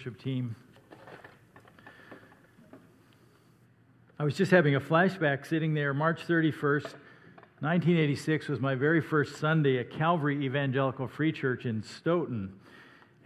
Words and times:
worship 0.00 0.18
team. 0.18 0.56
I 4.18 4.24
was 4.24 4.34
just 4.34 4.50
having 4.50 4.74
a 4.74 4.80
flashback 4.80 5.46
sitting 5.46 5.74
there. 5.74 5.92
March 5.92 6.26
31st, 6.26 6.94
1986 7.60 8.48
was 8.48 8.60
my 8.60 8.74
very 8.74 9.02
first 9.02 9.36
Sunday 9.36 9.78
at 9.78 9.90
Calvary 9.90 10.42
Evangelical 10.42 11.06
Free 11.06 11.32
Church 11.32 11.66
in 11.66 11.82
Stoughton, 11.82 12.50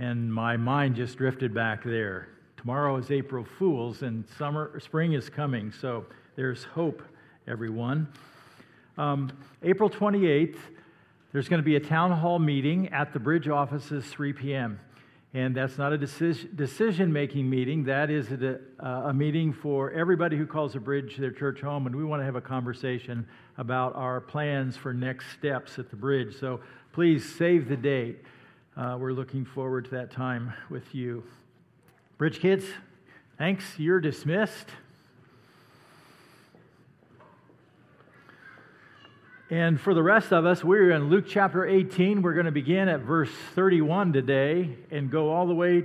and 0.01 0.35
my 0.35 0.57
mind 0.57 0.97
just 0.97 1.17
drifted 1.17 1.55
back 1.55 1.85
there. 1.85 2.27
Tomorrow 2.57 2.97
is 2.97 3.13
April 3.13 3.45
Fools, 3.45 4.03
and 4.03 4.25
summer, 4.37 4.81
spring 4.81 5.13
is 5.13 5.31
coming, 5.31 5.71
so 5.71 6.05
there's 6.35 6.65
hope, 6.65 7.05
everyone. 7.47 8.09
Um, 8.99 9.31
April 9.63 9.89
28th, 9.89 10.59
there's 11.31 11.49
going 11.49 11.63
to 11.63 11.65
be 11.65 11.77
a 11.77 11.81
town 11.81 12.11
hall 12.11 12.41
meeting 12.41 12.89
at 12.89 13.13
the 13.13 13.21
bridge 13.21 13.49
offices, 13.49 14.05
3 14.07 14.33
p.m. 14.33 14.81
And 15.35 15.53
that's 15.53 15.77
not 15.79 15.93
a 15.93 15.99
decision 15.99 17.13
making 17.13 17.51
meeting. 17.51 17.83
That 17.83 18.09
is 18.09 18.31
a, 18.31 18.61
a, 18.79 19.13
meeting 19.13 19.53
for 19.53 19.91
everybody 19.91 20.37
who 20.37 20.47
calls 20.47 20.77
a 20.77 20.81
bridge 20.81 21.17
their 21.17 21.33
church 21.33 21.61
home. 21.61 21.89
And 21.89 21.97
we 21.97 22.05
want 22.05 22.21
to 22.21 22.25
have 22.25 22.37
a 22.37 22.41
conversation 22.41 23.27
about 23.59 23.97
our 23.97 24.21
plans 24.21 24.77
for 24.77 24.95
next 24.95 25.33
steps 25.33 25.77
at 25.81 25.91
the 25.91 25.97
bridge. 25.97 26.39
So 26.39 26.61
please 26.93 27.35
save 27.35 27.69
the 27.69 27.77
date. 27.77 28.21
Uh, 28.77 28.97
we're 28.99 29.13
looking 29.13 29.45
forward 29.45 29.87
to 29.87 29.91
that 29.91 30.13
time 30.13 30.53
with 30.71 30.95
you. 30.95 31.25
Bridge 32.17 32.39
kids, 32.39 32.65
thanks. 33.37 33.65
You're 33.77 34.01
dismissed. 34.01 34.69
And 39.51 39.79
for 39.79 39.93
the 39.93 40.03
rest 40.03 40.33
of 40.33 40.47
us, 40.47 40.65
we're 40.65 40.93
in 40.93 41.11
Luke 41.11 41.27
chapter 41.29 41.67
18. 41.67 42.23
We're 42.23 42.33
going 42.33 42.47
to 42.47 42.53
begin 42.53 42.89
at 42.89 43.01
verse 43.01 43.31
31 43.55 44.15
today 44.15 44.75
and 44.91 45.11
go 45.11 45.31
all 45.31 45.47
the 45.47 45.55
way 45.55 45.85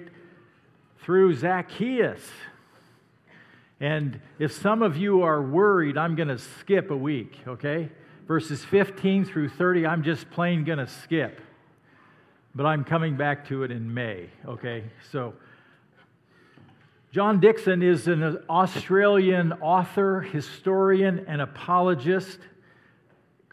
through 1.02 1.36
Zacchaeus. 1.36 2.22
And 3.82 4.22
if 4.40 4.54
some 4.54 4.82
of 4.82 4.96
you 4.96 5.24
are 5.24 5.42
worried, 5.42 5.98
I'm 5.98 6.16
going 6.16 6.30
to 6.30 6.38
skip 6.38 6.90
a 6.90 6.96
week, 6.96 7.38
okay? 7.46 7.90
Verses 8.30 8.64
15 8.64 9.26
through 9.26 9.50
30, 9.50 9.86
I'm 9.86 10.04
just 10.04 10.30
plain 10.32 10.64
going 10.64 10.80
to 10.80 10.88
skip. 10.88 11.42
But 12.56 12.66
I'm 12.66 12.86
coming 12.86 13.18
back 13.18 13.50
to 13.50 13.64
it 13.64 13.72
in 13.72 13.94
May, 13.94 14.30
okay? 14.46 14.86
So, 15.12 15.34
John 17.12 17.42
Dickson 17.42 17.84
is 17.84 18.08
an 18.08 18.38
Australian 18.50 19.52
author, 19.54 20.22
historian, 20.22 21.26
and 21.28 21.42
apologist. 21.42 22.40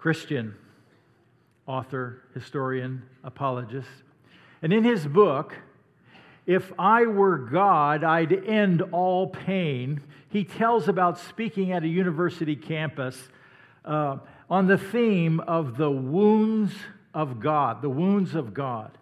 Christian 0.06 0.54
author, 1.66 2.22
historian, 2.32 3.02
apologist. 3.24 3.88
And 4.62 4.72
in 4.72 4.84
his 4.84 5.04
book, 5.04 5.56
If 6.46 6.72
I 6.78 7.06
Were 7.06 7.38
God, 7.38 8.04
I'd 8.04 8.32
End 8.32 8.82
All 8.92 9.26
Pain, 9.26 10.00
he 10.28 10.44
tells 10.44 10.86
about 10.86 11.18
speaking 11.18 11.72
at 11.72 11.82
a 11.82 11.88
university 11.88 12.54
campus 12.54 13.20
uh, 13.84 14.18
on 14.48 14.68
the 14.68 14.78
theme 14.78 15.40
of 15.40 15.76
the 15.76 15.90
wounds 15.90 16.72
of 17.12 17.40
God, 17.40 17.82
the 17.82 17.90
wounds 17.90 18.36
of 18.36 18.54
God. 18.54 18.96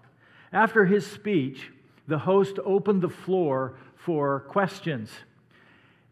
After 0.54 0.86
his 0.86 1.06
speech, 1.06 1.70
the 2.08 2.20
host 2.20 2.58
opened 2.64 3.02
the 3.02 3.10
floor 3.10 3.74
for 3.94 4.40
questions. 4.48 5.10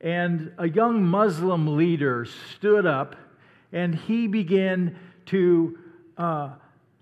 And 0.03 0.53
a 0.59 0.69
young 0.69 1.03
Muslim 1.03 1.79
leader 1.79 2.27
stood 2.27 2.85
up 2.85 3.17
and 3.73 3.95
he 3.95 4.27
began 4.27 4.99
to 5.27 5.79
uh, 6.19 6.51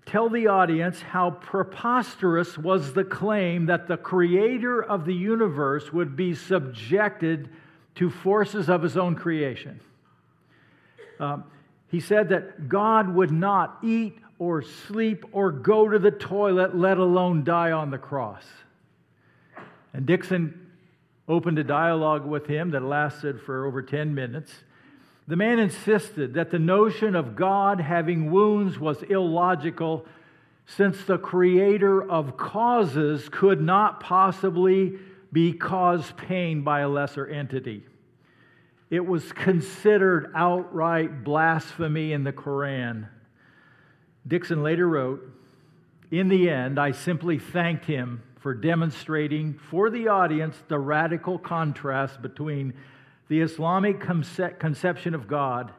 tell 0.06 0.28
the 0.28 0.46
audience 0.46 1.00
how 1.00 1.30
preposterous 1.30 2.56
was 2.56 2.92
the 2.94 3.04
claim 3.04 3.66
that 3.66 3.88
the 3.88 3.96
creator 3.96 4.82
of 4.82 5.04
the 5.04 5.14
universe 5.14 5.92
would 5.92 6.16
be 6.16 6.34
subjected 6.34 7.48
to 7.96 8.10
forces 8.10 8.68
of 8.68 8.82
his 8.82 8.96
own 8.96 9.14
creation. 9.14 9.80
Um, 11.18 11.44
he 11.88 12.00
said 12.00 12.28
that 12.30 12.68
God 12.68 13.12
would 13.14 13.32
not 13.32 13.78
eat 13.82 14.19
or 14.38 14.62
sleep 14.62 15.25
or 15.32 15.52
go 15.52 15.88
to 15.88 15.98
the 15.98 16.10
toilet, 16.10 16.76
let 16.76 16.98
alone 16.98 17.44
die 17.44 17.72
on 17.72 17.91
the 17.91 17.98
cross. 17.98 18.44
And 19.92 20.06
Dickson 20.06 20.70
opened 21.28 21.58
a 21.58 21.64
dialogue 21.64 22.25
with 22.25 22.47
him 22.47 22.70
that 22.70 22.82
lasted 22.82 23.41
for 23.41 23.66
over 23.66 23.82
10 23.82 24.14
minutes. 24.14 24.52
The 25.30 25.36
man 25.36 25.60
insisted 25.60 26.34
that 26.34 26.50
the 26.50 26.58
notion 26.58 27.14
of 27.14 27.36
God 27.36 27.80
having 27.80 28.32
wounds 28.32 28.80
was 28.80 29.00
illogical 29.04 30.04
since 30.66 31.04
the 31.04 31.18
creator 31.18 32.02
of 32.02 32.36
causes 32.36 33.28
could 33.28 33.60
not 33.60 34.00
possibly 34.00 34.98
be 35.32 35.52
caused 35.52 36.16
pain 36.16 36.62
by 36.62 36.80
a 36.80 36.88
lesser 36.88 37.28
entity. 37.28 37.84
It 38.90 39.06
was 39.06 39.30
considered 39.30 40.32
outright 40.34 41.22
blasphemy 41.22 42.12
in 42.12 42.24
the 42.24 42.32
Koran. 42.32 43.06
Dickson 44.26 44.64
later 44.64 44.88
wrote, 44.88 45.22
In 46.10 46.26
the 46.26 46.50
end, 46.50 46.76
I 46.76 46.90
simply 46.90 47.38
thanked 47.38 47.84
him 47.84 48.24
for 48.40 48.52
demonstrating 48.52 49.60
for 49.70 49.90
the 49.90 50.08
audience 50.08 50.56
the 50.66 50.80
radical 50.80 51.38
contrast 51.38 52.20
between 52.20 52.74
the 53.30 53.41
Islamic 53.42 54.00
conception 54.00 55.14
of 55.14 55.28
God 55.28 55.70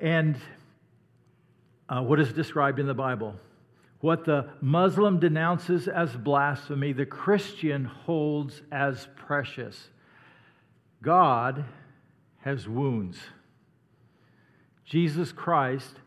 and 0.00 0.36
uh, 1.88 2.02
what 2.02 2.18
is 2.18 2.32
described 2.32 2.80
in 2.80 2.88
the 2.88 2.94
Bible. 2.94 3.36
What 4.00 4.24
the 4.24 4.48
Muslim 4.60 5.20
denounces 5.20 5.86
as 5.86 6.10
blasphemy, 6.10 6.92
the 6.92 7.06
Christian 7.06 7.84
holds 7.84 8.62
as 8.72 9.06
precious. 9.14 9.90
God 11.02 11.64
has 12.38 12.68
wounds. 12.68 13.16
Jesus 14.84 15.30
Christ 15.30 16.00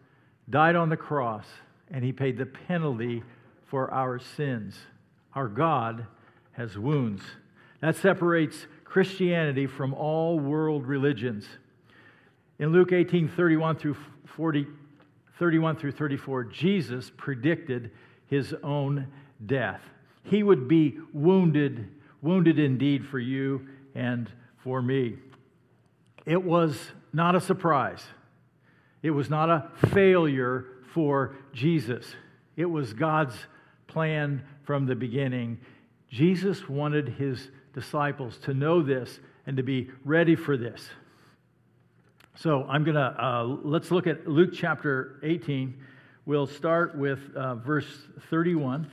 died 0.50 0.76
on 0.76 0.90
the 0.90 0.98
cross 0.98 1.46
and 1.90 2.04
he 2.04 2.12
paid 2.12 2.38
the 2.38 2.46
penalty 2.46 3.24
for 3.66 3.94
our 3.94 4.20
sins. 4.20 4.78
Our 5.34 5.48
God 5.48 6.06
has 6.52 6.78
wounds. 6.78 7.24
That 7.80 7.96
separates 7.96 8.68
Christianity 8.90 9.68
from 9.68 9.94
all 9.94 10.40
world 10.40 10.88
religions. 10.88 11.48
In 12.58 12.72
Luke 12.72 12.92
18 12.92 13.30
31 13.30 13.76
through 13.78 13.96
40, 14.36 14.66
31 15.38 15.76
through 15.76 15.92
34, 15.92 16.46
Jesus 16.46 17.12
predicted 17.16 17.92
his 18.26 18.56
own 18.64 19.08
death. 19.46 19.82
He 20.24 20.42
would 20.42 20.68
be 20.68 20.98
wounded, 21.14 21.88
wounded 22.24 22.58
indeed 22.58 23.06
for 23.06 23.20
you 23.20 23.68
and 23.94 24.28
for 24.64 24.82
me. 24.82 25.18
It 26.26 26.44
was 26.44 26.92
not 27.14 27.36
a 27.36 27.42
surprise. 27.42 28.04
It 29.04 29.12
was 29.12 29.30
not 29.30 29.52
a 29.52 29.70
failure 29.90 30.66
for 30.94 31.36
Jesus. 31.54 32.16
It 32.58 32.66
was 32.66 32.94
God's 32.94 33.36
plan 33.86 34.44
from 34.64 34.88
the 34.88 34.96
beginning. 34.96 35.60
Jesus 36.10 36.68
wanted 36.68 37.10
his 37.10 37.50
disciples 37.74 38.38
to 38.40 38.54
know 38.54 38.82
this 38.82 39.20
and 39.46 39.58
to 39.58 39.64
be 39.64 39.90
ready 40.06 40.36
for 40.36 40.58
this. 40.58 40.90
So 42.36 42.66
I'm 42.70 42.84
going 42.84 42.96
to, 42.96 43.02
uh, 43.02 43.44
let's 43.44 43.92
look 43.92 44.08
at 44.08 44.28
Luke 44.28 44.52
chapter 44.54 45.20
18. 45.24 45.76
We'll 46.26 46.48
start 46.48 46.98
with 46.98 47.20
uh, 47.36 47.56
verse 47.56 47.88
31. 48.30 48.90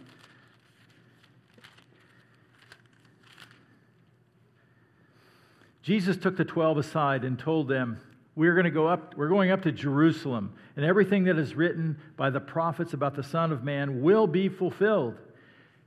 Jesus 5.83 6.17
took 6.17 6.37
the 6.37 6.45
12 6.45 6.79
aside 6.79 7.23
and 7.23 7.39
told 7.39 7.69
them, 7.69 8.01
we're 8.35 8.55
going 8.55 8.65
to 8.65 8.71
go 8.71 8.89
up, 8.89 9.15
we're 9.17 9.29
going 9.29 9.53
up 9.53 9.63
to 9.63 9.73
Jerusalem, 9.73 10.53
and 10.75 10.85
everything 10.85 11.25
that 11.25 11.39
is 11.39 11.55
written 11.55 11.99
by 12.17 12.31
the 12.31 12.41
prophets 12.41 12.93
about 12.93 13.15
the 13.15 13.23
Son 13.23 13.53
of 13.53 13.63
Man 13.63 14.03
will 14.03 14.27
be 14.27 14.49
fulfilled. 14.49 15.15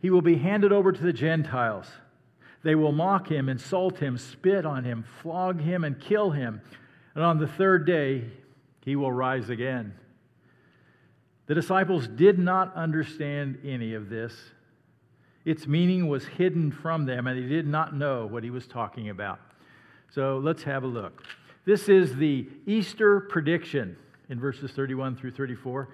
He 0.02 0.10
will 0.10 0.22
be 0.22 0.38
handed 0.38 0.72
over 0.72 0.92
to 0.92 1.04
the 1.04 1.12
Gentiles 1.12 1.88
they 2.64 2.76
will 2.76 2.92
mock 2.92 3.30
him, 3.30 3.50
insult 3.50 4.00
him, 4.00 4.18
spit 4.18 4.66
on 4.66 4.84
him, 4.84 5.06
flog 5.22 5.62
him, 5.62 5.84
and 5.84 6.00
kill 6.00 6.32
him. 6.32 6.62
And 7.16 7.24
on 7.24 7.40
the 7.40 7.48
third 7.48 7.86
day, 7.86 8.26
he 8.84 8.96
will 8.96 9.12
rise 9.12 9.50
again. 9.50 9.94
The 11.48 11.56
disciples 11.56 12.08
did 12.08 12.38
not 12.38 12.76
understand 12.76 13.60
any 13.66 13.94
of 13.94 14.10
this. 14.10 14.34
Its 15.46 15.66
meaning 15.66 16.08
was 16.08 16.26
hidden 16.26 16.72
from 16.72 17.06
them, 17.06 17.28
and 17.28 17.42
they 17.42 17.48
did 17.48 17.66
not 17.66 17.96
know 17.96 18.28
what 18.28 18.44
he 18.44 18.50
was 18.50 18.68
talking 18.68 19.10
about. 19.10 19.40
So 20.12 20.38
let's 20.38 20.64
have 20.64 20.84
a 20.84 20.88
look. 20.88 21.24
This 21.66 21.88
is 21.88 22.16
the 22.16 22.48
Easter 22.66 23.22
prediction 23.22 23.96
in 24.30 24.40
verses 24.40 24.72
31 24.72 25.16
through 25.16 25.32
34. 25.32 25.90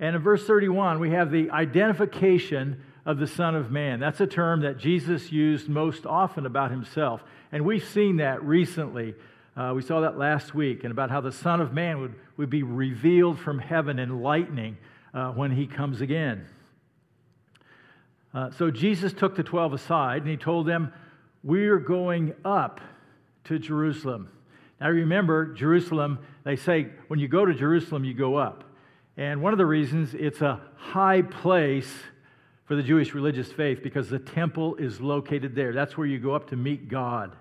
And 0.00 0.16
in 0.16 0.22
verse 0.22 0.46
31, 0.46 0.98
we 0.98 1.10
have 1.10 1.30
the 1.30 1.50
identification 1.50 2.82
of 3.10 3.18
the 3.18 3.26
Son 3.26 3.56
of 3.56 3.72
Man. 3.72 3.98
That's 3.98 4.20
a 4.20 4.26
term 4.26 4.60
that 4.60 4.78
Jesus 4.78 5.32
used 5.32 5.68
most 5.68 6.06
often 6.06 6.46
about 6.46 6.70
himself. 6.70 7.22
And 7.50 7.64
we've 7.64 7.84
seen 7.84 8.18
that 8.18 8.42
recently. 8.44 9.14
Uh, 9.56 9.72
we 9.74 9.82
saw 9.82 10.02
that 10.02 10.16
last 10.16 10.54
week, 10.54 10.84
and 10.84 10.92
about 10.92 11.10
how 11.10 11.20
the 11.20 11.32
Son 11.32 11.60
of 11.60 11.72
Man 11.72 12.00
would, 12.00 12.14
would 12.36 12.50
be 12.50 12.62
revealed 12.62 13.40
from 13.40 13.58
heaven 13.58 13.98
in 13.98 14.22
lightning 14.22 14.78
uh, 15.12 15.32
when 15.32 15.50
he 15.50 15.66
comes 15.66 16.00
again. 16.00 16.46
Uh, 18.32 18.52
so 18.52 18.70
Jesus 18.70 19.12
took 19.12 19.34
the 19.34 19.42
12 19.42 19.72
aside 19.72 20.22
and 20.22 20.30
he 20.30 20.36
told 20.36 20.68
them, 20.68 20.92
We 21.42 21.66
are 21.66 21.80
going 21.80 22.34
up 22.44 22.80
to 23.44 23.58
Jerusalem. 23.58 24.30
Now 24.80 24.88
remember, 24.88 25.52
Jerusalem, 25.52 26.20
they 26.44 26.54
say 26.54 26.90
when 27.08 27.18
you 27.18 27.26
go 27.26 27.44
to 27.44 27.54
Jerusalem, 27.54 28.04
you 28.04 28.14
go 28.14 28.36
up. 28.36 28.62
And 29.16 29.42
one 29.42 29.52
of 29.52 29.58
the 29.58 29.66
reasons 29.66 30.14
it's 30.14 30.40
a 30.42 30.60
high 30.76 31.22
place 31.22 31.92
for 32.70 32.76
the 32.76 32.84
Jewish 32.84 33.14
religious 33.14 33.50
faith 33.50 33.82
because 33.82 34.08
the 34.08 34.20
temple 34.20 34.76
is 34.76 35.00
located 35.00 35.56
there. 35.56 35.72
That's 35.72 35.98
where 35.98 36.06
you 36.06 36.20
go 36.20 36.36
up 36.36 36.50
to 36.50 36.56
meet 36.56 36.88
God. 36.88 37.34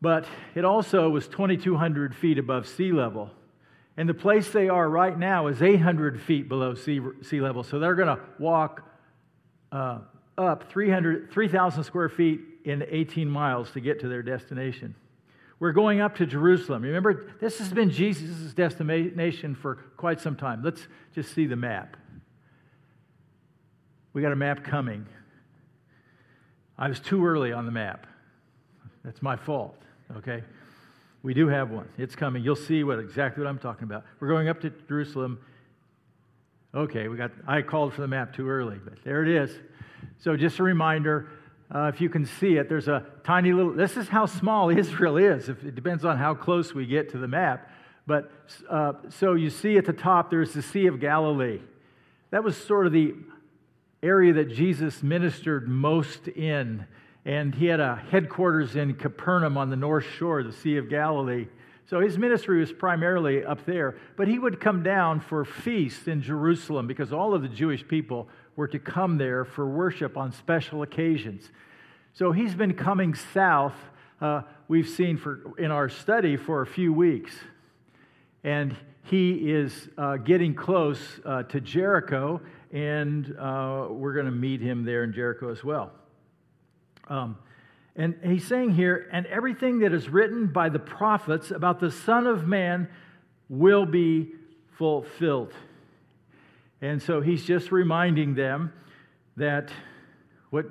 But 0.00 0.24
it 0.54 0.64
also 0.64 1.10
was 1.10 1.26
2,200 1.26 2.14
feet 2.14 2.38
above 2.38 2.68
sea 2.68 2.92
level. 2.92 3.32
And 3.96 4.08
the 4.08 4.14
place 4.14 4.52
they 4.52 4.68
are 4.68 4.88
right 4.88 5.18
now 5.18 5.48
is 5.48 5.62
800 5.62 6.22
feet 6.22 6.48
below 6.48 6.76
sea, 6.76 7.00
sea 7.22 7.40
level. 7.40 7.64
So 7.64 7.80
they're 7.80 7.96
going 7.96 8.16
to 8.16 8.22
walk 8.38 8.88
uh, 9.72 9.98
up 10.38 10.70
3,000 10.70 11.82
square 11.82 12.08
feet 12.08 12.40
in 12.64 12.86
18 12.88 13.28
miles 13.28 13.68
to 13.72 13.80
get 13.80 13.98
to 14.02 14.08
their 14.08 14.22
destination. 14.22 14.94
We're 15.58 15.72
going 15.72 16.00
up 16.00 16.14
to 16.18 16.26
Jerusalem. 16.26 16.82
Remember, 16.82 17.32
this 17.40 17.58
has 17.58 17.72
been 17.72 17.90
Jesus' 17.90 18.54
destination 18.54 19.56
for 19.56 19.74
quite 19.96 20.20
some 20.20 20.36
time. 20.36 20.62
Let's 20.62 20.86
just 21.16 21.34
see 21.34 21.46
the 21.46 21.56
map. 21.56 21.96
We 24.14 24.22
got 24.22 24.32
a 24.32 24.36
map 24.36 24.64
coming. 24.64 25.06
I 26.78 26.88
was 26.88 27.00
too 27.00 27.26
early 27.26 27.52
on 27.52 27.66
the 27.66 27.72
map. 27.72 28.06
That's 29.04 29.20
my 29.20 29.36
fault, 29.36 29.76
okay? 30.16 30.42
We 31.24 31.34
do 31.34 31.48
have 31.48 31.70
one. 31.70 31.88
It's 31.98 32.14
coming. 32.14 32.44
You'll 32.44 32.54
see 32.54 32.84
what 32.84 33.00
exactly 33.00 33.42
what 33.42 33.50
I'm 33.50 33.58
talking 33.58 33.84
about. 33.84 34.04
We're 34.20 34.28
going 34.28 34.48
up 34.48 34.60
to 34.60 34.70
Jerusalem. 34.88 35.40
Okay, 36.74 37.08
we 37.08 37.16
got 37.16 37.32
I 37.46 37.62
called 37.62 37.92
for 37.92 38.02
the 38.02 38.08
map 38.08 38.34
too 38.34 38.48
early, 38.48 38.78
but 38.82 39.02
there 39.04 39.22
it 39.22 39.28
is. 39.28 39.50
So 40.18 40.36
just 40.36 40.58
a 40.58 40.62
reminder, 40.62 41.28
uh, 41.74 41.90
if 41.92 42.00
you 42.00 42.08
can 42.08 42.24
see 42.24 42.56
it, 42.56 42.68
there's 42.68 42.88
a 42.88 43.04
tiny 43.24 43.52
little. 43.52 43.72
This 43.72 43.96
is 43.96 44.08
how 44.08 44.26
small 44.26 44.70
Israel 44.78 45.16
is. 45.16 45.48
If, 45.48 45.64
it 45.64 45.74
depends 45.74 46.04
on 46.04 46.18
how 46.18 46.34
close 46.34 46.72
we 46.72 46.86
get 46.86 47.10
to 47.10 47.18
the 47.18 47.28
map. 47.28 47.70
But 48.06 48.30
uh, 48.70 48.92
so 49.08 49.34
you 49.34 49.50
see 49.50 49.76
at 49.76 49.86
the 49.86 49.92
top, 49.92 50.30
there's 50.30 50.52
the 50.52 50.62
Sea 50.62 50.86
of 50.86 51.00
Galilee. 51.00 51.60
That 52.30 52.44
was 52.44 52.56
sort 52.56 52.86
of 52.86 52.92
the 52.92 53.14
area 54.04 54.32
that 54.34 54.52
Jesus 54.52 55.02
ministered 55.02 55.68
most 55.68 56.28
in 56.28 56.86
and 57.24 57.54
he 57.54 57.66
had 57.66 57.80
a 57.80 57.96
headquarters 58.10 58.76
in 58.76 58.94
Capernaum 58.94 59.56
on 59.56 59.70
the 59.70 59.76
north 59.76 60.04
shore 60.18 60.42
the 60.42 60.52
Sea 60.52 60.76
of 60.76 60.90
Galilee. 60.90 61.46
So 61.86 62.00
his 62.00 62.18
ministry 62.18 62.60
was 62.60 62.72
primarily 62.72 63.44
up 63.44 63.64
there, 63.64 63.96
but 64.16 64.28
he 64.28 64.38
would 64.38 64.60
come 64.60 64.82
down 64.82 65.20
for 65.20 65.44
feasts 65.44 66.06
in 66.06 66.22
Jerusalem 66.22 66.86
because 66.86 67.12
all 67.12 67.34
of 67.34 67.42
the 67.42 67.48
Jewish 67.48 67.86
people 67.86 68.28
were 68.56 68.68
to 68.68 68.78
come 68.78 69.18
there 69.18 69.44
for 69.44 69.66
worship 69.66 70.16
on 70.16 70.32
special 70.32 70.82
occasions. 70.82 71.50
So 72.12 72.32
he's 72.32 72.54
been 72.54 72.74
coming 72.74 73.14
south, 73.14 73.74
uh, 74.20 74.42
we've 74.68 74.88
seen 74.88 75.16
for, 75.16 75.40
in 75.58 75.70
our 75.70 75.88
study 75.88 76.36
for 76.36 76.62
a 76.62 76.66
few 76.66 76.92
weeks. 76.92 77.34
And 78.44 78.76
he 79.02 79.50
is 79.50 79.88
uh, 79.98 80.16
getting 80.18 80.54
close 80.54 81.00
uh, 81.24 81.42
to 81.44 81.60
Jericho, 81.60 82.40
and 82.74 83.36
uh, 83.38 83.86
we're 83.88 84.14
going 84.14 84.26
to 84.26 84.32
meet 84.32 84.60
him 84.60 84.84
there 84.84 85.04
in 85.04 85.12
Jericho 85.12 85.50
as 85.50 85.62
well. 85.62 85.92
Um, 87.08 87.38
and 87.94 88.16
he's 88.24 88.44
saying 88.44 88.74
here, 88.74 89.08
and 89.12 89.26
everything 89.26 89.78
that 89.78 89.94
is 89.94 90.08
written 90.08 90.48
by 90.48 90.68
the 90.68 90.80
prophets 90.80 91.52
about 91.52 91.78
the 91.78 91.92
Son 91.92 92.26
of 92.26 92.48
Man 92.48 92.88
will 93.48 93.86
be 93.86 94.32
fulfilled. 94.76 95.52
And 96.82 97.00
so 97.00 97.20
he's 97.20 97.44
just 97.44 97.70
reminding 97.70 98.34
them 98.34 98.72
that 99.36 99.70
what, 100.50 100.66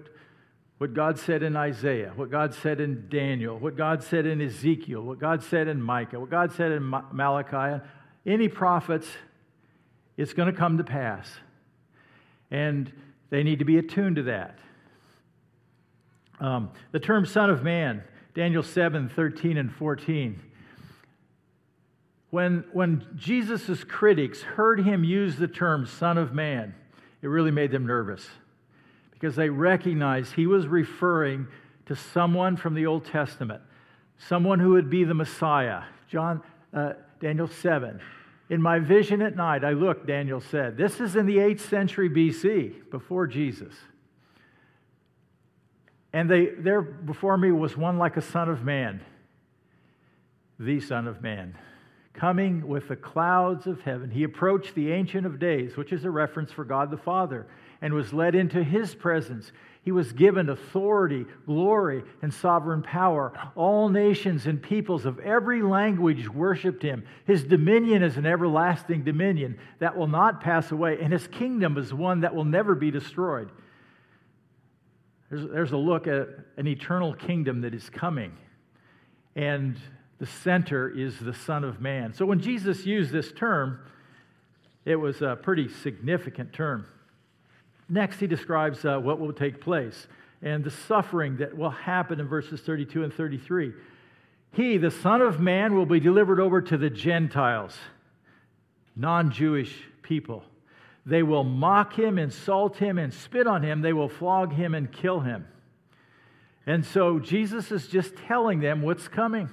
what 0.80 0.94
God 0.94 1.18
said 1.18 1.42
in 1.42 1.56
Isaiah, 1.56 2.12
what 2.18 2.30
God 2.30 2.54
said 2.54 2.82
in 2.82 3.08
Daniel, 3.08 3.58
what 3.58 3.78
God 3.78 4.04
said 4.04 4.26
in 4.26 4.42
Ezekiel, 4.42 5.02
what 5.02 5.20
God 5.20 5.42
said 5.42 5.70
in 5.70 5.82
Micah, 5.82 6.20
what 6.20 6.30
God 6.30 6.52
said 6.52 6.74
in 6.74 6.84
Malachi, 6.84 7.82
any 8.26 8.50
prophets, 8.50 9.08
it's 10.18 10.34
going 10.34 10.52
to 10.52 10.58
come 10.58 10.78
to 10.78 10.84
pass. 10.84 11.30
And 12.54 12.94
they 13.32 13.44
need 13.44 13.60
to 13.60 13.66
be 13.66 13.80
attuned 13.80 14.16
to 14.18 14.24
that. 14.24 14.60
Um, 16.40 16.70
the 16.92 17.00
term 17.00 17.26
Son 17.26 17.50
of 17.50 17.64
Man, 17.64 18.04
Daniel 18.36 18.64
7 18.64 19.10
13 19.10 19.58
and 19.58 19.74
14. 19.74 20.40
When, 22.30 22.64
when 22.72 23.06
Jesus' 23.16 23.84
critics 23.84 24.42
heard 24.42 24.80
him 24.80 25.04
use 25.04 25.36
the 25.36 25.48
term 25.48 25.86
Son 25.86 26.18
of 26.18 26.34
Man, 26.34 26.76
it 27.22 27.28
really 27.28 27.52
made 27.52 27.72
them 27.72 27.88
nervous 27.88 28.28
because 29.12 29.36
they 29.36 29.50
recognized 29.50 30.34
he 30.34 30.46
was 30.48 30.68
referring 30.68 31.48
to 31.88 31.96
someone 31.96 32.56
from 32.56 32.76
the 32.76 32.86
Old 32.86 33.06
Testament, 33.06 33.62
someone 34.18 34.60
who 34.60 34.72
would 34.72 34.90
be 34.90 35.04
the 35.04 35.14
Messiah. 35.14 35.84
John, 36.08 36.42
uh, 36.74 36.94
Daniel 37.20 37.48
7. 37.48 38.00
In 38.50 38.62
my 38.62 38.80
vision 38.80 39.22
at 39.22 39.36
night, 39.36 39.64
I 39.64 39.72
looked, 39.72 40.08
Daniel 40.08 40.42
said. 40.42 40.78
This 40.78 41.00
is 41.00 41.16
in 41.16 41.26
the 41.26 41.38
8th 41.38 41.62
century 41.62 42.10
BC, 42.10 42.90
before 42.92 43.26
Jesus. 43.26 43.74
And 46.12 46.30
they, 46.30 46.48
there 46.58 46.82
before 46.82 47.38
me 47.38 47.52
was 47.52 47.76
one 47.76 47.98
like 47.98 48.18
a 48.18 48.22
son 48.22 48.50
of 48.50 48.64
man, 48.64 49.02
the 50.60 50.80
Son 50.80 51.08
of 51.08 51.22
Man, 51.22 51.58
coming 52.14 52.68
with 52.68 52.88
the 52.88 52.96
clouds 52.96 53.66
of 53.66 53.82
heaven. 53.82 54.12
He 54.12 54.24
approached 54.24 54.76
the 54.76 54.92
Ancient 54.92 55.26
of 55.26 55.40
Days, 55.40 55.76
which 55.76 55.92
is 55.92 56.06
a 56.06 56.12
reference 56.12 56.52
for 56.52 56.64
God 56.64 56.92
the 56.92 56.98
Father, 56.98 57.48
and 57.82 57.94
was 57.94 58.14
led 58.14 58.36
into 58.36 58.64
his 58.64 58.94
presence. 58.94 59.52
He 59.84 59.92
was 59.92 60.14
given 60.14 60.50
authority, 60.50 61.26
glory, 61.46 62.04
and 62.22 62.34
sovereign 62.34 62.84
power. 62.84 63.34
All 63.56 63.90
nations 63.90 64.46
and 64.46 64.62
peoples 64.62 65.06
of 65.06 65.20
every 65.20 65.62
language 65.62 66.30
worshiped 66.30 66.82
him. 66.82 67.06
His 67.26 67.44
dominion 67.44 68.02
is 68.02 68.16
an 68.16 68.26
everlasting 68.26 69.04
dominion 69.04 69.60
that 69.80 69.98
will 69.98 70.08
not 70.08 70.40
pass 70.40 70.72
away, 70.72 71.00
and 71.02 71.12
his 71.12 71.28
kingdom 71.28 71.78
is 71.78 71.94
one 71.94 72.22
that 72.22 72.34
will 72.34 72.46
never 72.46 72.76
be 72.76 72.92
destroyed. 72.92 73.52
There's, 75.30 75.50
there's 75.50 75.72
a 75.74 75.78
look 75.78 76.08
at 76.08 76.30
an 76.56 76.68
eternal 76.68 77.14
kingdom 77.14 77.62
that 77.62 77.74
is 77.74 77.90
coming. 77.90 78.38
And 79.36 79.76
the 80.20 80.28
center 80.28 80.90
is 80.90 81.20
the 81.20 81.34
Son 81.34 81.66
of 81.66 81.82
Man. 81.82 82.14
So 82.14 82.26
when 82.26 82.40
Jesus 82.40 82.86
used 82.86 83.12
this 83.12 83.34
term, 83.34 83.80
it 84.86 84.96
was 84.96 85.22
a 85.22 85.36
pretty 85.36 85.68
significant 85.68 86.54
term. 86.54 86.86
Next, 87.90 88.20
he 88.20 88.28
describes 88.28 88.86
uh, 88.86 89.00
what 89.00 89.20
will 89.20 89.34
take 89.34 89.62
place 89.62 90.08
and 90.42 90.64
the 90.64 90.72
suffering 90.72 91.38
that 91.38 91.58
will 91.58 91.70
happen 91.70 92.20
in 92.20 92.28
verses 92.28 92.62
32 92.62 93.04
and 93.04 93.14
33. 93.14 93.74
He, 94.52 94.78
the 94.78 94.92
Son 94.92 95.22
of 95.22 95.40
Man, 95.40 95.76
will 95.76 95.86
be 95.86 96.00
delivered 96.00 96.40
over 96.40 96.62
to 96.62 96.78
the 96.78 96.90
Gentiles, 96.90 97.76
non 98.96 99.32
Jewish 99.32 99.76
people. 100.04 100.44
They 101.06 101.24
will 101.24 101.44
mock 101.44 101.98
him, 101.98 102.18
insult 102.18 102.78
him, 102.78 102.98
and 102.98 103.14
spit 103.14 103.48
on 103.48 103.64
him. 103.64 103.82
They 103.82 103.94
will 103.94 104.10
flog 104.10 104.54
him 104.54 104.74
and 104.74 104.92
kill 104.92 105.22
him. 105.22 105.48
And 106.66 106.86
so 106.86 107.20
Jesus 107.20 107.72
is 107.72 107.88
just 107.88 108.16
telling 108.16 108.60
them 108.62 108.82
what's 108.82 109.08
coming. 109.08 109.50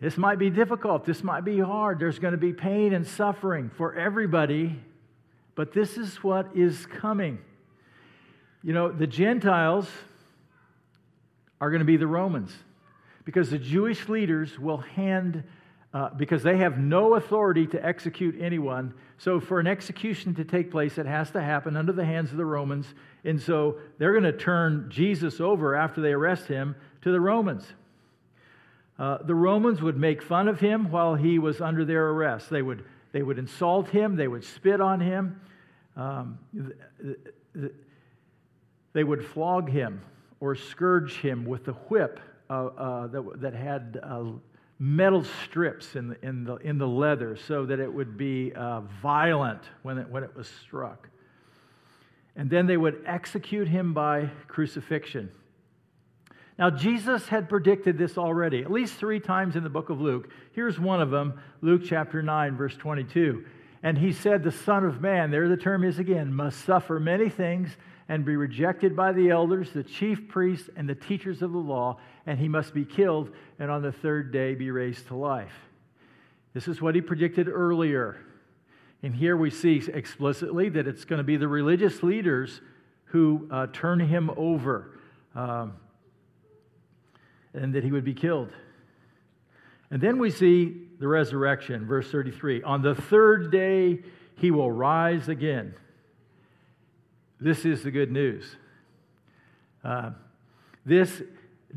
This 0.00 0.16
might 0.16 0.38
be 0.38 0.50
difficult. 0.50 1.04
This 1.04 1.22
might 1.22 1.44
be 1.44 1.58
hard. 1.58 1.98
There's 1.98 2.18
going 2.18 2.32
to 2.32 2.38
be 2.38 2.52
pain 2.52 2.94
and 2.94 3.06
suffering 3.06 3.70
for 3.76 3.94
everybody, 3.94 4.78
but 5.54 5.72
this 5.72 5.96
is 5.96 6.16
what 6.22 6.48
is 6.54 6.86
coming. 6.86 7.38
You 8.62 8.72
know, 8.72 8.90
the 8.90 9.06
Gentiles 9.06 9.88
are 11.60 11.70
going 11.70 11.80
to 11.80 11.86
be 11.86 11.96
the 11.96 12.06
Romans 12.06 12.52
because 13.24 13.50
the 13.50 13.58
Jewish 13.58 14.08
leaders 14.08 14.58
will 14.58 14.78
hand 14.78 15.44
uh, 15.94 16.10
because 16.16 16.42
they 16.42 16.56
have 16.56 16.76
no 16.76 17.14
authority 17.14 17.68
to 17.68 17.84
execute 17.84 18.34
anyone. 18.40 18.92
So, 19.16 19.38
for 19.38 19.60
an 19.60 19.68
execution 19.68 20.34
to 20.34 20.44
take 20.44 20.72
place, 20.72 20.98
it 20.98 21.06
has 21.06 21.30
to 21.30 21.40
happen 21.40 21.76
under 21.76 21.92
the 21.92 22.04
hands 22.04 22.32
of 22.32 22.36
the 22.36 22.44
Romans. 22.44 22.92
And 23.24 23.40
so, 23.40 23.78
they're 23.98 24.10
going 24.10 24.24
to 24.24 24.36
turn 24.36 24.90
Jesus 24.90 25.40
over 25.40 25.76
after 25.76 26.00
they 26.00 26.12
arrest 26.12 26.48
him 26.48 26.74
to 27.02 27.12
the 27.12 27.20
Romans. 27.20 27.64
Uh, 28.98 29.18
the 29.22 29.34
Romans 29.34 29.82
would 29.82 29.96
make 29.96 30.20
fun 30.20 30.48
of 30.48 30.58
him 30.58 30.90
while 30.90 31.14
he 31.14 31.38
was 31.38 31.60
under 31.60 31.84
their 31.84 32.10
arrest. 32.10 32.50
They 32.50 32.62
would, 32.62 32.84
they 33.14 33.22
would 33.22 33.38
insult 33.38 33.88
him, 33.90 34.16
they 34.16 34.26
would 34.26 34.42
spit 34.42 34.80
on 34.80 34.98
him, 34.98 35.40
um, 35.96 36.36
they 38.92 39.04
would 39.04 39.24
flog 39.24 39.70
him 39.70 40.02
or 40.40 40.56
scourge 40.56 41.18
him 41.18 41.44
with 41.44 41.64
the 41.64 41.74
whip 41.74 42.18
uh, 42.50 42.66
uh 42.66 43.06
that, 43.06 43.40
that 43.40 43.54
had 43.54 44.00
uh, 44.02 44.24
metal 44.80 45.22
strips 45.44 45.94
in 45.94 46.08
the, 46.08 46.26
in 46.26 46.42
the, 46.42 46.56
in 46.56 46.76
the 46.76 46.88
leather 46.88 47.36
so 47.36 47.64
that 47.64 47.78
it 47.78 47.92
would 47.92 48.18
be 48.18 48.52
uh, 48.56 48.80
violent 49.00 49.62
when 49.84 49.96
it, 49.96 50.10
when 50.10 50.24
it 50.24 50.34
was 50.34 50.48
struck. 50.48 51.08
And 52.34 52.50
then 52.50 52.66
they 52.66 52.76
would 52.76 53.00
execute 53.06 53.68
him 53.68 53.94
by 53.94 54.28
crucifixion. 54.48 55.30
Now, 56.58 56.70
Jesus 56.70 57.26
had 57.26 57.48
predicted 57.48 57.98
this 57.98 58.16
already, 58.16 58.62
at 58.62 58.70
least 58.70 58.94
three 58.94 59.18
times 59.18 59.56
in 59.56 59.64
the 59.64 59.70
book 59.70 59.90
of 59.90 60.00
Luke. 60.00 60.30
Here's 60.52 60.78
one 60.78 61.02
of 61.02 61.10
them 61.10 61.40
Luke 61.62 61.82
chapter 61.84 62.22
9, 62.22 62.56
verse 62.56 62.76
22. 62.76 63.44
And 63.82 63.98
he 63.98 64.12
said, 64.12 64.42
The 64.42 64.52
Son 64.52 64.84
of 64.84 65.00
Man, 65.00 65.30
there 65.30 65.48
the 65.48 65.56
term 65.56 65.84
is 65.84 65.98
again, 65.98 66.32
must 66.32 66.64
suffer 66.64 67.00
many 67.00 67.28
things 67.28 67.76
and 68.08 68.24
be 68.24 68.36
rejected 68.36 68.94
by 68.94 69.12
the 69.12 69.30
elders, 69.30 69.70
the 69.72 69.82
chief 69.82 70.28
priests, 70.28 70.70
and 70.76 70.88
the 70.88 70.94
teachers 70.94 71.42
of 71.42 71.52
the 71.52 71.58
law, 71.58 71.98
and 72.26 72.38
he 72.38 72.48
must 72.48 72.72
be 72.72 72.84
killed, 72.84 73.30
and 73.58 73.70
on 73.70 73.82
the 73.82 73.92
third 73.92 74.30
day 74.30 74.54
be 74.54 74.70
raised 74.70 75.08
to 75.08 75.16
life. 75.16 75.54
This 76.52 76.68
is 76.68 76.80
what 76.80 76.94
he 76.94 77.00
predicted 77.00 77.48
earlier. 77.48 78.16
And 79.02 79.14
here 79.14 79.36
we 79.36 79.50
see 79.50 79.82
explicitly 79.92 80.68
that 80.70 80.86
it's 80.86 81.04
going 81.04 81.18
to 81.18 81.24
be 81.24 81.36
the 81.36 81.48
religious 81.48 82.02
leaders 82.02 82.60
who 83.06 83.48
uh, 83.50 83.66
turn 83.72 84.00
him 84.00 84.30
over 84.36 84.98
um, 85.34 85.74
and 87.54 87.74
that 87.74 87.84
he 87.84 87.92
would 87.92 88.04
be 88.04 88.14
killed. 88.14 88.50
And 89.90 90.00
then 90.00 90.18
we 90.18 90.30
see 90.30 90.76
the 90.98 91.08
resurrection, 91.08 91.86
verse 91.86 92.10
33. 92.10 92.62
On 92.62 92.82
the 92.82 92.94
third 92.94 93.52
day, 93.52 94.00
he 94.36 94.50
will 94.50 94.70
rise 94.70 95.28
again. 95.28 95.74
This 97.40 97.64
is 97.64 97.82
the 97.82 97.90
good 97.90 98.10
news. 98.10 98.56
Uh, 99.84 100.10
this 100.84 101.22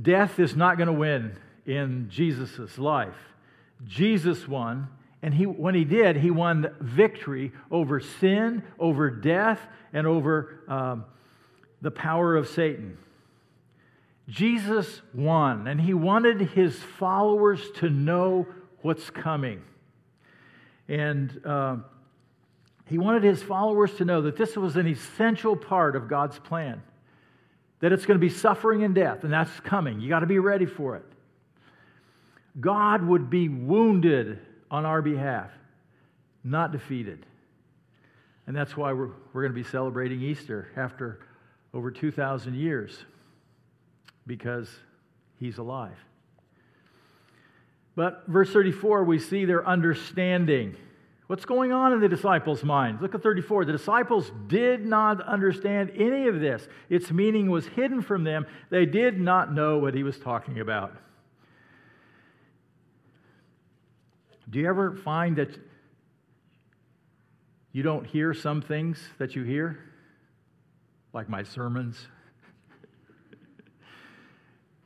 death 0.02 0.40
is 0.40 0.56
not 0.56 0.78
going 0.78 0.88
to 0.88 0.94
win 0.94 1.38
in 1.66 2.10
Jesus' 2.10 2.78
life. 2.78 3.16
Jesus 3.86 4.48
won, 4.48 4.88
and 5.22 5.34
he, 5.34 5.46
when 5.46 5.76
he 5.76 5.84
did, 5.84 6.16
he 6.16 6.32
won 6.32 6.74
victory 6.80 7.52
over 7.70 8.00
sin, 8.00 8.64
over 8.80 9.10
death, 9.10 9.60
and 9.94 10.08
over 10.08 10.62
um, 10.68 11.06
the 11.82 11.92
power 11.92 12.36
of 12.36 12.48
Satan. 12.48 12.98
Jesus 14.28 15.02
won, 15.14 15.68
and 15.68 15.80
he 15.80 15.94
wanted 15.94 16.42
his 16.42 16.76
followers 16.76 17.62
to 17.76 17.90
know 17.90 18.46
what's 18.82 19.10
coming. 19.10 19.62
And 20.90 21.42
uh, 21.46 21.78
he 22.86 22.98
wanted 22.98 23.24
his 23.24 23.42
followers 23.42 23.94
to 23.96 24.06
know 24.06 24.22
that 24.24 24.36
this 24.36 24.56
was 24.56 24.76
an 24.76 24.88
essential 24.88 25.56
part 25.56 25.96
of 25.96 26.10
God's 26.10 26.40
plan, 26.40 26.82
that 27.80 27.94
it's 27.94 28.06
going 28.06 28.20
to 28.20 28.26
be 28.26 28.34
suffering 28.34 28.84
and 28.84 28.94
death, 28.94 29.24
and 29.24 29.32
that's 29.32 29.60
coming. 29.62 30.02
You 30.02 30.10
got 30.10 30.20
to 30.20 30.26
be 30.26 30.40
ready 30.40 30.66
for 30.66 30.98
it. 30.98 31.06
God 32.60 33.04
would 33.06 33.30
be 33.30 33.48
wounded 33.48 34.40
on 34.70 34.86
our 34.86 35.02
behalf, 35.02 35.52
not 36.44 36.72
defeated. 36.72 37.26
And 38.46 38.56
that's 38.56 38.76
why 38.76 38.92
we're, 38.94 39.12
we're 39.32 39.42
going 39.42 39.54
to 39.54 39.64
be 39.64 39.70
celebrating 39.70 40.22
Easter 40.22 40.70
after 40.76 41.20
over 41.74 41.92
2,000 41.92 42.56
years 42.56 42.98
because 44.28 44.70
he's 45.40 45.58
alive. 45.58 45.98
But 47.96 48.26
verse 48.28 48.52
34, 48.52 49.06
we 49.06 49.18
see 49.18 49.46
their 49.46 49.68
understanding. 49.68 50.76
What's 51.26 51.46
going 51.46 51.72
on 51.72 51.94
in 51.94 52.00
the 52.00 52.08
disciples' 52.08 52.64
minds? 52.64 53.02
Look 53.02 53.16
at 53.16 53.24
34. 53.24 53.66
The 53.66 53.72
disciples 53.72 54.32
did 54.48 54.86
not 54.86 55.22
understand 55.22 55.92
any 55.96 56.28
of 56.28 56.40
this. 56.40 56.68
Its 56.90 57.12
meaning 57.12 57.50
was 57.50 57.66
hidden 57.66 58.02
from 58.02 58.24
them. 58.24 58.46
They 58.70 58.86
did 58.86 59.20
not 59.20 59.52
know 59.52 59.80
what 59.80 59.96
he 59.96 60.04
was 60.04 60.20
talking 60.20 60.60
about. 60.60 60.96
Do 64.50 64.60
you 64.60 64.70
ever 64.70 64.96
find 64.96 65.38
that 65.38 65.58
you 67.74 67.84
don't 67.84 68.06
hear 68.06 68.34
some 68.34 68.62
things 68.62 69.00
that 69.18 69.36
you 69.36 69.44
hear? 69.44 69.80
Like 71.14 71.28
my 71.30 71.44
sermons? 71.44 72.08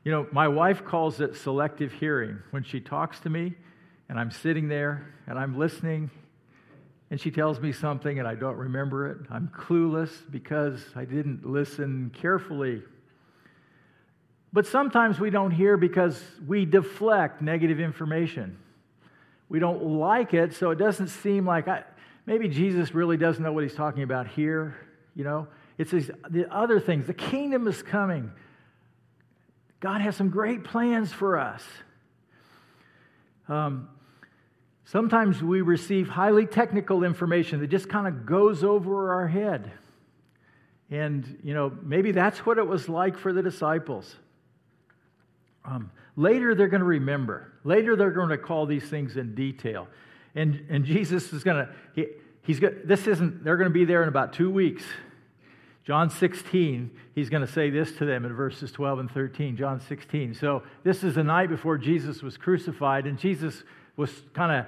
You 0.04 0.12
know, 0.12 0.28
my 0.32 0.48
wife 0.48 0.84
calls 0.84 1.22
it 1.22 1.36
selective 1.36 1.94
hearing. 1.94 2.40
When 2.52 2.64
she 2.64 2.80
talks 2.80 3.20
to 3.22 3.30
me 3.30 3.54
and 4.10 4.20
I'm 4.20 4.32
sitting 4.32 4.68
there 4.68 5.14
and 5.28 5.38
I'm 5.38 5.58
listening 5.58 6.10
and 7.12 7.20
she 7.20 7.30
tells 7.30 7.60
me 7.60 7.72
something 7.72 8.18
and 8.18 8.28
I 8.28 8.36
don't 8.36 8.58
remember 8.58 9.12
it, 9.12 9.18
I'm 9.30 9.50
clueless 9.50 10.10
because 10.32 10.84
I 10.96 11.06
didn't 11.06 11.46
listen 11.46 12.12
carefully. 12.16 12.82
But 14.54 14.66
sometimes 14.66 15.20
we 15.20 15.30
don't 15.30 15.52
hear 15.52 15.78
because 15.78 16.22
we 16.48 16.66
deflect 16.66 17.42
negative 17.42 17.80
information. 17.80 18.58
We 19.50 19.60
don't 19.60 19.84
like 19.84 20.34
it, 20.34 20.54
so 20.54 20.72
it 20.72 20.78
doesn't 20.78 21.10
seem 21.10 21.46
like 21.46 21.68
I, 21.68 21.84
maybe 22.26 22.48
Jesus 22.48 22.94
really 22.94 23.18
doesn't 23.18 23.44
know 23.44 23.54
what 23.54 23.64
he's 23.64 23.76
talking 23.76 24.04
about 24.04 24.28
here. 24.28 24.76
You 25.14 25.26
know, 25.26 25.48
it's 25.78 25.92
these, 25.92 26.10
the 26.30 26.54
other 26.54 26.80
things. 26.80 27.06
The 27.06 27.14
kingdom 27.14 27.68
is 27.68 27.84
coming. 27.84 28.32
God 29.82 30.00
has 30.02 30.16
some 30.16 30.30
great 30.30 30.64
plans 30.64 31.12
for 31.12 31.38
us. 31.38 31.64
Um, 33.50 33.90
sometimes 34.86 35.44
we 35.44 35.62
receive 35.62 36.08
highly 36.08 36.46
technical 36.46 37.04
information 37.04 37.60
that 37.60 37.68
just 37.68 37.90
kind 37.90 38.08
of 38.08 38.26
goes 38.26 38.64
over 38.64 39.12
our 39.12 39.28
head. 39.28 39.72
And, 40.92 41.40
you 41.44 41.54
know, 41.54 41.76
maybe 41.82 42.12
that's 42.12 42.46
what 42.46 42.60
it 42.60 42.68
was 42.68 42.88
like 42.88 43.18
for 43.18 43.34
the 43.34 43.42
disciples. 43.42 44.16
Um, 45.66 45.92
later, 46.16 46.54
they're 46.54 46.68
going 46.68 46.82
to 46.82 46.86
remember. 46.86 47.54
Later, 47.64 47.96
they're 47.96 48.12
going 48.12 48.30
to 48.30 48.38
call 48.38 48.66
these 48.68 48.84
things 48.84 49.18
in 49.18 49.34
detail. 49.34 49.88
And, 50.36 50.64
and 50.70 50.86
Jesus 50.86 51.34
is 51.34 51.44
going 51.44 51.66
to, 51.66 51.74
he, 51.96 52.08
he's 52.44 52.60
got, 52.60 52.74
this 52.86 53.08
isn't, 53.08 53.44
they're 53.44 53.58
going 53.58 53.70
to 53.70 53.74
be 53.74 53.86
there 53.86 54.04
in 54.04 54.10
about 54.10 54.34
two 54.34 54.52
weeks. 54.52 54.84
John 55.84 56.10
16, 56.10 56.92
he's 57.16 57.30
going 57.30 57.46
to 57.46 57.52
say 57.52 57.72
this 57.72 57.92
to 57.94 58.06
them 58.06 58.24
in 58.26 58.34
verses 58.34 58.72
12 58.72 59.00
and 59.00 59.12
13. 59.12 59.58
John 59.58 59.80
16. 59.80 60.36
So, 60.36 60.64
this 60.84 61.04
is 61.04 61.16
the 61.16 61.24
night 61.24 61.50
before 61.50 61.78
Jesus 61.78 62.22
was 62.22 62.38
crucified, 62.38 63.08
and 63.08 63.18
Jesus 63.18 63.64
was 63.98 64.12
kind 64.34 64.52
of, 64.52 64.66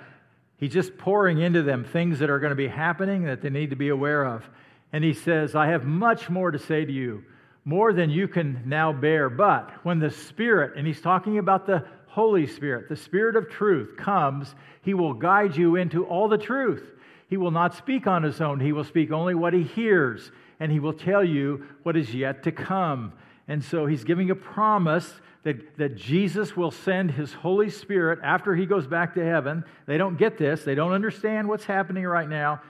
he's 0.57 0.73
just 0.73 0.97
pouring 0.97 1.39
into 1.39 1.61
them 1.61 1.83
things 1.83 2.19
that 2.19 2.31
are 2.31 2.39
going 2.39 2.49
to 2.49 2.55
be 2.55 2.67
happening 2.67 3.25
that 3.25 3.41
they 3.41 3.49
need 3.49 3.69
to 3.69 3.75
be 3.75 3.89
aware 3.89 4.23
of. 4.25 4.43
And 4.91 5.03
he 5.03 5.13
says, 5.13 5.55
I 5.55 5.67
have 5.67 5.83
much 5.83 6.29
more 6.29 6.51
to 6.51 6.59
say 6.59 6.83
to 6.83 6.91
you, 6.91 7.23
more 7.65 7.93
than 7.93 8.09
you 8.09 8.27
can 8.27 8.61
now 8.65 8.91
bear. 8.91 9.29
But 9.29 9.71
when 9.83 9.99
the 9.99 10.09
Spirit, 10.09 10.73
and 10.77 10.85
he's 10.85 11.01
talking 11.01 11.37
about 11.37 11.65
the 11.65 11.85
Holy 12.07 12.47
Spirit, 12.47 12.89
the 12.89 12.95
Spirit 12.95 13.35
of 13.35 13.49
truth 13.49 13.97
comes, 13.97 14.53
he 14.81 14.93
will 14.93 15.13
guide 15.13 15.55
you 15.55 15.75
into 15.75 16.05
all 16.05 16.27
the 16.27 16.37
truth. 16.37 16.91
He 17.33 17.37
will 17.37 17.49
not 17.49 17.73
speak 17.73 18.05
on 18.05 18.21
his 18.21 18.41
own, 18.41 18.59
he 18.59 18.73
will 18.73 18.83
speak 18.83 19.11
only 19.11 19.33
what 19.33 19.55
he 19.55 19.63
hears 19.63 20.31
and 20.59 20.71
he 20.71 20.79
will 20.79 20.93
tell 20.93 21.23
you 21.23 21.65
what 21.81 21.97
is 21.97 22.13
yet 22.13 22.43
to 22.43 22.51
come. 22.51 23.11
And 23.47 23.63
so 23.63 23.87
he's 23.87 24.03
giving 24.03 24.29
a 24.29 24.35
promise 24.35 25.11
that, 25.41 25.75
that 25.79 25.95
Jesus 25.95 26.55
will 26.55 26.69
send 26.69 27.09
his 27.09 27.33
Holy 27.33 27.71
Spirit 27.71 28.19
after 28.21 28.55
he 28.55 28.67
goes 28.67 28.85
back 28.85 29.15
to 29.15 29.25
heaven. 29.25 29.63
They 29.87 29.97
don't 29.97 30.15
get 30.15 30.37
this, 30.37 30.63
they 30.63 30.75
don't 30.75 30.91
understand 30.91 31.47
what's 31.47 31.65
happening 31.65 32.03
right 32.03 32.29
now, 32.29 32.61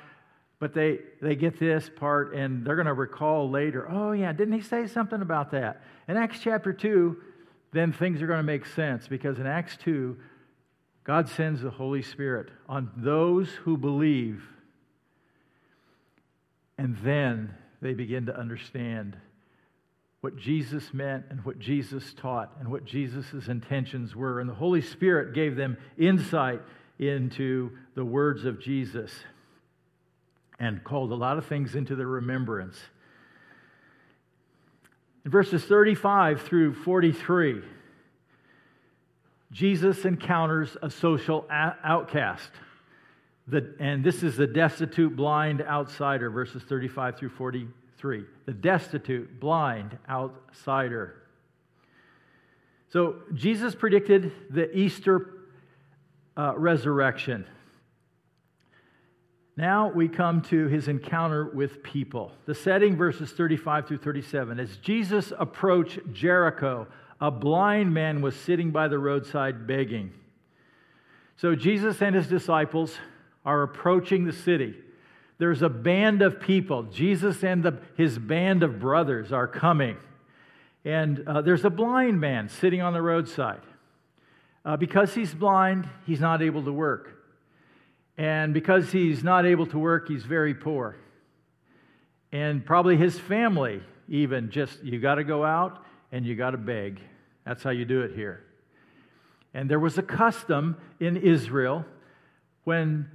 but 0.59 0.73
they, 0.73 0.99
they 1.21 1.35
get 1.35 1.59
this 1.59 1.91
part 1.93 2.33
and 2.33 2.65
they're 2.65 2.77
going 2.77 2.85
to 2.85 2.93
recall 2.93 3.49
later, 3.49 3.85
oh, 3.91 4.13
yeah, 4.13 4.31
didn't 4.31 4.53
he 4.53 4.61
say 4.61 4.87
something 4.87 5.21
about 5.21 5.51
that? 5.51 5.83
In 6.07 6.15
Acts 6.15 6.39
chapter 6.41 6.71
2, 6.71 7.17
then 7.73 7.91
things 7.91 8.21
are 8.21 8.27
going 8.27 8.39
to 8.39 8.43
make 8.43 8.65
sense 8.65 9.09
because 9.09 9.39
in 9.39 9.45
Acts 9.45 9.75
2, 9.83 10.15
God 11.03 11.27
sends 11.27 11.61
the 11.61 11.69
Holy 11.69 12.01
Spirit 12.01 12.47
on 12.69 12.89
those 12.95 13.49
who 13.49 13.75
believe. 13.75 14.52
And 16.77 16.97
then 17.03 17.53
they 17.81 17.93
begin 17.93 18.25
to 18.27 18.37
understand 18.37 19.17
what 20.21 20.37
Jesus 20.37 20.93
meant 20.93 21.25
and 21.29 21.43
what 21.43 21.59
Jesus 21.59 22.13
taught 22.13 22.55
and 22.59 22.69
what 22.69 22.85
Jesus' 22.85 23.47
intentions 23.47 24.15
were. 24.15 24.39
And 24.39 24.49
the 24.49 24.53
Holy 24.53 24.81
Spirit 24.81 25.33
gave 25.33 25.55
them 25.55 25.77
insight 25.97 26.61
into 26.97 27.71
the 27.95 28.05
words 28.05 28.45
of 28.45 28.61
Jesus 28.61 29.11
and 30.59 30.83
called 30.83 31.11
a 31.11 31.15
lot 31.15 31.37
of 31.37 31.45
things 31.45 31.75
into 31.75 31.95
their 31.95 32.07
remembrance. 32.07 32.79
In 35.25 35.31
verses 35.31 35.63
35 35.65 36.41
through 36.41 36.73
43, 36.73 37.61
Jesus 39.51 40.05
encounters 40.05 40.75
a 40.81 40.89
social 40.89 41.45
outcast. 41.49 42.49
The, 43.47 43.75
and 43.79 44.03
this 44.03 44.23
is 44.23 44.37
the 44.37 44.47
destitute, 44.47 45.15
blind 45.15 45.61
outsider, 45.61 46.29
verses 46.29 46.63
35 46.63 47.17
through 47.17 47.29
43. 47.29 48.25
The 48.45 48.53
destitute, 48.53 49.39
blind 49.39 49.97
outsider. 50.09 51.15
So 52.89 53.15
Jesus 53.33 53.75
predicted 53.75 54.31
the 54.49 54.75
Easter 54.77 55.31
uh, 56.37 56.53
resurrection. 56.55 57.45
Now 59.57 59.91
we 59.91 60.07
come 60.07 60.41
to 60.43 60.67
his 60.67 60.87
encounter 60.87 61.45
with 61.45 61.83
people. 61.83 62.31
The 62.45 62.55
setting, 62.55 62.95
verses 62.95 63.31
35 63.31 63.87
through 63.87 63.97
37. 63.99 64.59
As 64.59 64.77
Jesus 64.77 65.33
approached 65.37 65.99
Jericho, 66.11 66.87
a 67.21 67.29
blind 67.29 67.93
man 67.93 68.21
was 68.21 68.35
sitting 68.35 68.71
by 68.71 68.87
the 68.87 68.97
roadside 68.97 69.67
begging. 69.67 70.11
So 71.37 71.55
Jesus 71.55 72.01
and 72.01 72.15
his 72.15 72.27
disciples 72.27 72.97
are 73.45 73.63
approaching 73.63 74.25
the 74.25 74.33
city. 74.33 74.75
There's 75.37 75.61
a 75.61 75.69
band 75.69 76.21
of 76.21 76.39
people. 76.39 76.83
Jesus 76.83 77.43
and 77.43 77.63
the, 77.63 77.79
his 77.97 78.17
band 78.17 78.63
of 78.63 78.79
brothers 78.79 79.31
are 79.31 79.47
coming. 79.47 79.97
And 80.85 81.27
uh, 81.27 81.41
there's 81.41 81.65
a 81.65 81.69
blind 81.69 82.19
man 82.19 82.49
sitting 82.49 82.81
on 82.81 82.93
the 82.93 83.01
roadside. 83.01 83.61
Uh, 84.65 84.77
because 84.77 85.13
he's 85.13 85.33
blind, 85.33 85.89
he's 86.05 86.21
not 86.21 86.41
able 86.41 86.63
to 86.63 86.71
work. 86.71 87.19
And 88.17 88.53
because 88.53 88.91
he's 88.91 89.23
not 89.23 89.45
able 89.45 89.65
to 89.67 89.79
work, 89.79 90.07
he's 90.07 90.23
very 90.23 90.53
poor. 90.53 90.95
And 92.31 92.65
probably 92.65 92.95
his 92.95 93.19
family, 93.19 93.81
even 94.07 94.49
just, 94.51 94.83
you 94.83 94.99
got 94.99 95.15
to 95.15 95.23
go 95.23 95.43
out 95.43 95.83
and 96.11 96.25
you 96.25 96.35
got 96.35 96.51
to 96.51 96.57
beg. 96.57 97.01
That's 97.45 97.63
how 97.63 97.71
you 97.71 97.85
do 97.85 98.01
it 98.01 98.13
here. 98.15 98.43
And 99.53 99.69
there 99.69 99.79
was 99.79 99.97
a 99.97 100.03
custom 100.03 100.77
in 100.99 101.17
Israel 101.17 101.85
when 102.63 103.09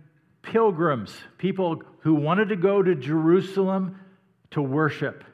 pilgrims, 0.50 1.14
people 1.36 1.82
who 2.00 2.14
wanted 2.14 2.48
to 2.48 2.56
go 2.56 2.82
to 2.82 2.94
Jerusalem 2.94 4.00
to 4.50 4.62
worship, 4.62 5.24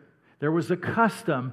there 0.40 0.50
was 0.50 0.70
a 0.70 0.76
custom 0.76 1.52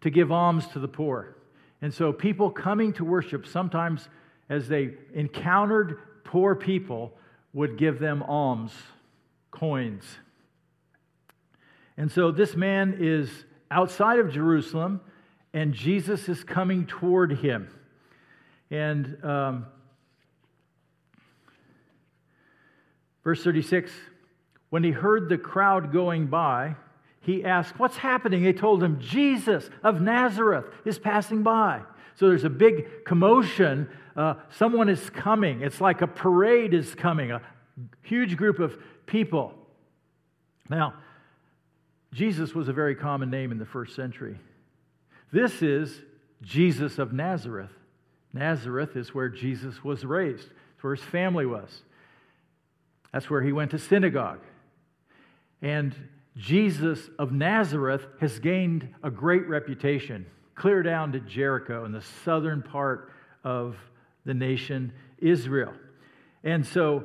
to 0.00 0.10
give 0.10 0.30
alms 0.30 0.66
to 0.68 0.78
the 0.78 0.88
poor. 0.88 1.36
And 1.82 1.92
so 1.92 2.12
people 2.12 2.50
coming 2.50 2.92
to 2.94 3.04
worship, 3.04 3.46
sometimes 3.46 4.08
as 4.48 4.68
they 4.68 4.92
encountered 5.12 5.98
poor 6.24 6.54
people, 6.54 7.12
would 7.52 7.76
give 7.76 7.98
them 7.98 8.22
alms, 8.22 8.72
coins. 9.50 10.04
And 11.96 12.10
so 12.10 12.30
this 12.30 12.54
man 12.54 12.96
is 13.00 13.28
outside 13.70 14.20
of 14.20 14.32
Jerusalem, 14.32 15.00
and 15.52 15.74
Jesus 15.74 16.28
is 16.28 16.44
coming 16.44 16.86
toward 16.86 17.32
him. 17.38 17.68
And 18.70 19.18
um, 19.24 19.66
verse 23.24 23.42
36 23.42 23.90
when 24.70 24.84
he 24.84 24.92
heard 24.92 25.28
the 25.28 25.36
crowd 25.36 25.92
going 25.92 26.28
by, 26.28 26.76
he 27.20 27.44
asked, 27.44 27.78
What's 27.78 27.96
happening? 27.96 28.42
They 28.42 28.52
told 28.52 28.82
him, 28.82 29.00
Jesus 29.00 29.68
of 29.82 30.00
Nazareth 30.00 30.66
is 30.84 30.98
passing 30.98 31.42
by. 31.42 31.82
So 32.14 32.28
there's 32.28 32.44
a 32.44 32.50
big 32.50 33.04
commotion. 33.04 33.88
Uh, 34.16 34.34
someone 34.50 34.88
is 34.88 35.10
coming. 35.10 35.60
It's 35.60 35.80
like 35.80 36.00
a 36.02 36.06
parade 36.06 36.72
is 36.72 36.94
coming, 36.94 37.32
a 37.32 37.42
huge 38.02 38.36
group 38.36 38.58
of 38.58 38.78
people. 39.06 39.54
Now, 40.68 40.94
Jesus 42.12 42.54
was 42.54 42.68
a 42.68 42.72
very 42.72 42.94
common 42.94 43.30
name 43.30 43.52
in 43.52 43.58
the 43.58 43.66
first 43.66 43.94
century. 43.94 44.38
This 45.32 45.62
is 45.62 46.00
Jesus 46.42 46.98
of 46.98 47.12
Nazareth. 47.12 47.70
Nazareth 48.32 48.96
is 48.96 49.14
where 49.14 49.28
Jesus 49.28 49.82
was 49.82 50.04
raised, 50.04 50.48
it's 50.74 50.82
where 50.82 50.94
his 50.94 51.04
family 51.04 51.46
was. 51.46 51.82
That's 53.12 53.28
where 53.28 53.42
he 53.42 53.52
went 53.52 53.72
to 53.72 53.78
synagogue. 53.78 54.40
And 55.62 55.94
Jesus 56.36 57.10
of 57.18 57.32
Nazareth 57.32 58.06
has 58.20 58.38
gained 58.38 58.88
a 59.02 59.10
great 59.10 59.48
reputation, 59.48 60.26
clear 60.54 60.82
down 60.82 61.12
to 61.12 61.20
Jericho 61.20 61.84
in 61.84 61.92
the 61.92 62.02
southern 62.24 62.62
part 62.62 63.12
of 63.44 63.76
the 64.24 64.34
nation 64.34 64.92
Israel. 65.18 65.72
And 66.44 66.64
so 66.64 67.04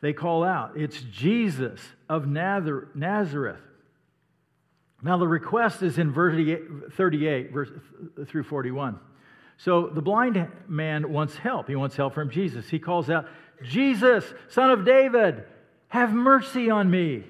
they 0.00 0.12
call 0.12 0.42
out, 0.42 0.72
It's 0.76 1.00
Jesus 1.00 1.80
of 2.08 2.26
Nazareth. 2.26 3.60
Now, 5.04 5.18
the 5.18 5.26
request 5.26 5.82
is 5.82 5.98
in 5.98 6.12
verse 6.12 6.34
38 6.96 7.52
verse, 7.52 7.68
through 8.28 8.44
41. 8.44 8.98
So 9.58 9.88
the 9.88 10.02
blind 10.02 10.48
man 10.68 11.12
wants 11.12 11.36
help. 11.36 11.68
He 11.68 11.76
wants 11.76 11.96
help 11.96 12.14
from 12.14 12.30
Jesus. 12.30 12.68
He 12.68 12.78
calls 12.78 13.10
out, 13.10 13.26
Jesus, 13.62 14.24
son 14.48 14.70
of 14.70 14.84
David, 14.84 15.44
have 15.88 16.12
mercy 16.12 16.70
on 16.70 16.90
me. 16.90 17.24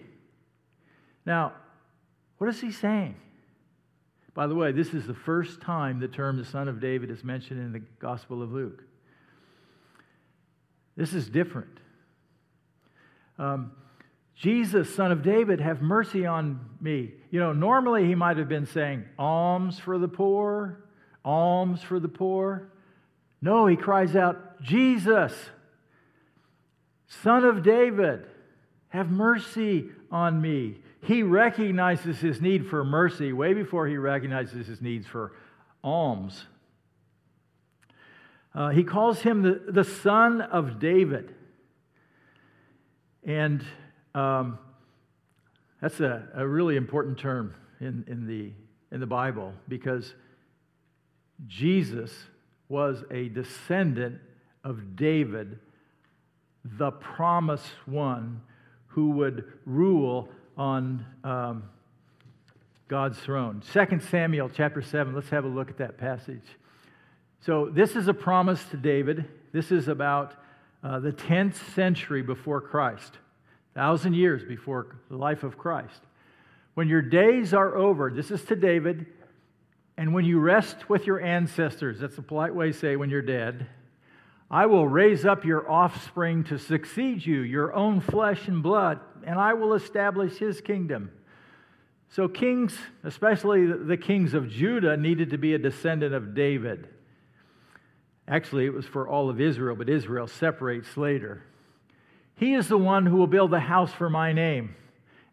Now, 1.25 1.53
what 2.39 2.51
is 2.51 2.61
he 2.61 2.73
saying? 2.73 3.17
By 4.35 4.47
the 4.47 4.55
way, 4.55 4.73
this 4.73 4.95
is 4.95 5.07
the 5.07 5.15
first 5.15 5.61
time 5.61 6.01
the 6.01 6.09
term 6.09 6.37
the 6.39 6.45
Son 6.45 6.67
of 6.67 6.81
David 6.81 7.11
is 7.11 7.23
mentioned 7.23 7.61
in 7.61 7.73
the 7.73 7.81
Gospel 7.99 8.43
of 8.43 8.53
Luke. 8.53 8.83
This 10.97 11.13
is 11.13 11.29
different. 11.29 11.79
Um, 13.39 13.73
Jesus, 14.35 14.95
Son 14.95 15.13
of 15.13 15.23
David, 15.23 15.61
have 15.61 15.83
mercy 15.83 16.27
on 16.27 16.61
me. 16.81 17.13
You 17.31 17.41
know, 17.41 17.53
normally 17.53 18.07
he 18.07 18.15
might 18.15 18.39
have 18.39 18.49
been 18.49 18.67
saying, 18.67 19.05
alms 19.19 19.79
for 19.79 19.99
the 19.99 20.09
poor, 20.09 20.85
alms 21.25 21.83
for 21.83 22.01
the 22.01 22.09
poor. 22.09 22.73
No, 23.41 23.67
he 23.67 23.77
cries 23.77 24.17
out, 24.17 24.63
Jesus, 24.63 25.33
Son 27.21 27.45
of 27.45 27.63
David, 27.63 28.27
have 28.89 29.11
mercy 29.11 29.91
on 30.11 30.41
me. 30.41 30.77
He 31.03 31.23
recognizes 31.23 32.21
his 32.21 32.41
need 32.41 32.67
for 32.67 32.85
mercy 32.85 33.33
way 33.33 33.55
before 33.55 33.87
he 33.87 33.97
recognizes 33.97 34.67
his 34.67 34.81
needs 34.81 35.07
for 35.07 35.33
alms. 35.83 36.47
Uh, 38.55 38.69
he 38.69 38.85
calls 38.85 39.21
him 39.21 39.43
the, 39.43 39.63
the 39.69 39.85
son 39.85 40.41
of 40.41 40.79
David. 40.79 41.35
And 43.25 43.65
um, 44.15 44.59
that's 45.81 46.01
a, 46.01 46.29
a 46.35 46.47
really 46.47 46.77
important 46.77 47.19
term 47.19 47.55
in, 47.81 48.05
in, 48.09 48.27
the, 48.27 48.53
in 48.95 49.01
the 49.01 49.07
Bible 49.07 49.55
because 49.69 50.15
Jesus 51.47 52.13
was 52.69 53.05
a 53.11 53.29
descendant 53.29 54.19
of 54.65 54.97
David, 54.97 55.59
the 56.65 56.91
promised 56.93 57.73
one 57.87 58.41
who 58.87 59.11
would 59.11 59.45
rule 59.65 60.29
on 60.57 61.05
um, 61.25 61.65
God's 62.89 63.19
throne. 63.19 63.63
2 63.73 64.01
Samuel 64.11 64.51
chapter 64.55 64.83
7, 64.83 65.15
let's 65.15 65.31
have 65.31 65.45
a 65.45 65.49
look 65.49 65.71
at 65.71 65.79
that 65.79 65.97
passage. 65.97 66.45
So, 67.41 67.71
this 67.73 67.97
is 67.97 68.07
a 68.07 68.15
promise 68.15 68.63
to 68.71 68.77
David. 68.77 69.25
This 69.53 69.73
is 69.73 69.89
about 69.89 70.35
uh, 70.85 71.01
the 71.01 71.13
10th 71.13 71.55
century 71.75 72.23
before 72.23 72.61
Christ, 72.61 73.13
thousand 73.75 74.15
years 74.15 74.45
before 74.45 74.97
the 75.09 75.17
life 75.17 75.43
of 75.43 75.59
Christ. 75.59 76.01
When 76.75 76.89
your 76.89 77.03
days 77.03 77.53
are 77.53 77.77
over, 77.77 78.11
this 78.11 78.31
is 78.31 78.43
to 78.45 78.57
David, 78.57 79.07
and 79.97 80.15
when 80.15 80.25
you 80.25 80.39
rest 80.39 80.89
with 80.89 81.07
your 81.07 81.21
ancestors, 81.21 82.01
that's 82.01 82.19
a 82.19 82.23
polite 82.23 82.55
way 82.55 82.69
to 82.69 82.73
say 82.73 82.97
when 82.97 83.11
you're 83.11 83.23
dead, 83.23 83.67
I 84.53 84.67
will 84.67 84.87
raise 84.87 85.25
up 85.25 85.47
your 85.47 85.69
offspring 85.69 86.45
to 86.45 86.59
succeed 86.59 87.25
you, 87.25 87.41
your 87.41 87.73
own 87.73 88.01
flesh 88.01 88.49
and 88.49 88.63
blood, 88.63 89.01
and 89.25 89.39
I 89.39 89.55
will 89.55 89.73
establish 89.73 90.37
his 90.37 90.61
kingdom. 90.61 91.11
So, 92.11 92.29
kings, 92.29 92.77
especially 93.03 93.65
the 93.65 93.97
kings 93.97 94.35
of 94.35 94.51
Judah, 94.51 94.99
needed 94.99 95.31
to 95.31 95.39
be 95.39 95.55
a 95.55 95.59
descendant 95.59 96.15
of 96.15 96.35
David. 96.35 96.87
Actually, 98.29 98.67
it 98.67 98.75
was 98.75 98.85
for 98.85 99.09
all 99.09 99.31
of 99.31 99.41
Israel, 99.41 99.75
but 99.75 99.89
Israel 99.89 100.27
separates 100.27 100.99
later. 100.99 101.43
He 102.37 102.53
is 102.53 102.69
the 102.69 102.77
one 102.77 103.07
who 103.07 103.17
will 103.17 103.27
build 103.27 103.55
a 103.55 103.61
house 103.61 103.93
for 103.93 104.11
my 104.11 104.35
name, 104.35 104.75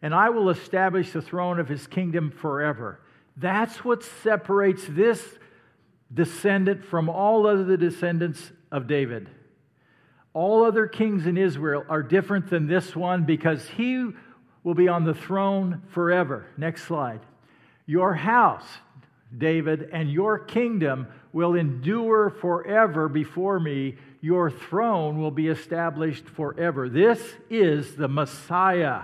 and 0.00 0.14
I 0.14 0.30
will 0.30 0.48
establish 0.48 1.12
the 1.12 1.20
throne 1.20 1.60
of 1.60 1.68
his 1.68 1.86
kingdom 1.86 2.30
forever. 2.30 3.00
That's 3.36 3.84
what 3.84 4.02
separates 4.02 4.86
this 4.88 5.22
descendant 6.12 6.86
from 6.86 7.10
all 7.10 7.46
other 7.46 7.76
descendants 7.76 8.52
of 8.70 8.86
David. 8.86 9.28
All 10.32 10.64
other 10.64 10.86
kings 10.86 11.26
in 11.26 11.36
Israel 11.36 11.84
are 11.88 12.02
different 12.02 12.50
than 12.50 12.66
this 12.66 12.94
one 12.94 13.24
because 13.24 13.68
he 13.70 14.10
will 14.62 14.74
be 14.74 14.88
on 14.88 15.04
the 15.04 15.14
throne 15.14 15.82
forever. 15.88 16.46
Next 16.56 16.84
slide. 16.84 17.20
Your 17.86 18.14
house, 18.14 18.66
David, 19.36 19.88
and 19.92 20.10
your 20.10 20.38
kingdom 20.38 21.08
will 21.32 21.54
endure 21.54 22.30
forever 22.30 23.08
before 23.08 23.58
me. 23.58 23.96
Your 24.20 24.50
throne 24.50 25.18
will 25.18 25.30
be 25.30 25.48
established 25.48 26.26
forever. 26.28 26.88
This 26.88 27.20
is 27.48 27.96
the 27.96 28.08
Messiah. 28.08 29.02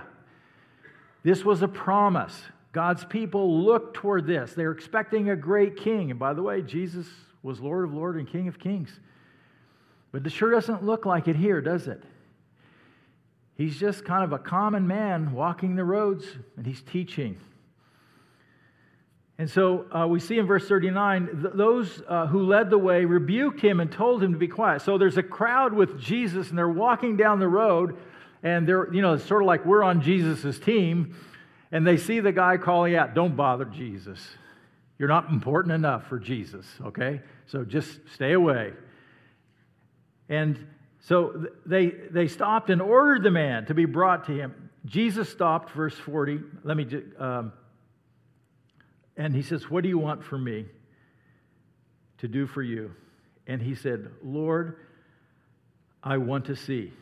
This 1.23 1.43
was 1.43 1.61
a 1.61 1.67
promise. 1.67 2.39
God's 2.71 3.03
people 3.03 3.63
look 3.63 3.93
toward 3.93 4.27
this. 4.27 4.53
They're 4.53 4.71
expecting 4.71 5.29
a 5.29 5.35
great 5.35 5.77
king. 5.77 6.11
And 6.11 6.19
by 6.19 6.33
the 6.33 6.43
way, 6.43 6.61
Jesus 6.61 7.07
was 7.41 7.59
Lord 7.59 7.85
of 7.85 7.93
Lords 7.93 8.19
and 8.19 8.29
King 8.29 8.47
of 8.47 8.59
Kings. 8.59 8.91
But 10.17 10.25
it 10.25 10.35
sure 10.35 10.49
doesn't 10.49 10.83
look 10.83 11.05
like 11.05 11.27
it 11.27 11.35
here, 11.35 11.61
does 11.61 11.87
it? 11.87 12.01
He's 13.55 13.79
just 13.79 14.03
kind 14.03 14.23
of 14.23 14.33
a 14.33 14.39
common 14.39 14.87
man 14.87 15.31
walking 15.31 15.75
the 15.75 15.83
roads 15.83 16.25
and 16.55 16.65
he's 16.65 16.81
teaching. 16.81 17.37
And 19.37 19.47
so 19.47 19.85
uh, 19.95 20.07
we 20.07 20.19
see 20.19 20.39
in 20.39 20.47
verse 20.47 20.67
39 20.67 21.27
th- 21.27 21.53
those 21.53 22.01
uh, 22.07 22.25
who 22.25 22.47
led 22.47 22.71
the 22.71 22.79
way 22.79 23.05
rebuked 23.05 23.61
him 23.61 23.79
and 23.79 23.91
told 23.91 24.23
him 24.23 24.31
to 24.31 24.39
be 24.39 24.47
quiet. 24.47 24.81
So 24.81 24.97
there's 24.97 25.17
a 25.17 25.23
crowd 25.23 25.71
with 25.71 25.99
Jesus 25.99 26.49
and 26.49 26.57
they're 26.57 26.67
walking 26.67 27.15
down 27.15 27.39
the 27.39 27.47
road 27.47 27.95
and 28.41 28.67
they're, 28.67 28.91
you 28.91 29.03
know, 29.03 29.13
it's 29.13 29.23
sort 29.23 29.43
of 29.43 29.47
like 29.47 29.67
we're 29.67 29.83
on 29.83 30.01
Jesus' 30.01 30.57
team 30.57 31.15
and 31.71 31.85
they 31.85 31.97
see 31.97 32.21
the 32.21 32.31
guy 32.31 32.57
calling 32.57 32.95
out, 32.95 33.13
Don't 33.13 33.35
bother 33.35 33.65
Jesus. 33.65 34.19
You're 34.97 35.09
not 35.09 35.29
important 35.29 35.75
enough 35.75 36.07
for 36.07 36.17
Jesus, 36.17 36.65
okay? 36.83 37.21
So 37.45 37.63
just 37.63 37.99
stay 38.15 38.33
away. 38.33 38.73
And 40.29 40.67
so 40.99 41.47
they, 41.65 41.87
they 42.11 42.27
stopped 42.27 42.69
and 42.69 42.81
ordered 42.81 43.23
the 43.23 43.31
man 43.31 43.65
to 43.67 43.73
be 43.73 43.85
brought 43.85 44.25
to 44.25 44.31
him. 44.33 44.69
Jesus 44.85 45.29
stopped, 45.29 45.71
verse 45.71 45.95
40. 45.95 46.39
Let 46.63 46.77
me 46.77 46.85
just, 46.85 47.05
um, 47.19 47.53
and 49.15 49.35
he 49.35 49.41
says, 49.41 49.69
What 49.69 49.83
do 49.83 49.89
you 49.89 49.97
want 49.97 50.23
from 50.23 50.43
me 50.43 50.65
to 52.19 52.27
do 52.27 52.47
for 52.47 52.61
you? 52.61 52.93
And 53.47 53.61
he 53.61 53.75
said, 53.75 54.09
Lord, 54.23 54.77
I 56.03 56.17
want 56.17 56.45
to 56.45 56.55
see. 56.55 56.93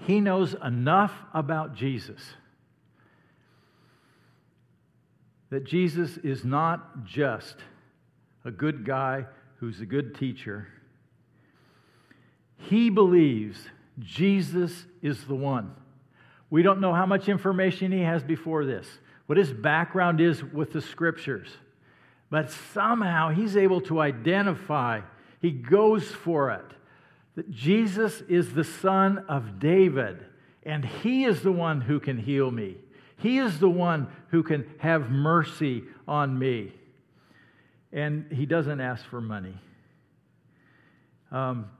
He 0.00 0.20
knows 0.20 0.54
enough 0.62 1.12
about 1.32 1.74
Jesus 1.74 2.20
that 5.50 5.64
Jesus 5.64 6.16
is 6.18 6.44
not 6.44 7.04
just 7.04 7.56
a 8.44 8.50
good 8.50 8.84
guy 8.84 9.24
who's 9.58 9.80
a 9.80 9.86
good 9.86 10.16
teacher. 10.16 10.66
He 12.56 12.90
believes 12.90 13.58
Jesus 14.00 14.86
is 15.02 15.24
the 15.24 15.34
one. 15.34 15.74
We 16.50 16.62
don't 16.62 16.80
know 16.80 16.92
how 16.92 17.06
much 17.06 17.28
information 17.28 17.92
he 17.92 18.00
has 18.00 18.22
before 18.22 18.64
this, 18.64 18.86
what 19.26 19.38
his 19.38 19.52
background 19.52 20.20
is 20.20 20.42
with 20.42 20.72
the 20.72 20.80
scriptures. 20.80 21.48
But 22.30 22.50
somehow 22.50 23.30
he's 23.30 23.56
able 23.56 23.80
to 23.82 24.00
identify, 24.00 25.00
he 25.40 25.50
goes 25.50 26.04
for 26.04 26.50
it, 26.50 26.64
that 27.36 27.50
Jesus 27.50 28.20
is 28.28 28.54
the 28.54 28.64
son 28.64 29.24
of 29.28 29.58
David, 29.58 30.24
and 30.64 30.84
he 30.84 31.24
is 31.24 31.42
the 31.42 31.52
one 31.52 31.80
who 31.80 32.00
can 32.00 32.18
heal 32.18 32.50
me. 32.50 32.76
He 33.16 33.38
is 33.38 33.58
the 33.58 33.70
one 33.70 34.08
who 34.28 34.42
can 34.42 34.66
have 34.78 35.10
mercy 35.10 35.84
on 36.06 36.38
me. 36.38 36.72
And 37.92 38.30
he 38.32 38.46
doesn't 38.46 38.80
ask 38.80 39.04
for 39.06 39.20
money. 39.20 39.54
Um, 41.30 41.70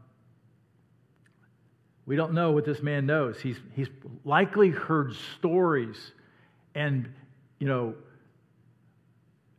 we 2.07 2.17
don't 2.17 2.35
know 2.35 2.53
what 2.53 2.65
this 2.65 2.83
man 2.83 3.07
knows. 3.07 3.41
He's, 3.41 3.57
he's 3.75 3.89
likely 4.25 4.71
heard 4.71 5.15
stories 5.39 6.13
and, 6.75 7.09
you 7.59 7.67
know, 7.67 7.95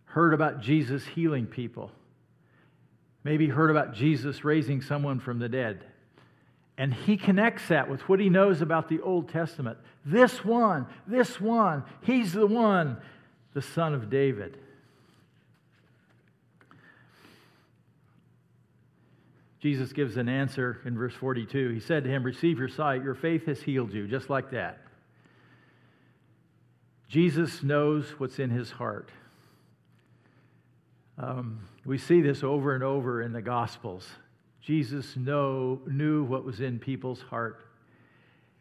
heard 0.06 0.34
about 0.34 0.62
Jesus 0.62 1.06
healing 1.06 1.48
people. 1.48 1.92
Maybe 3.24 3.48
heard 3.48 3.72
about 3.72 3.94
Jesus 3.94 4.44
raising 4.44 4.82
someone 4.82 5.20
from 5.20 5.40
the 5.40 5.50
dead. 5.50 5.84
And 6.78 6.94
he 6.94 7.18
connects 7.18 7.68
that 7.70 7.90
with 7.90 8.08
what 8.08 8.20
he 8.20 8.30
knows 8.30 8.62
about 8.62 8.90
the 8.90 9.02
Old 9.02 9.30
Testament. 9.30 9.78
This 10.06 10.46
one, 10.46 10.86
this 11.08 11.42
one, 11.42 11.84
he's 12.02 12.34
the 12.34 12.46
one, 12.46 12.98
the 13.54 13.62
son 13.62 13.94
of 13.94 14.10
David. 14.10 14.58
Jesus 19.66 19.94
gives 19.94 20.16
an 20.16 20.30
answer 20.30 20.80
in 20.86 20.96
verse 20.96 21.16
42. 21.16 21.70
He 21.70 21.80
said 21.80 22.04
to 22.04 22.10
him, 22.12 22.22
Receive 22.22 22.60
your 22.60 22.68
sight, 22.68 23.04
your 23.04 23.16
faith 23.16 23.48
has 23.48 23.60
healed 23.60 23.94
you, 23.94 24.08
just 24.08 24.30
like 24.30 24.52
that. 24.52 24.78
Jesus 27.10 27.64
knows 27.64 28.08
what's 28.20 28.38
in 28.38 28.52
his 28.52 28.70
heart. 28.70 29.10
Um, 31.18 31.68
we 31.84 31.98
see 31.98 32.22
this 32.22 32.44
over 32.44 32.76
and 32.76 32.84
over 32.84 33.24
in 33.24 33.34
the 33.34 33.42
Gospels. 33.42 34.08
Jesus 34.62 35.18
know, 35.18 35.82
knew 35.88 36.24
what 36.24 36.46
was 36.46 36.62
in 36.62 36.78
people's 36.78 37.22
heart. 37.24 37.66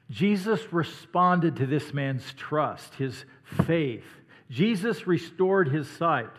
Jesus 0.08 0.72
responded 0.72 1.56
to 1.56 1.66
this 1.66 1.92
man's 1.92 2.32
trust, 2.32 2.94
his 2.94 3.26
faith. 3.66 4.06
Jesus 4.48 5.06
restored 5.06 5.68
his 5.68 5.86
sight. 5.86 6.30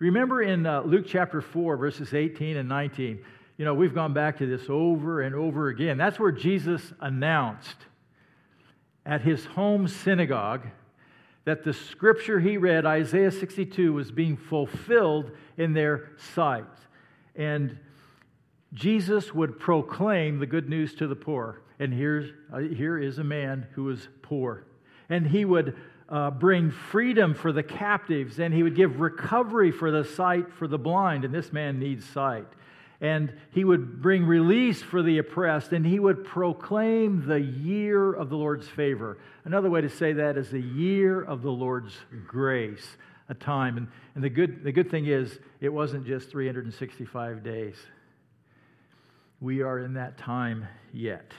Remember 0.00 0.42
in 0.42 0.66
uh, 0.66 0.80
Luke 0.80 1.06
chapter 1.06 1.40
4, 1.40 1.76
verses 1.76 2.12
18 2.12 2.56
and 2.56 2.68
19, 2.68 3.20
you 3.62 3.66
know, 3.66 3.74
we've 3.74 3.94
gone 3.94 4.12
back 4.12 4.38
to 4.38 4.46
this 4.46 4.68
over 4.68 5.20
and 5.20 5.36
over 5.36 5.68
again. 5.68 5.96
That's 5.96 6.18
where 6.18 6.32
Jesus 6.32 6.82
announced 6.98 7.76
at 9.06 9.20
his 9.20 9.44
home 9.44 9.86
synagogue 9.86 10.66
that 11.44 11.62
the 11.62 11.72
scripture 11.72 12.40
he 12.40 12.56
read, 12.56 12.84
Isaiah 12.84 13.30
62, 13.30 13.92
was 13.92 14.10
being 14.10 14.36
fulfilled 14.36 15.30
in 15.56 15.74
their 15.74 16.10
sight. 16.34 16.64
And 17.36 17.78
Jesus 18.74 19.32
would 19.32 19.60
proclaim 19.60 20.40
the 20.40 20.46
good 20.46 20.68
news 20.68 20.96
to 20.96 21.06
the 21.06 21.14
poor. 21.14 21.62
And 21.78 21.94
here's, 21.94 22.32
uh, 22.52 22.58
here 22.58 22.98
is 22.98 23.20
a 23.20 23.24
man 23.24 23.68
who 23.76 23.90
is 23.90 24.08
poor. 24.22 24.66
And 25.08 25.24
he 25.24 25.44
would 25.44 25.76
uh, 26.08 26.32
bring 26.32 26.72
freedom 26.72 27.32
for 27.32 27.52
the 27.52 27.62
captives, 27.62 28.40
and 28.40 28.52
he 28.52 28.64
would 28.64 28.74
give 28.74 28.98
recovery 28.98 29.70
for 29.70 29.92
the 29.92 30.04
sight 30.04 30.52
for 30.52 30.66
the 30.66 30.78
blind. 30.78 31.24
And 31.24 31.32
this 31.32 31.52
man 31.52 31.78
needs 31.78 32.04
sight 32.04 32.48
and 33.02 33.34
he 33.50 33.64
would 33.64 34.00
bring 34.00 34.24
release 34.24 34.80
for 34.80 35.02
the 35.02 35.18
oppressed, 35.18 35.72
and 35.72 35.84
he 35.84 35.98
would 35.98 36.24
proclaim 36.24 37.26
the 37.26 37.40
year 37.40 38.12
of 38.12 38.30
the 38.30 38.36
Lord's 38.36 38.68
favor. 38.68 39.18
Another 39.44 39.68
way 39.68 39.80
to 39.80 39.88
say 39.88 40.12
that 40.12 40.38
is 40.38 40.50
the 40.50 40.62
year 40.62 41.20
of 41.20 41.42
the 41.42 41.50
Lord's 41.50 41.92
grace, 42.28 42.96
a 43.28 43.34
time. 43.34 43.76
And, 43.76 43.88
and 44.14 44.22
the, 44.22 44.30
good, 44.30 44.62
the 44.62 44.70
good 44.70 44.88
thing 44.88 45.06
is, 45.06 45.36
it 45.60 45.68
wasn't 45.68 46.06
just 46.06 46.30
365 46.30 47.42
days. 47.42 47.74
We 49.40 49.62
are 49.62 49.80
in 49.80 49.94
that 49.94 50.16
time 50.16 50.68
yet. 50.92 51.32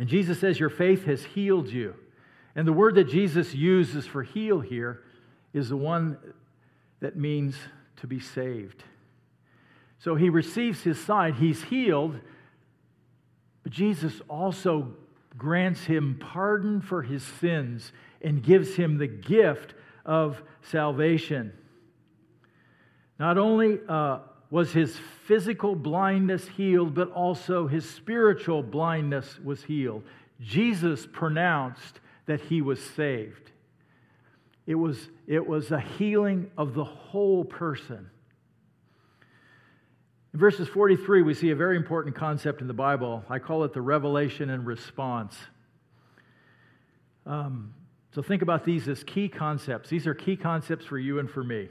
And 0.00 0.08
Jesus 0.08 0.40
says, 0.40 0.58
Your 0.58 0.70
faith 0.70 1.04
has 1.04 1.22
healed 1.22 1.68
you. 1.68 1.94
And 2.56 2.66
the 2.66 2.72
word 2.72 2.96
that 2.96 3.08
Jesus 3.08 3.54
uses 3.54 4.08
for 4.08 4.24
heal 4.24 4.58
here 4.58 5.04
is 5.52 5.68
the 5.68 5.76
one 5.76 6.18
that 6.98 7.16
means 7.16 7.54
to 7.98 8.08
be 8.08 8.18
saved. 8.18 8.82
So 10.02 10.16
he 10.16 10.30
receives 10.30 10.82
his 10.82 10.98
sight, 10.98 11.36
he's 11.36 11.62
healed, 11.62 12.18
but 13.62 13.70
Jesus 13.70 14.20
also 14.28 14.96
grants 15.38 15.84
him 15.84 16.18
pardon 16.18 16.80
for 16.80 17.02
his 17.02 17.22
sins 17.22 17.92
and 18.20 18.42
gives 18.42 18.74
him 18.74 18.98
the 18.98 19.06
gift 19.06 19.74
of 20.04 20.42
salvation. 20.60 21.52
Not 23.20 23.38
only 23.38 23.78
uh, 23.88 24.18
was 24.50 24.72
his 24.72 24.98
physical 25.26 25.76
blindness 25.76 26.48
healed, 26.48 26.96
but 26.96 27.12
also 27.12 27.68
his 27.68 27.88
spiritual 27.88 28.64
blindness 28.64 29.38
was 29.38 29.62
healed. 29.62 30.02
Jesus 30.40 31.06
pronounced 31.12 32.00
that 32.26 32.40
he 32.40 32.60
was 32.60 32.82
saved. 32.82 33.52
It 34.66 34.74
was, 34.74 35.10
it 35.28 35.46
was 35.46 35.70
a 35.70 35.78
healing 35.78 36.50
of 36.58 36.74
the 36.74 36.82
whole 36.82 37.44
person. 37.44 38.10
In 40.32 40.38
verses 40.38 40.66
43, 40.68 41.22
we 41.22 41.34
see 41.34 41.50
a 41.50 41.56
very 41.56 41.76
important 41.76 42.16
concept 42.16 42.62
in 42.62 42.66
the 42.66 42.72
Bible. 42.72 43.22
I 43.28 43.38
call 43.38 43.64
it 43.64 43.74
the 43.74 43.82
revelation 43.82 44.48
and 44.48 44.64
response. 44.66 45.36
Um, 47.26 47.74
so 48.14 48.22
think 48.22 48.40
about 48.40 48.64
these 48.64 48.88
as 48.88 49.04
key 49.04 49.28
concepts. 49.28 49.90
These 49.90 50.06
are 50.06 50.14
key 50.14 50.36
concepts 50.36 50.86
for 50.86 50.98
you 50.98 51.18
and 51.18 51.30
for 51.30 51.44
me. 51.44 51.68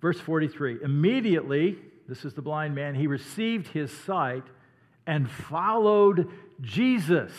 Verse 0.00 0.20
43 0.20 0.78
Immediately, 0.82 1.76
this 2.08 2.24
is 2.24 2.34
the 2.34 2.42
blind 2.42 2.74
man, 2.76 2.94
he 2.94 3.08
received 3.08 3.66
his 3.68 3.90
sight 3.90 4.44
and 5.04 5.28
followed 5.28 6.30
Jesus. 6.60 7.32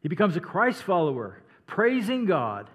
He 0.00 0.08
becomes 0.08 0.36
a 0.36 0.40
Christ 0.40 0.84
follower, 0.84 1.42
praising 1.66 2.26
God. 2.26 2.70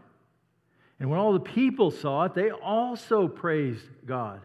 And 1.00 1.10
when 1.10 1.20
all 1.20 1.32
the 1.32 1.40
people 1.40 1.90
saw 1.90 2.26
it, 2.26 2.36
they 2.36 2.52
also 2.52 3.30
praised 3.30 3.86
God. 4.06 4.42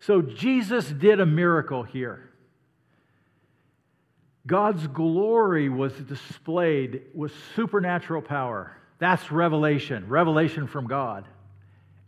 So 0.00 0.22
Jesus 0.22 0.88
did 0.88 1.20
a 1.20 1.26
miracle 1.26 1.82
here. 1.82 2.30
God's 4.46 4.86
glory 4.86 5.68
was 5.68 5.92
displayed 5.92 7.02
with 7.14 7.32
supernatural 7.54 8.22
power. 8.22 8.76
That's 8.98 9.30
revelation, 9.30 10.08
revelation 10.08 10.66
from 10.66 10.86
God. 10.86 11.26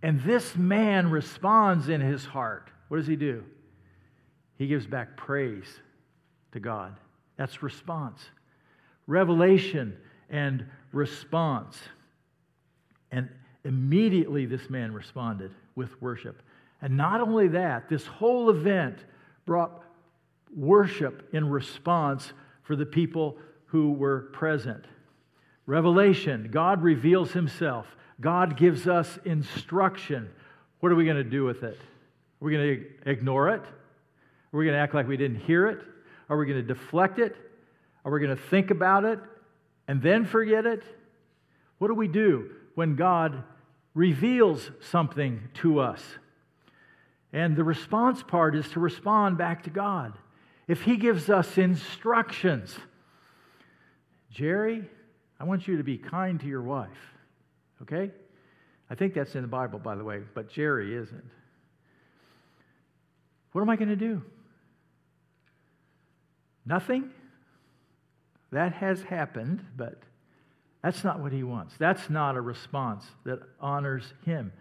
And 0.02 0.20
this 0.22 0.56
man 0.56 1.10
responds 1.10 1.88
in 1.88 2.00
his 2.00 2.24
heart. 2.24 2.70
What 2.88 2.96
does 2.96 3.06
he 3.06 3.16
do? 3.16 3.44
He 4.56 4.66
gives 4.66 4.86
back 4.86 5.16
praise 5.16 5.66
to 6.52 6.60
God. 6.60 6.96
That's 7.36 7.62
response. 7.62 8.22
Revelation 9.06 9.96
and 10.30 10.66
response. 10.92 11.78
And 13.10 13.28
immediately 13.64 14.46
this 14.46 14.70
man 14.70 14.92
responded 14.92 15.52
with 15.74 16.00
worship. 16.00 16.42
And 16.82 16.96
not 16.96 17.20
only 17.20 17.48
that, 17.48 17.88
this 17.88 18.04
whole 18.06 18.50
event 18.50 18.98
brought 19.46 19.82
worship 20.54 21.28
in 21.32 21.48
response 21.48 22.32
for 22.64 22.76
the 22.76 22.84
people 22.84 23.38
who 23.66 23.92
were 23.92 24.28
present. 24.32 24.84
Revelation, 25.66 26.48
God 26.52 26.82
reveals 26.82 27.32
himself. 27.32 27.86
God 28.20 28.56
gives 28.56 28.86
us 28.86 29.18
instruction. 29.24 30.28
What 30.80 30.92
are 30.92 30.96
we 30.96 31.04
going 31.04 31.16
to 31.16 31.24
do 31.24 31.44
with 31.44 31.62
it? 31.62 31.78
Are 31.78 32.44
we 32.44 32.52
going 32.52 32.80
to 32.80 33.10
ignore 33.10 33.50
it? 33.50 33.62
Are 33.62 34.58
we 34.58 34.64
going 34.64 34.76
to 34.76 34.80
act 34.80 34.94
like 34.94 35.06
we 35.06 35.16
didn't 35.16 35.40
hear 35.40 35.68
it? 35.68 35.80
Are 36.28 36.36
we 36.36 36.46
going 36.46 36.58
to 36.58 36.74
deflect 36.74 37.18
it? 37.18 37.36
Are 38.04 38.12
we 38.12 38.20
going 38.20 38.36
to 38.36 38.42
think 38.42 38.70
about 38.70 39.04
it 39.04 39.20
and 39.86 40.02
then 40.02 40.24
forget 40.24 40.66
it? 40.66 40.82
What 41.78 41.88
do 41.88 41.94
we 41.94 42.08
do 42.08 42.50
when 42.74 42.96
God 42.96 43.44
reveals 43.94 44.70
something 44.80 45.48
to 45.54 45.78
us? 45.78 46.02
And 47.32 47.56
the 47.56 47.64
response 47.64 48.22
part 48.22 48.54
is 48.54 48.68
to 48.70 48.80
respond 48.80 49.38
back 49.38 49.62
to 49.64 49.70
God. 49.70 50.12
If 50.68 50.82
He 50.82 50.96
gives 50.96 51.30
us 51.30 51.58
instructions, 51.58 52.76
Jerry, 54.30 54.88
I 55.40 55.44
want 55.44 55.66
you 55.66 55.76
to 55.76 55.84
be 55.84 55.98
kind 55.98 56.40
to 56.40 56.46
your 56.46 56.62
wife. 56.62 56.88
Okay? 57.82 58.10
I 58.90 58.94
think 58.94 59.14
that's 59.14 59.34
in 59.34 59.42
the 59.42 59.48
Bible, 59.48 59.78
by 59.78 59.94
the 59.94 60.04
way, 60.04 60.20
but 60.34 60.50
Jerry 60.50 60.94
isn't. 60.94 61.24
What 63.52 63.62
am 63.62 63.70
I 63.70 63.76
going 63.76 63.88
to 63.88 63.96
do? 63.96 64.22
Nothing? 66.64 67.10
That 68.50 68.74
has 68.74 69.02
happened, 69.02 69.64
but 69.76 69.98
that's 70.82 71.04
not 71.04 71.20
what 71.20 71.32
he 71.32 71.42
wants. 71.42 71.74
That's 71.78 72.10
not 72.10 72.36
a 72.36 72.40
response 72.40 73.04
that 73.24 73.40
honors 73.60 74.12
him. 74.24 74.52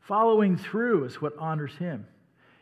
Following 0.00 0.56
through 0.56 1.04
is 1.04 1.20
what 1.20 1.34
honors 1.38 1.74
him. 1.76 2.06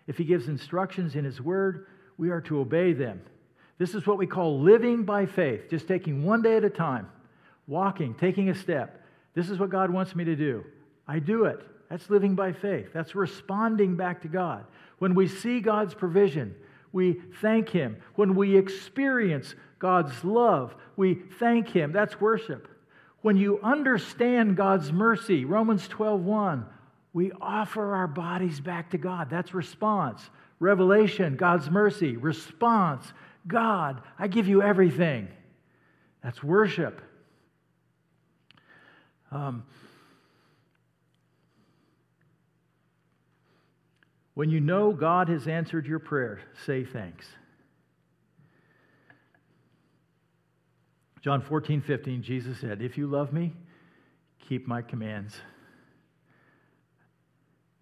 If 0.09 0.19
he 0.19 0.25
gives 0.25 0.49
instructions 0.49 1.15
in 1.15 1.25
his 1.25 1.41
word, 1.41 1.87
we 2.17 2.31
are 2.31 2.41
to 2.43 2.59
obey 2.59 2.95
them. 2.95 3.23
This 3.79 3.95
is 3.95 4.07
what 4.07 4.19
we 4.19 4.27
call 4.27 4.61
living 4.61 5.05
by 5.05 5.27
faith, 5.27 5.71
just 5.71 5.87
taking 5.87 6.25
one 6.25 6.43
day 6.43 6.57
at 6.57 6.65
a 6.65 6.71
time, 6.71 7.09
walking, 7.69 8.15
taking 8.15 8.49
a 8.49 8.55
step. 8.55 9.05
This 9.35 9.51
is 9.51 9.59
what 9.59 9.71
God 9.71 9.91
wants 9.91 10.17
me 10.17 10.25
to 10.25 10.35
do. 10.35 10.65
I 11.07 11.21
do 11.21 11.45
it. 11.45 11.61
That's 11.89 12.11
living 12.11 12.35
by 12.35 12.53
faith. 12.53 12.89
That's 12.93 13.15
responding 13.15 13.97
back 13.97 14.23
to 14.23 14.29
God. 14.29 14.65
When 14.99 15.15
we 15.15 15.29
see 15.29 15.61
God's 15.61 15.95
provision, 15.95 16.57
we 16.93 17.21
thank 17.41 17.69
Him. 17.69 17.99
When 18.17 18.35
we 18.35 18.57
experience 18.57 19.55
God's 19.79 20.25
love, 20.25 20.75
we 20.97 21.23
thank 21.39 21.69
Him. 21.69 21.93
That's 21.93 22.21
worship. 22.21 22.67
When 23.21 23.37
you 23.37 23.61
understand 23.63 24.57
God's 24.57 24.93
mercy, 24.93 25.45
Romans 25.45 25.87
12:1, 25.89 26.65
we 27.13 27.33
offer 27.41 27.95
our 27.95 28.07
bodies 28.07 28.61
back 28.61 28.91
to 28.91 28.99
God. 28.99 29.31
That's 29.31 29.55
response. 29.55 30.29
Revelation, 30.61 31.37
God's 31.37 31.71
mercy. 31.71 32.17
Response, 32.17 33.13
God, 33.47 34.03
I 34.19 34.29
give 34.29 34.49
you 34.49 34.63
everything. 34.63 35.29
That's 36.23 36.43
worship. 36.43 37.01
Um, 39.31 39.65
when 44.35 44.51
you 44.51 44.61
know 44.61 44.93
God 44.93 45.29
has 45.29 45.47
answered 45.47 45.87
your 45.87 45.99
prayer, 45.99 46.41
say 46.67 46.85
thanks. 46.85 47.27
John 51.21 51.43
14, 51.43 51.81
15, 51.81 52.23
Jesus 52.23 52.59
said, 52.59 52.81
If 52.81 52.97
you 52.97 53.07
love 53.07 53.33
me, 53.33 53.53
keep 54.49 54.67
my 54.67 54.83
commands. 54.83 55.41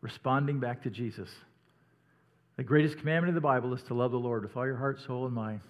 Responding 0.06 0.60
back 0.60 0.84
to 0.84 0.88
Jesus. 0.88 1.28
The 2.56 2.62
greatest 2.62 2.96
commandment 2.96 3.30
in 3.30 3.34
the 3.34 3.40
Bible 3.40 3.74
is 3.74 3.82
to 3.88 3.94
love 3.94 4.12
the 4.12 4.20
Lord 4.20 4.44
with 4.44 4.56
all 4.56 4.64
your 4.64 4.76
heart, 4.76 5.00
soul, 5.00 5.26
and 5.26 5.34
mind. 5.34 5.62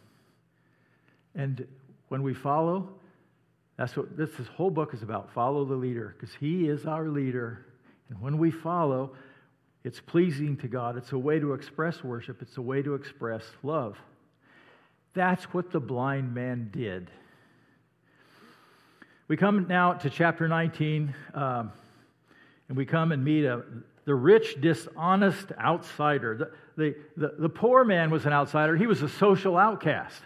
And 1.34 1.66
when 2.08 2.22
we 2.22 2.34
follow, 2.34 2.90
that's 3.78 3.96
what 3.96 4.14
this, 4.14 4.28
this 4.38 4.46
whole 4.48 4.68
book 4.68 4.92
is 4.92 5.02
about. 5.02 5.32
Follow 5.32 5.64
the 5.64 5.74
leader, 5.74 6.14
because 6.18 6.34
he 6.38 6.68
is 6.68 6.84
our 6.84 7.08
leader. 7.08 7.64
And 8.10 8.20
when 8.20 8.36
we 8.36 8.50
follow, 8.50 9.12
it's 9.84 10.00
pleasing 10.00 10.58
to 10.58 10.68
God. 10.68 10.98
It's 10.98 11.12
a 11.12 11.18
way 11.18 11.38
to 11.38 11.54
express 11.54 12.04
worship, 12.04 12.42
it's 12.42 12.58
a 12.58 12.62
way 12.62 12.82
to 12.82 12.92
express 12.92 13.42
love. 13.62 13.96
That's 15.14 15.44
what 15.44 15.72
the 15.72 15.80
blind 15.80 16.34
man 16.34 16.68
did. 16.74 17.10
We 19.28 19.38
come 19.38 19.66
now 19.66 19.94
to 19.94 20.10
chapter 20.10 20.46
19, 20.46 21.14
um, 21.32 21.72
and 22.68 22.76
we 22.76 22.84
come 22.84 23.12
and 23.12 23.24
meet 23.24 23.46
a, 23.46 23.62
the 24.06 24.14
rich, 24.14 24.58
dishonest 24.60 25.52
outsider. 25.60 26.36
The, 26.36 26.50
the, 26.76 26.96
the, 27.16 27.34
the 27.40 27.48
poor 27.48 27.84
man 27.84 28.10
was 28.10 28.24
an 28.24 28.32
outsider, 28.32 28.76
he 28.76 28.86
was 28.86 29.02
a 29.02 29.08
social 29.08 29.58
outcast. 29.58 30.22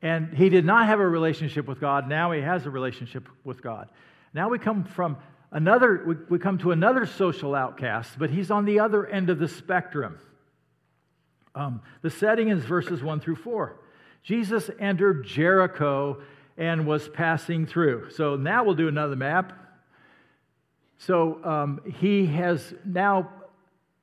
And 0.00 0.34
he 0.34 0.48
did 0.48 0.64
not 0.64 0.86
have 0.86 1.00
a 1.00 1.08
relationship 1.08 1.66
with 1.66 1.80
God. 1.80 2.08
Now 2.08 2.32
he 2.32 2.40
has 2.40 2.66
a 2.66 2.70
relationship 2.70 3.26
with 3.42 3.62
God. 3.62 3.88
Now 4.34 4.50
we 4.50 4.58
come 4.58 4.84
from 4.84 5.16
another, 5.50 6.04
we, 6.06 6.14
we 6.28 6.38
come 6.38 6.58
to 6.58 6.72
another 6.72 7.06
social 7.06 7.54
outcast, 7.54 8.18
but 8.18 8.30
he's 8.30 8.50
on 8.50 8.64
the 8.64 8.80
other 8.80 9.06
end 9.06 9.30
of 9.30 9.38
the 9.38 9.48
spectrum. 9.48 10.18
Um, 11.54 11.80
the 12.02 12.10
setting 12.10 12.48
is 12.48 12.64
verses 12.64 13.02
1 13.02 13.20
through 13.20 13.36
4. 13.36 13.76
Jesus 14.22 14.70
entered 14.78 15.24
Jericho 15.24 16.20
and 16.56 16.86
was 16.86 17.08
passing 17.08 17.66
through. 17.66 18.10
So 18.10 18.36
now 18.36 18.64
we'll 18.64 18.74
do 18.74 18.88
another 18.88 19.16
map. 19.16 19.52
So 20.98 21.44
um, 21.44 21.80
he 21.98 22.26
has 22.26 22.74
now 22.84 23.30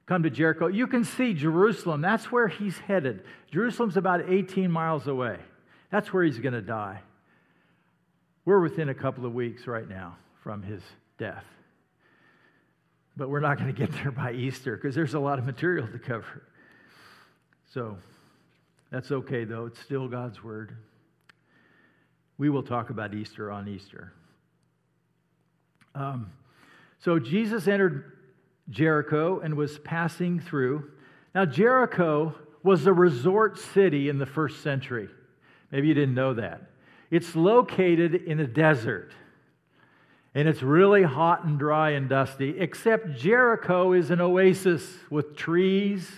come 0.06 0.24
to 0.24 0.30
Jericho. 0.30 0.68
You 0.68 0.88
can 0.88 1.04
see 1.04 1.34
Jerusalem. 1.34 2.02
That's 2.02 2.32
where 2.32 2.48
he's 2.48 2.78
headed. 2.78 3.24
Jerusalem's 3.52 3.98
about 3.98 4.30
18 4.30 4.70
miles 4.70 5.08
away. 5.08 5.38
That's 5.90 6.12
where 6.14 6.24
he's 6.24 6.40
going 6.40 6.54
to 6.54 6.62
die. 6.62 7.02
We're 8.46 8.60
within 8.60 8.90
a 8.90 8.94
couple 8.94 9.26
of 9.26 9.34
weeks 9.34 9.68
right 9.68 9.88
now 9.88 10.18
from 10.44 10.64
his 10.64 10.82
death. 11.18 11.46
But 13.16 13.30
we're 13.30 13.40
not 13.42 13.58
going 13.58 13.74
to 13.74 13.78
get 13.78 13.92
there 14.04 14.12
by 14.12 14.34
Easter 14.34 14.76
because 14.76 14.96
there's 14.96 15.14
a 15.14 15.20
lot 15.20 15.40
of 15.40 15.46
material 15.46 15.88
to 15.88 16.00
cover. 16.00 16.44
So 17.74 17.98
that's 18.90 19.12
okay, 19.12 19.44
though. 19.44 19.66
It's 19.66 19.80
still 19.80 20.08
God's 20.08 20.44
word. 20.44 20.76
We 22.38 22.50
will 22.50 22.64
talk 22.64 22.90
about 22.90 23.14
Easter 23.14 23.52
on 23.52 23.68
Easter. 23.68 24.12
Um, 25.94 26.32
so 27.04 27.20
Jesus 27.20 27.68
entered 27.68 28.14
Jericho 28.70 29.40
and 29.40 29.56
was 29.56 29.80
passing 29.80 30.40
through. 30.40 30.92
Now, 31.36 31.46
Jericho 31.46 32.36
was 32.64 32.86
a 32.86 32.94
resort 32.94 33.60
city 33.60 34.08
in 34.08 34.18
the 34.18 34.26
first 34.26 34.62
century. 34.62 35.10
Maybe 35.72 35.88
you 35.88 35.94
didn't 35.94 36.16
know 36.16 36.36
that. 36.36 36.70
It's 37.10 37.36
located 37.36 38.16
in 38.16 38.40
a 38.40 38.48
desert. 38.48 39.12
And 40.34 40.48
it's 40.48 40.62
really 40.62 41.04
hot 41.04 41.44
and 41.44 41.60
dry 41.60 41.92
and 41.92 42.08
dusty, 42.08 42.58
except 42.58 43.18
Jericho 43.18 43.92
is 43.92 44.12
an 44.12 44.22
oasis 44.22 44.88
with 45.10 45.36
trees 45.36 46.10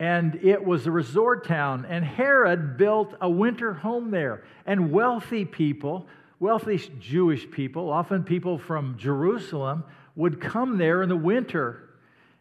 and 0.00 0.36
it 0.42 0.64
was 0.64 0.86
a 0.86 0.90
resort 0.90 1.46
town. 1.46 1.84
And 1.84 2.02
Herod 2.02 2.78
built 2.78 3.14
a 3.20 3.28
winter 3.28 3.74
home 3.74 4.10
there. 4.10 4.42
And 4.64 4.90
wealthy 4.90 5.44
people, 5.44 6.06
wealthy 6.40 6.78
Jewish 6.98 7.48
people, 7.50 7.90
often 7.90 8.24
people 8.24 8.58
from 8.58 8.96
Jerusalem, 8.98 9.84
would 10.16 10.40
come 10.40 10.78
there 10.78 11.02
in 11.02 11.08
the 11.08 11.16
winter 11.16 11.88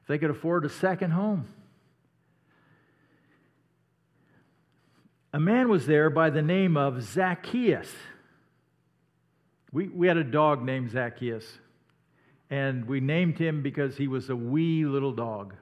if 0.01 0.07
they 0.07 0.17
could 0.17 0.31
afford 0.31 0.65
a 0.65 0.69
second 0.69 1.11
home. 1.11 1.45
A 5.31 5.39
man 5.39 5.69
was 5.69 5.85
there 5.85 6.09
by 6.09 6.31
the 6.31 6.41
name 6.41 6.75
of 6.75 7.03
Zacchaeus. 7.03 7.91
We, 9.71 9.87
we 9.87 10.07
had 10.07 10.17
a 10.17 10.23
dog 10.23 10.63
named 10.63 10.89
Zacchaeus, 10.89 11.45
and 12.49 12.85
we 12.85 12.99
named 12.99 13.37
him 13.37 13.61
because 13.61 13.95
he 13.95 14.07
was 14.07 14.31
a 14.31 14.35
wee 14.35 14.85
little 14.85 15.11
dog 15.11 15.53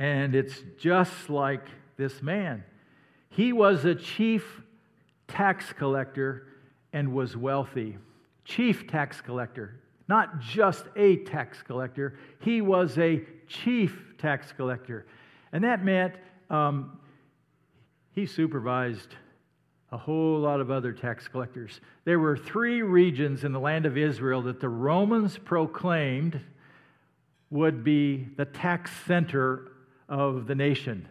and 0.00 0.34
it's 0.34 0.62
just 0.78 1.28
like 1.28 1.66
this 1.98 2.22
man. 2.22 2.64
He 3.28 3.52
was 3.52 3.84
a 3.84 3.94
chief 3.94 4.62
tax 5.28 5.74
collector 5.74 6.46
and 6.92 7.12
was 7.12 7.36
wealthy. 7.36 7.96
Chief 8.44 8.86
tax 8.86 9.20
collector, 9.20 9.80
not 10.08 10.40
just 10.40 10.84
a 10.96 11.16
tax 11.18 11.62
collector, 11.62 12.18
he 12.40 12.60
was 12.60 12.98
a 12.98 13.22
chief 13.46 14.14
tax 14.18 14.52
collector. 14.52 15.06
And 15.52 15.64
that 15.64 15.84
meant 15.84 16.14
um, 16.48 16.98
he 18.12 18.26
supervised 18.26 19.14
a 19.92 19.96
whole 19.96 20.38
lot 20.38 20.60
of 20.60 20.70
other 20.70 20.92
tax 20.92 21.26
collectors. 21.26 21.80
There 22.04 22.20
were 22.20 22.36
three 22.36 22.82
regions 22.82 23.44
in 23.44 23.52
the 23.52 23.60
land 23.60 23.86
of 23.86 23.96
Israel 23.96 24.42
that 24.42 24.60
the 24.60 24.68
Romans 24.68 25.36
proclaimed 25.36 26.40
would 27.50 27.82
be 27.82 28.28
the 28.36 28.44
tax 28.44 28.92
center 29.06 29.72
of 30.08 30.46
the 30.46 30.54
nation. 30.54 31.08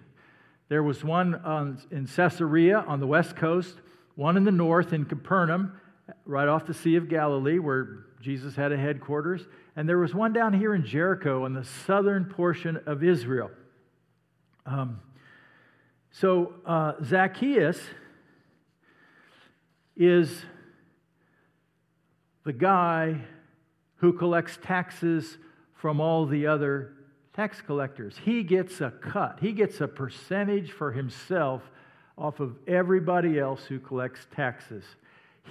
There 0.69 0.83
was 0.83 1.03
one 1.03 1.35
on, 1.35 1.81
in 1.91 2.07
Caesarea 2.07 2.79
on 2.87 2.99
the 2.99 3.07
west 3.07 3.35
coast, 3.35 3.75
one 4.19 4.35
in 4.35 4.43
the 4.43 4.51
north 4.51 4.91
in 4.91 5.05
Capernaum, 5.05 5.79
right 6.25 6.49
off 6.49 6.65
the 6.65 6.73
Sea 6.73 6.97
of 6.97 7.07
Galilee, 7.07 7.57
where 7.57 7.99
Jesus 8.19 8.53
had 8.53 8.73
a 8.73 8.77
headquarters, 8.77 9.47
and 9.77 9.87
there 9.87 9.97
was 9.97 10.13
one 10.13 10.33
down 10.33 10.51
here 10.51 10.75
in 10.75 10.85
Jericho 10.85 11.45
in 11.45 11.53
the 11.53 11.63
southern 11.63 12.25
portion 12.25 12.81
of 12.85 13.01
Israel. 13.01 13.49
Um, 14.65 14.99
so 16.11 16.55
uh, 16.65 16.95
Zacchaeus 17.01 17.79
is 19.95 20.43
the 22.43 22.51
guy 22.51 23.21
who 23.99 24.11
collects 24.11 24.59
taxes 24.61 25.37
from 25.75 26.01
all 26.01 26.25
the 26.25 26.45
other 26.45 26.91
tax 27.33 27.61
collectors. 27.61 28.17
He 28.25 28.43
gets 28.43 28.81
a 28.81 28.91
cut, 28.91 29.39
he 29.39 29.53
gets 29.53 29.79
a 29.79 29.87
percentage 29.87 30.73
for 30.73 30.91
himself 30.91 31.61
off 32.19 32.39
of 32.39 32.55
everybody 32.67 33.39
else 33.39 33.63
who 33.63 33.79
collects 33.79 34.27
taxes. 34.35 34.83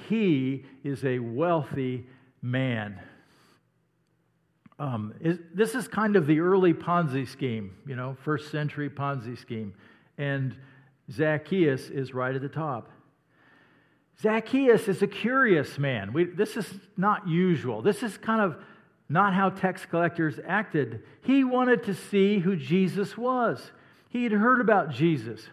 He 0.08 0.64
is 0.84 1.04
a 1.04 1.18
wealthy 1.18 2.06
man. 2.42 3.00
Um, 4.78 5.14
is, 5.20 5.38
this 5.54 5.74
is 5.74 5.88
kind 5.88 6.14
of 6.14 6.26
the 6.26 6.38
early 6.40 6.72
Ponzi 6.72 7.26
scheme, 7.26 7.74
you 7.86 7.96
know, 7.96 8.16
first 8.22 8.52
century 8.52 8.88
Ponzi 8.88 9.36
scheme. 9.36 9.74
And 10.18 10.54
Zacchaeus 11.10 11.88
is 11.88 12.14
right 12.14 12.34
at 12.34 12.42
the 12.42 12.48
top. 12.48 12.90
Zacchaeus 14.20 14.88
is 14.88 15.02
a 15.02 15.06
curious 15.06 15.78
man. 15.78 16.12
We, 16.12 16.24
this 16.24 16.56
is 16.56 16.68
not 16.96 17.26
usual. 17.28 17.82
This 17.82 18.02
is 18.02 18.18
kind 18.18 18.40
of 18.40 18.56
not 19.08 19.32
how 19.32 19.50
tax 19.50 19.86
collectors 19.86 20.38
acted. 20.46 21.02
He 21.22 21.44
wanted 21.44 21.84
to 21.84 21.94
see 21.94 22.38
who 22.38 22.56
Jesus 22.56 23.16
was. 23.16 23.72
He 24.10 24.24
had 24.24 24.32
heard 24.32 24.60
about 24.60 24.90
Jesus. 24.90 25.48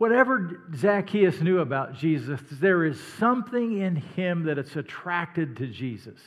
Whatever 0.00 0.62
Zacchaeus 0.74 1.42
knew 1.42 1.58
about 1.58 1.92
Jesus, 1.92 2.40
there 2.52 2.86
is 2.86 2.98
something 3.18 3.82
in 3.82 3.96
him 3.96 4.44
that 4.44 4.56
it's 4.56 4.74
attracted 4.74 5.58
to 5.58 5.66
Jesus. 5.66 6.18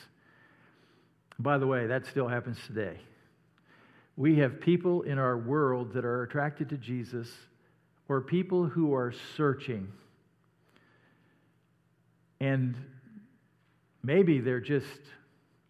By 1.40 1.58
the 1.58 1.66
way, 1.66 1.88
that 1.88 2.06
still 2.06 2.28
happens 2.28 2.56
today. 2.68 3.00
We 4.16 4.36
have 4.36 4.60
people 4.60 5.02
in 5.02 5.18
our 5.18 5.36
world 5.36 5.92
that 5.94 6.04
are 6.04 6.22
attracted 6.22 6.68
to 6.68 6.76
Jesus 6.76 7.28
or 8.08 8.20
people 8.20 8.64
who 8.64 8.94
are 8.94 9.12
searching. 9.36 9.88
And 12.38 12.76
maybe 14.04 14.38
they're 14.38 14.60
just 14.60 15.00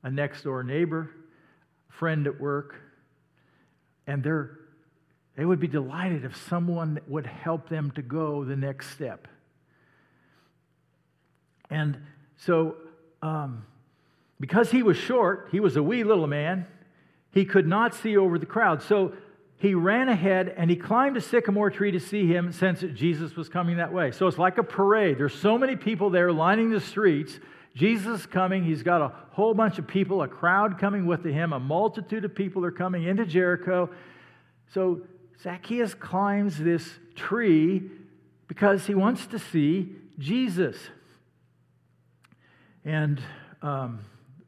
a 0.02 0.10
next 0.10 0.42
door 0.42 0.62
neighbor, 0.62 1.08
friend 1.88 2.26
at 2.26 2.38
work, 2.38 2.74
and 4.06 4.22
they're 4.22 4.58
they 5.36 5.44
would 5.44 5.60
be 5.60 5.68
delighted 5.68 6.24
if 6.24 6.36
someone 6.48 7.00
would 7.08 7.26
help 7.26 7.68
them 7.68 7.90
to 7.92 8.02
go 8.02 8.44
the 8.44 8.56
next 8.56 8.90
step. 8.90 9.26
And 11.70 11.98
so, 12.36 12.76
um, 13.22 13.66
because 14.38 14.70
he 14.70 14.82
was 14.82 14.96
short, 14.96 15.48
he 15.50 15.60
was 15.60 15.76
a 15.76 15.82
wee 15.82 16.04
little 16.04 16.26
man, 16.26 16.66
he 17.32 17.44
could 17.44 17.66
not 17.66 17.94
see 17.94 18.16
over 18.16 18.38
the 18.38 18.46
crowd. 18.46 18.82
So 18.82 19.14
he 19.56 19.74
ran 19.74 20.08
ahead 20.08 20.54
and 20.56 20.70
he 20.70 20.76
climbed 20.76 21.16
a 21.16 21.20
sycamore 21.20 21.70
tree 21.70 21.90
to 21.90 22.00
see 22.00 22.26
him 22.26 22.52
since 22.52 22.80
Jesus 22.94 23.34
was 23.34 23.48
coming 23.48 23.78
that 23.78 23.92
way. 23.92 24.12
So 24.12 24.28
it's 24.28 24.38
like 24.38 24.58
a 24.58 24.62
parade. 24.62 25.18
There's 25.18 25.34
so 25.34 25.58
many 25.58 25.74
people 25.74 26.10
there 26.10 26.30
lining 26.32 26.70
the 26.70 26.80
streets. 26.80 27.40
Jesus 27.74 28.20
is 28.20 28.26
coming. 28.26 28.62
He's 28.62 28.84
got 28.84 29.00
a 29.00 29.12
whole 29.32 29.52
bunch 29.52 29.78
of 29.78 29.86
people, 29.88 30.22
a 30.22 30.28
crowd 30.28 30.78
coming 30.78 31.06
with 31.06 31.24
him. 31.24 31.52
A 31.52 31.58
multitude 31.58 32.24
of 32.24 32.34
people 32.34 32.64
are 32.64 32.70
coming 32.70 33.04
into 33.04 33.26
Jericho. 33.26 33.90
So 34.72 35.00
Zacchaeus 35.42 35.94
climbs 35.94 36.58
this 36.58 36.88
tree 37.14 37.82
because 38.48 38.86
he 38.86 38.94
wants 38.94 39.26
to 39.26 39.38
see 39.38 39.90
Jesus. 40.18 40.76
And 42.84 43.20
um, 43.62 44.00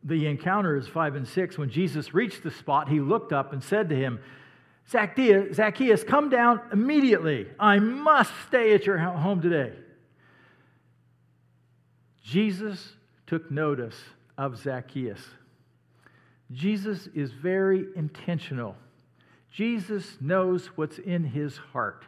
the 0.04 0.26
encounter 0.26 0.76
is 0.76 0.86
5 0.86 1.16
and 1.16 1.26
6. 1.28 1.58
When 1.58 1.70
Jesus 1.70 2.14
reached 2.14 2.42
the 2.42 2.50
spot, 2.50 2.88
he 2.88 3.00
looked 3.00 3.32
up 3.32 3.52
and 3.52 3.62
said 3.62 3.88
to 3.88 3.96
him, 3.96 4.20
Zacchaeus, 4.88 5.56
Zacchaeus, 5.56 6.04
come 6.04 6.30
down 6.30 6.60
immediately. 6.72 7.48
I 7.58 7.78
must 7.80 8.32
stay 8.46 8.74
at 8.74 8.86
your 8.86 8.98
home 8.98 9.42
today. 9.42 9.72
Jesus 12.22 12.92
took 13.26 13.50
notice 13.50 13.96
of 14.38 14.58
Zacchaeus. 14.58 15.20
Jesus 16.52 17.08
is 17.14 17.32
very 17.32 17.86
intentional 17.96 18.76
Jesus 19.50 20.16
knows 20.20 20.66
what's 20.76 20.98
in 20.98 21.24
his 21.24 21.56
heart. 21.56 22.04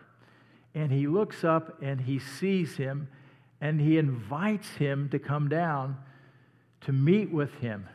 And 0.74 0.92
he 0.92 1.07
looks 1.07 1.44
up 1.44 1.83
and 1.83 2.01
he 2.01 2.18
sees 2.18 2.77
him 2.77 3.09
and 3.61 3.81
he 3.81 3.98
invites 3.98 4.68
him 4.77 5.09
to 5.11 5.18
come 5.18 5.48
down 5.48 5.96
to 6.83 6.92
meet 6.92 7.31
with 7.33 7.53
him. 7.55 7.88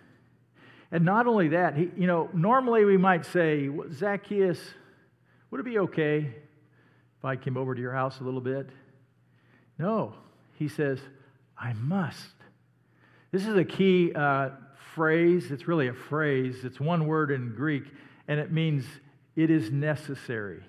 And 0.92 1.06
not 1.06 1.26
only 1.26 1.50
that, 1.50 1.76
he, 1.76 1.90
you 1.96 2.08
know, 2.08 2.30
normally 2.34 2.86
we 2.86 2.98
might 2.98 3.26
say, 3.26 3.70
Zacchaeus, 3.92 4.60
would 5.50 5.60
it 5.60 5.64
be 5.64 5.80
okay 5.80 6.36
if 7.18 7.26
I 7.26 7.36
came 7.36 7.58
over 7.58 7.74
to 7.74 7.82
your 7.82 7.94
house 7.94 8.20
a 8.20 8.24
little 8.24 8.42
bit? 8.42 8.70
No, 9.80 10.14
he 10.54 10.68
says, 10.68 11.00
I 11.58 11.74
must. 11.74 12.34
This 13.32 13.48
is 13.48 13.56
a 13.56 13.64
key 13.64 14.12
uh, 14.14 14.50
phrase. 14.94 15.52
It's 15.52 15.68
really 15.68 15.88
a 15.88 15.94
phrase, 15.94 16.64
it's 16.64 16.80
one 16.80 17.08
word 17.08 17.32
in 17.32 17.56
Greek, 17.56 17.86
and 18.28 18.40
it 18.40 18.52
means 18.52 18.86
it 19.36 19.50
is 19.50 19.72
necessary. 19.72 20.64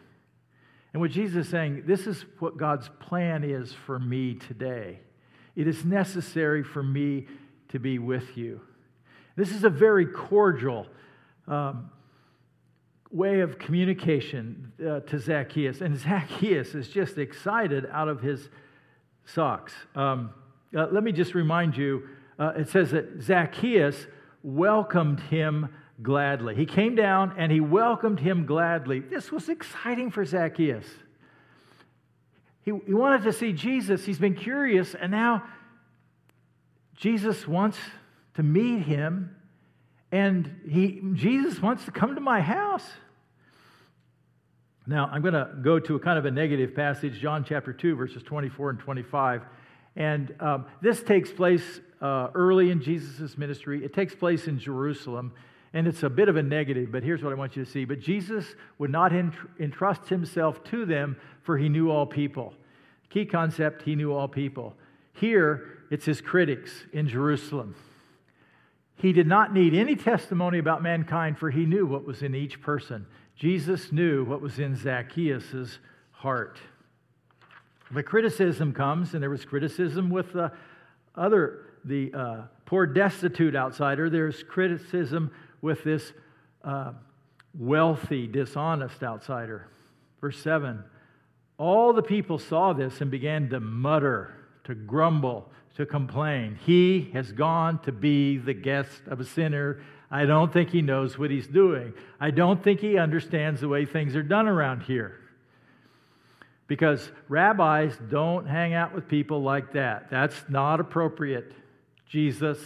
And 0.92 1.00
what 1.00 1.10
Jesus 1.10 1.46
is 1.46 1.50
saying, 1.50 1.84
this 1.86 2.06
is 2.06 2.24
what 2.38 2.56
God's 2.56 2.88
plan 3.00 3.44
is 3.44 3.72
for 3.72 3.98
me 3.98 4.34
today. 4.34 5.00
It 5.56 5.66
is 5.66 5.84
necessary 5.84 6.62
for 6.62 6.82
me 6.82 7.26
to 7.68 7.78
be 7.78 7.98
with 7.98 8.36
you. 8.36 8.60
This 9.36 9.50
is 9.50 9.64
a 9.64 9.70
very 9.70 10.06
cordial 10.06 10.86
um, 11.48 11.90
way 13.10 13.40
of 13.40 13.58
communication 13.58 14.72
uh, 14.80 15.00
to 15.00 15.18
Zacchaeus. 15.18 15.80
And 15.80 15.98
Zacchaeus 15.98 16.74
is 16.74 16.88
just 16.88 17.18
excited 17.18 17.86
out 17.90 18.08
of 18.08 18.20
his 18.20 18.48
socks. 19.24 19.72
Um, 19.94 20.30
uh, 20.76 20.86
let 20.90 21.02
me 21.02 21.12
just 21.12 21.34
remind 21.34 21.76
you 21.76 22.08
uh, 22.38 22.52
it 22.56 22.68
says 22.68 22.90
that 22.90 23.22
Zacchaeus 23.22 24.06
welcomed 24.42 25.20
him 25.20 25.68
gladly. 26.02 26.54
He 26.54 26.66
came 26.66 26.94
down 26.94 27.34
and 27.38 27.52
he 27.52 27.60
welcomed 27.60 28.20
him 28.20 28.46
gladly. 28.46 29.00
This 29.00 29.30
was 29.30 29.48
exciting 29.48 30.10
for 30.10 30.24
Zacchaeus. 30.24 30.86
He, 32.62 32.72
he 32.86 32.94
wanted 32.94 33.22
to 33.24 33.32
see 33.32 33.52
Jesus. 33.52 34.04
He's 34.04 34.18
been 34.18 34.34
curious, 34.34 34.94
and 34.94 35.10
now 35.10 35.44
Jesus 36.96 37.46
wants 37.46 37.78
to 38.34 38.42
meet 38.42 38.82
him, 38.82 39.36
and 40.10 40.62
he, 40.68 41.00
Jesus 41.12 41.60
wants 41.60 41.84
to 41.84 41.90
come 41.90 42.14
to 42.14 42.20
my 42.20 42.40
house. 42.40 42.86
Now, 44.86 45.08
I'm 45.12 45.22
going 45.22 45.34
to 45.34 45.50
go 45.62 45.78
to 45.78 45.94
a 45.94 45.98
kind 45.98 46.18
of 46.18 46.24
a 46.24 46.30
negative 46.30 46.74
passage, 46.74 47.20
John 47.20 47.44
chapter 47.46 47.72
2, 47.72 47.96
verses 47.96 48.22
24 48.22 48.70
and 48.70 48.78
25. 48.78 49.42
And 49.96 50.34
um, 50.40 50.66
this 50.82 51.02
takes 51.02 51.30
place 51.30 51.80
uh, 52.00 52.28
early 52.34 52.70
in 52.70 52.82
Jesus' 52.82 53.38
ministry. 53.38 53.84
It 53.84 53.94
takes 53.94 54.14
place 54.14 54.46
in 54.46 54.58
Jerusalem. 54.58 55.32
And 55.74 55.88
it's 55.88 56.04
a 56.04 56.08
bit 56.08 56.28
of 56.28 56.36
a 56.36 56.42
negative, 56.42 56.92
but 56.92 57.02
here's 57.02 57.22
what 57.22 57.32
I 57.32 57.36
want 57.36 57.56
you 57.56 57.64
to 57.64 57.70
see. 57.70 57.84
But 57.84 57.98
Jesus 57.98 58.46
would 58.78 58.90
not 58.90 59.12
entrust 59.58 60.08
himself 60.08 60.62
to 60.64 60.86
them, 60.86 61.16
for 61.42 61.58
he 61.58 61.68
knew 61.68 61.90
all 61.90 62.06
people. 62.06 62.54
Key 63.10 63.26
concept, 63.26 63.82
he 63.82 63.96
knew 63.96 64.12
all 64.12 64.28
people. 64.28 64.74
Here, 65.14 65.66
it's 65.90 66.04
his 66.04 66.20
critics 66.20 66.70
in 66.92 67.08
Jerusalem. 67.08 67.74
He 68.96 69.12
did 69.12 69.26
not 69.26 69.52
need 69.52 69.74
any 69.74 69.96
testimony 69.96 70.58
about 70.58 70.80
mankind, 70.80 71.38
for 71.38 71.50
he 71.50 71.66
knew 71.66 71.86
what 71.86 72.06
was 72.06 72.22
in 72.22 72.36
each 72.36 72.60
person. 72.60 73.04
Jesus 73.34 73.90
knew 73.90 74.24
what 74.24 74.40
was 74.40 74.60
in 74.60 74.76
Zacchaeus' 74.76 75.80
heart. 76.12 76.58
The 77.90 78.02
criticism 78.02 78.72
comes, 78.72 79.14
and 79.14 79.22
there 79.22 79.30
was 79.30 79.44
criticism 79.44 80.08
with 80.08 80.32
the 80.32 80.52
other, 81.16 81.66
the 81.84 82.12
uh, 82.14 82.42
poor 82.64 82.86
destitute 82.86 83.56
outsider. 83.56 84.08
There's 84.08 84.44
criticism 84.44 85.32
with 85.64 85.82
this 85.82 86.12
uh, 86.62 86.92
wealthy, 87.58 88.26
dishonest 88.26 89.02
outsider. 89.02 89.66
Verse 90.20 90.38
7 90.40 90.84
All 91.58 91.94
the 91.94 92.02
people 92.02 92.38
saw 92.38 92.74
this 92.74 93.00
and 93.00 93.10
began 93.10 93.48
to 93.48 93.60
mutter, 93.60 94.34
to 94.64 94.74
grumble, 94.74 95.50
to 95.76 95.86
complain. 95.86 96.58
He 96.66 97.10
has 97.14 97.32
gone 97.32 97.80
to 97.82 97.92
be 97.92 98.36
the 98.36 98.52
guest 98.52 99.02
of 99.06 99.20
a 99.20 99.24
sinner. 99.24 99.80
I 100.10 100.26
don't 100.26 100.52
think 100.52 100.68
he 100.68 100.82
knows 100.82 101.18
what 101.18 101.30
he's 101.30 101.48
doing. 101.48 101.94
I 102.20 102.30
don't 102.30 102.62
think 102.62 102.80
he 102.80 102.98
understands 102.98 103.62
the 103.62 103.68
way 103.68 103.86
things 103.86 104.14
are 104.14 104.22
done 104.22 104.46
around 104.46 104.82
here. 104.82 105.18
Because 106.66 107.10
rabbis 107.28 107.98
don't 108.10 108.46
hang 108.46 108.74
out 108.74 108.94
with 108.94 109.08
people 109.08 109.42
like 109.42 109.72
that. 109.72 110.10
That's 110.10 110.36
not 110.48 110.78
appropriate. 110.78 111.52
Jesus 112.06 112.58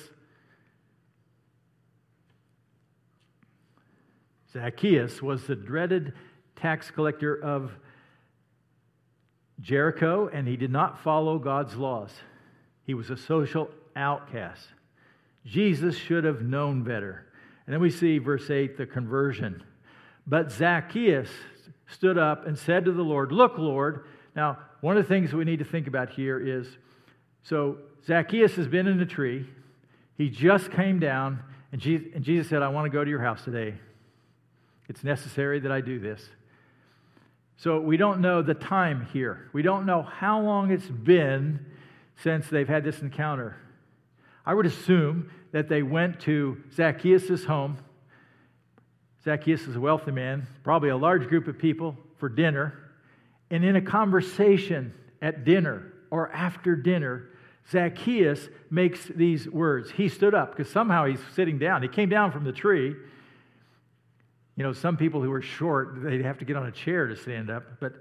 Zacchaeus 4.52 5.22
was 5.22 5.46
the 5.46 5.56
dreaded 5.56 6.12
tax 6.56 6.90
collector 6.90 7.34
of 7.34 7.72
Jericho, 9.60 10.30
and 10.32 10.46
he 10.46 10.56
did 10.56 10.70
not 10.70 11.02
follow 11.02 11.38
God's 11.38 11.76
laws. 11.76 12.12
He 12.84 12.94
was 12.94 13.10
a 13.10 13.16
social 13.16 13.70
outcast. 13.96 14.68
Jesus 15.44 15.96
should 15.96 16.24
have 16.24 16.42
known 16.42 16.82
better. 16.82 17.26
And 17.66 17.74
then 17.74 17.80
we 17.80 17.90
see 17.90 18.18
verse 18.18 18.50
8, 18.50 18.76
the 18.76 18.86
conversion. 18.86 19.62
But 20.26 20.52
Zacchaeus 20.52 21.28
stood 21.88 22.18
up 22.18 22.46
and 22.46 22.58
said 22.58 22.84
to 22.84 22.92
the 22.92 23.02
Lord, 23.02 23.32
Look, 23.32 23.58
Lord. 23.58 24.06
Now, 24.36 24.58
one 24.80 24.96
of 24.96 25.02
the 25.02 25.08
things 25.08 25.32
we 25.32 25.44
need 25.44 25.58
to 25.58 25.64
think 25.64 25.86
about 25.86 26.10
here 26.10 26.38
is 26.38 26.66
so 27.42 27.78
Zacchaeus 28.06 28.54
has 28.56 28.68
been 28.68 28.86
in 28.86 29.00
a 29.00 29.06
tree. 29.06 29.46
He 30.16 30.28
just 30.28 30.70
came 30.70 30.98
down, 30.98 31.42
and 31.72 31.80
Jesus, 31.80 32.08
and 32.14 32.24
Jesus 32.24 32.48
said, 32.48 32.62
I 32.62 32.68
want 32.68 32.86
to 32.86 32.90
go 32.90 33.04
to 33.04 33.10
your 33.10 33.22
house 33.22 33.42
today. 33.44 33.74
It's 34.88 35.04
necessary 35.04 35.60
that 35.60 35.72
I 35.72 35.80
do 35.80 35.98
this. 35.98 36.26
So 37.56 37.80
we 37.80 37.96
don't 37.96 38.20
know 38.20 38.40
the 38.40 38.54
time 38.54 39.06
here. 39.12 39.50
We 39.52 39.62
don't 39.62 39.84
know 39.84 40.02
how 40.02 40.40
long 40.40 40.70
it's 40.70 40.88
been 40.88 41.66
since 42.22 42.48
they've 42.48 42.68
had 42.68 42.84
this 42.84 43.00
encounter. 43.00 43.56
I 44.46 44.54
would 44.54 44.66
assume 44.66 45.30
that 45.52 45.68
they 45.68 45.82
went 45.82 46.20
to 46.20 46.62
Zacchaeus' 46.72 47.44
home. 47.44 47.78
Zacchaeus 49.24 49.62
is 49.62 49.76
a 49.76 49.80
wealthy 49.80 50.12
man, 50.12 50.46
probably 50.62 50.88
a 50.88 50.96
large 50.96 51.26
group 51.26 51.48
of 51.48 51.58
people 51.58 51.96
for 52.18 52.28
dinner. 52.28 52.78
And 53.50 53.64
in 53.64 53.76
a 53.76 53.82
conversation 53.82 54.94
at 55.20 55.44
dinner 55.44 55.92
or 56.10 56.30
after 56.32 56.76
dinner, 56.76 57.28
Zacchaeus 57.70 58.48
makes 58.70 59.04
these 59.06 59.48
words. 59.48 59.90
He 59.90 60.08
stood 60.08 60.34
up 60.34 60.56
because 60.56 60.72
somehow 60.72 61.06
he's 61.06 61.20
sitting 61.34 61.58
down. 61.58 61.82
He 61.82 61.88
came 61.88 62.08
down 62.08 62.32
from 62.32 62.44
the 62.44 62.52
tree. 62.52 62.94
You 64.58 64.64
know, 64.64 64.72
some 64.72 64.96
people 64.96 65.22
who 65.22 65.30
are 65.30 65.40
short, 65.40 66.02
they'd 66.02 66.24
have 66.24 66.38
to 66.38 66.44
get 66.44 66.56
on 66.56 66.66
a 66.66 66.72
chair 66.72 67.06
to 67.06 67.14
stand 67.14 67.48
up. 67.48 67.62
But 67.78 67.92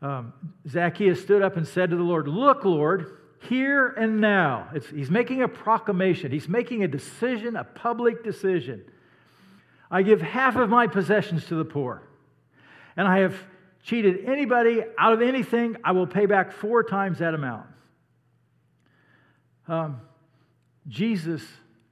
um, 0.00 0.32
Zacchaeus 0.66 1.20
stood 1.20 1.42
up 1.42 1.58
and 1.58 1.68
said 1.68 1.90
to 1.90 1.96
the 1.96 2.02
Lord, 2.02 2.26
Look, 2.26 2.64
Lord, 2.64 3.18
here 3.42 3.88
and 3.88 4.18
now. 4.18 4.70
It's, 4.72 4.88
he's 4.88 5.10
making 5.10 5.42
a 5.42 5.48
proclamation, 5.48 6.32
he's 6.32 6.48
making 6.48 6.82
a 6.82 6.88
decision, 6.88 7.54
a 7.54 7.64
public 7.64 8.24
decision. 8.24 8.82
I 9.90 10.00
give 10.00 10.22
half 10.22 10.56
of 10.56 10.70
my 10.70 10.86
possessions 10.86 11.44
to 11.48 11.54
the 11.56 11.66
poor, 11.66 12.02
and 12.96 13.06
I 13.06 13.18
have 13.18 13.36
cheated 13.82 14.24
anybody 14.24 14.82
out 14.98 15.12
of 15.12 15.20
anything, 15.20 15.76
I 15.84 15.92
will 15.92 16.06
pay 16.06 16.24
back 16.24 16.52
four 16.52 16.82
times 16.82 17.18
that 17.18 17.34
amount. 17.34 17.66
Um, 19.68 20.00
Jesus 20.88 21.42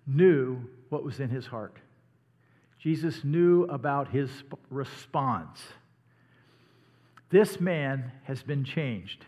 knew 0.07 0.63
what 0.89 1.05
was 1.05 1.21
in 1.21 1.29
his 1.29 1.45
heart. 1.45 1.77
Jesus 2.79 3.25
knew 3.25 3.65
about 3.65 4.09
his 4.09 4.31
response. 4.71 5.61
This 7.31 7.61
man 7.61 8.13
has 8.25 8.43
been 8.43 8.65
changed. 8.65 9.25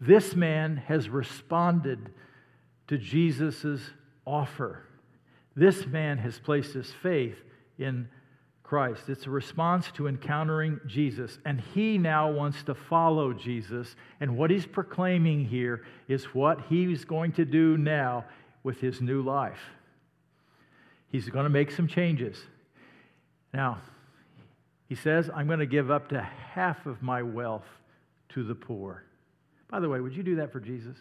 This 0.00 0.36
man 0.36 0.76
has 0.76 1.08
responded 1.08 2.10
to 2.88 2.98
Jesus' 2.98 3.80
offer. 4.26 4.86
This 5.56 5.86
man 5.86 6.18
has 6.18 6.38
placed 6.38 6.74
his 6.74 6.92
faith 7.02 7.36
in 7.78 8.08
Christ. 8.62 9.08
It's 9.08 9.26
a 9.26 9.30
response 9.30 9.90
to 9.92 10.06
encountering 10.06 10.80
Jesus. 10.86 11.38
And 11.44 11.60
he 11.60 11.96
now 11.96 12.30
wants 12.30 12.62
to 12.64 12.74
follow 12.74 13.32
Jesus. 13.32 13.94
And 14.20 14.36
what 14.36 14.50
he's 14.50 14.66
proclaiming 14.66 15.44
here 15.44 15.84
is 16.08 16.24
what 16.34 16.60
he's 16.68 17.04
going 17.04 17.32
to 17.32 17.44
do 17.44 17.76
now 17.76 18.24
with 18.62 18.80
his 18.80 19.00
new 19.00 19.22
life. 19.22 19.60
He's 21.14 21.28
going 21.28 21.44
to 21.44 21.48
make 21.48 21.70
some 21.70 21.86
changes. 21.86 22.36
Now, 23.52 23.78
he 24.88 24.96
says, 24.96 25.30
I'm 25.32 25.46
going 25.46 25.60
to 25.60 25.66
give 25.66 25.88
up 25.88 26.08
to 26.08 26.20
half 26.20 26.86
of 26.86 27.02
my 27.02 27.22
wealth 27.22 27.68
to 28.30 28.42
the 28.42 28.56
poor. 28.56 29.04
By 29.68 29.78
the 29.78 29.88
way, 29.88 30.00
would 30.00 30.16
you 30.16 30.24
do 30.24 30.34
that 30.34 30.50
for 30.50 30.58
Jesus? 30.58 30.96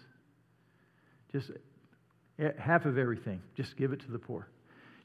Just 1.32 1.50
eh, 2.38 2.52
half 2.60 2.86
of 2.86 3.00
everything, 3.00 3.42
just 3.58 3.76
give 3.76 3.92
it 3.92 4.02
to 4.02 4.12
the 4.12 4.20
poor. 4.20 4.48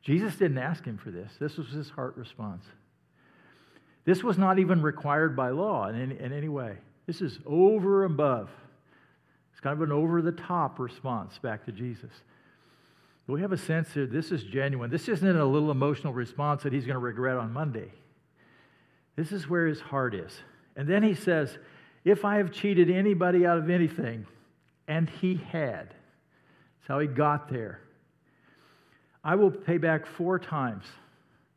Jesus 0.03 0.37
didn't 0.37 0.59
ask 0.59 0.85
him 0.85 0.99
for 0.99 1.11
this. 1.11 1.33
This 1.41 1.57
was 1.57 1.71
his 1.71 1.89
heart 1.89 2.15
response. 2.19 2.67
This 4.05 4.23
was 4.23 4.37
not 4.37 4.59
even 4.59 4.83
required 4.83 5.35
by 5.35 5.49
law 5.49 5.89
in 5.89 5.99
any, 5.99 6.21
in 6.21 6.35
any 6.35 6.51
way. 6.51 6.77
This 7.07 7.23
is 7.23 7.39
over 7.47 8.05
above. 8.05 8.51
It's 9.53 9.61
kind 9.63 9.73
of 9.73 9.81
an 9.81 9.91
over 9.91 10.21
the 10.21 10.33
top 10.33 10.79
response 10.79 11.39
back 11.39 11.65
to 11.65 11.73
Jesus. 11.73 12.13
But 13.29 13.35
we 13.35 13.43
have 13.43 13.53
a 13.53 13.59
sense 13.59 13.93
that 13.93 14.11
this 14.11 14.33
is 14.33 14.43
genuine. 14.43 14.91
This 14.91 15.07
isn't 15.07 15.37
a 15.37 15.45
little 15.45 15.71
emotional 15.71 16.15
response 16.15 16.63
that 16.63 16.73
he's 16.73 16.87
going 16.87 16.95
to 16.95 16.99
regret 16.99 17.37
on 17.37 17.53
Monday. 17.53 17.93
This 19.17 19.33
is 19.33 19.51
where 19.51 19.67
his 19.67 19.83
heart 19.83 20.15
is. 20.15 20.33
And 20.77 20.89
then 20.89 21.03
he 21.03 21.13
says, 21.13 21.59
If 22.07 22.25
I 22.25 22.39
have 22.39 22.51
cheated 22.51 22.91
anybody 22.91 23.45
out 23.45 23.59
of 23.59 23.69
anything, 23.69 24.27
and 24.87 25.11
he 25.11 25.35
had, 25.35 25.89
that's 25.89 26.89
how 26.89 27.01
he 27.01 27.07
got 27.07 27.51
there. 27.51 27.81
I 29.23 29.35
will 29.35 29.51
pay 29.51 29.77
back 29.77 30.07
four 30.07 30.39
times 30.39 30.87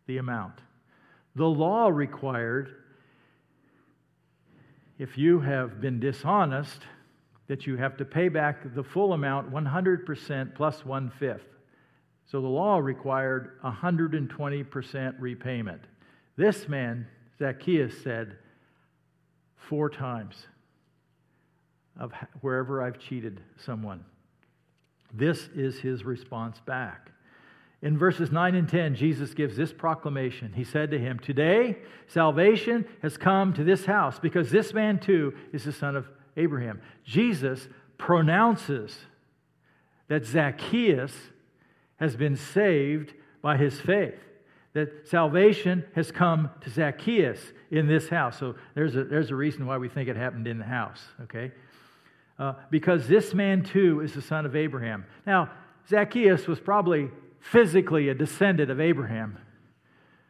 the 0.08 0.18
amount. 0.18 0.56
The 1.36 1.48
law 1.48 1.88
required, 1.88 2.76
if 5.00 5.18
you 5.18 5.40
have 5.40 5.80
been 5.80 6.02
dishonest, 6.02 6.82
that 7.48 7.66
you 7.66 7.78
have 7.78 7.96
to 7.96 8.04
pay 8.04 8.28
back 8.28 8.76
the 8.76 8.84
full 8.84 9.14
amount, 9.14 9.54
100% 9.54 10.54
plus 10.54 10.86
one 10.86 11.10
fifth. 11.18 11.46
So 12.28 12.42
the 12.42 12.48
law 12.48 12.78
required 12.78 13.60
120% 13.64 15.16
repayment. 15.20 15.82
This 16.38 16.68
man, 16.68 17.08
Zacchaeus, 17.40 17.94
said, 18.04 18.38
four 19.56 19.90
times 19.90 20.48
of 22.00 22.12
wherever 22.42 22.82
I've 22.82 23.00
cheated 23.00 23.42
someone. 23.58 24.04
This 25.14 25.50
is 25.56 25.80
his 25.80 26.04
response 26.04 26.60
back. 26.66 27.12
In 27.82 27.98
verses 27.98 28.32
9 28.32 28.56
and 28.56 28.70
10, 28.70 28.96
Jesus 28.96 29.34
gives 29.34 29.58
this 29.58 29.74
proclamation. 29.74 30.54
He 30.54 30.64
said 30.64 30.92
to 30.92 31.00
him, 31.00 31.20
Today 31.20 31.78
salvation 32.08 32.86
has 33.02 33.18
come 33.18 33.54
to 33.54 33.64
this 33.64 33.86
house 33.86 34.20
because 34.20 34.52
this 34.52 34.74
man 34.74 35.00
too 35.00 35.34
is 35.52 35.64
the 35.64 35.74
son 35.74 35.96
of 35.96 36.08
Abraham. 36.38 36.82
Jesus 37.04 37.68
pronounces 37.98 38.96
that 40.08 40.26
Zacchaeus 40.26 41.14
has 42.02 42.18
been 42.18 42.36
saved 42.36 43.14
by 43.42 43.56
his 43.56 43.80
faith, 43.80 44.20
that 44.74 45.08
salvation 45.08 45.86
has 45.96 46.12
come 46.12 46.50
to 46.62 46.70
Zacchaeus 46.70 47.40
in 47.70 47.88
this 47.88 48.10
house. 48.10 48.40
So 48.40 48.56
there's 48.76 48.96
a, 48.96 49.04
there's 49.04 49.30
a 49.30 49.36
reason 49.36 49.66
why 49.68 49.78
we 49.78 49.88
think 49.88 50.10
it 50.10 50.18
happened 50.18 50.48
in 50.48 50.58
the 50.58 50.66
house, 50.66 51.02
okay? 51.22 51.52
Uh, 52.40 52.54
because 52.72 53.08
this 53.08 53.34
man 53.34 53.64
too 53.64 54.02
is 54.02 54.14
the 54.14 54.22
son 54.22 54.46
of 54.46 54.56
Abraham. 54.56 55.06
Now, 55.28 55.52
Zacchaeus 55.88 56.48
was 56.48 56.60
probably 56.60 57.10
physically 57.40 58.10
a 58.10 58.16
descendant 58.16 58.72
of 58.72 58.82
Abraham. 58.82 59.38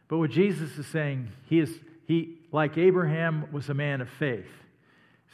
But 0.08 0.18
what 0.18 0.30
Jesus 0.30 0.76
is 0.76 0.86
saying, 0.86 1.28
he 1.46 1.58
is, 1.58 1.80
he, 2.06 2.38
like 2.52 2.76
Abraham, 2.76 3.46
was 3.50 3.70
a 3.70 3.74
man 3.74 4.02
of 4.02 4.10
faith. 4.10 4.46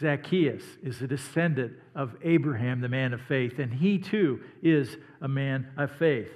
Zacchaeus 0.01 0.62
is 0.82 1.03
a 1.03 1.07
descendant 1.07 1.72
of 1.94 2.14
Abraham, 2.22 2.80
the 2.80 2.88
man 2.88 3.12
of 3.12 3.20
faith, 3.22 3.59
and 3.59 3.72
he 3.72 3.99
too 3.99 4.40
is 4.62 4.96
a 5.20 5.28
man 5.28 5.68
of 5.76 5.90
faith. 5.92 6.30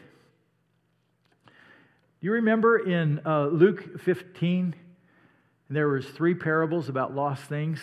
Do 1.46 2.26
you 2.26 2.32
remember 2.32 2.78
in 2.78 3.20
uh, 3.24 3.46
Luke 3.46 4.00
15, 4.00 4.74
there 5.70 5.88
was 5.88 6.06
three 6.06 6.34
parables 6.34 6.88
about 6.88 7.14
lost 7.14 7.44
things? 7.44 7.80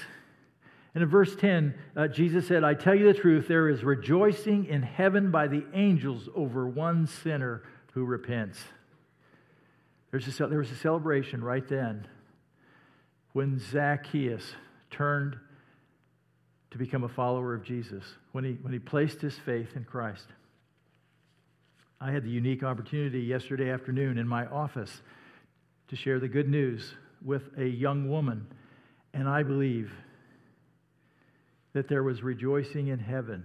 And 0.93 1.03
in 1.03 1.09
verse 1.09 1.35
10, 1.35 1.73
uh, 1.95 2.07
Jesus 2.07 2.47
said, 2.47 2.63
I 2.63 2.73
tell 2.73 2.95
you 2.95 3.05
the 3.05 3.19
truth, 3.19 3.47
there 3.47 3.69
is 3.69 3.83
rejoicing 3.83 4.65
in 4.65 4.81
heaven 4.81 5.31
by 5.31 5.47
the 5.47 5.65
angels 5.73 6.27
over 6.35 6.67
one 6.67 7.07
sinner 7.07 7.63
who 7.93 8.05
repents. 8.05 8.59
There's 10.11 10.27
a, 10.27 10.47
there 10.47 10.57
was 10.59 10.71
a 10.71 10.75
celebration 10.75 11.43
right 11.43 11.67
then 11.67 12.07
when 13.33 13.59
Zacchaeus 13.59 14.55
turned 14.89 15.37
to 16.71 16.77
become 16.77 17.03
a 17.03 17.09
follower 17.09 17.53
of 17.53 17.63
Jesus, 17.63 18.03
when 18.31 18.43
he, 18.43 18.51
when 18.61 18.73
he 18.73 18.79
placed 18.79 19.21
his 19.21 19.35
faith 19.45 19.69
in 19.75 19.83
Christ. 19.83 20.25
I 21.99 22.11
had 22.11 22.23
the 22.23 22.29
unique 22.29 22.63
opportunity 22.63 23.21
yesterday 23.21 23.69
afternoon 23.71 24.17
in 24.17 24.27
my 24.27 24.45
office 24.45 25.01
to 25.89 25.95
share 25.95 26.19
the 26.19 26.27
good 26.27 26.47
news 26.47 26.93
with 27.23 27.43
a 27.57 27.65
young 27.65 28.09
woman, 28.09 28.47
and 29.13 29.27
I 29.27 29.43
believe 29.43 29.91
that 31.73 31.87
there 31.89 32.03
was 32.03 32.23
rejoicing 32.23 32.87
in 32.87 32.99
heaven 32.99 33.43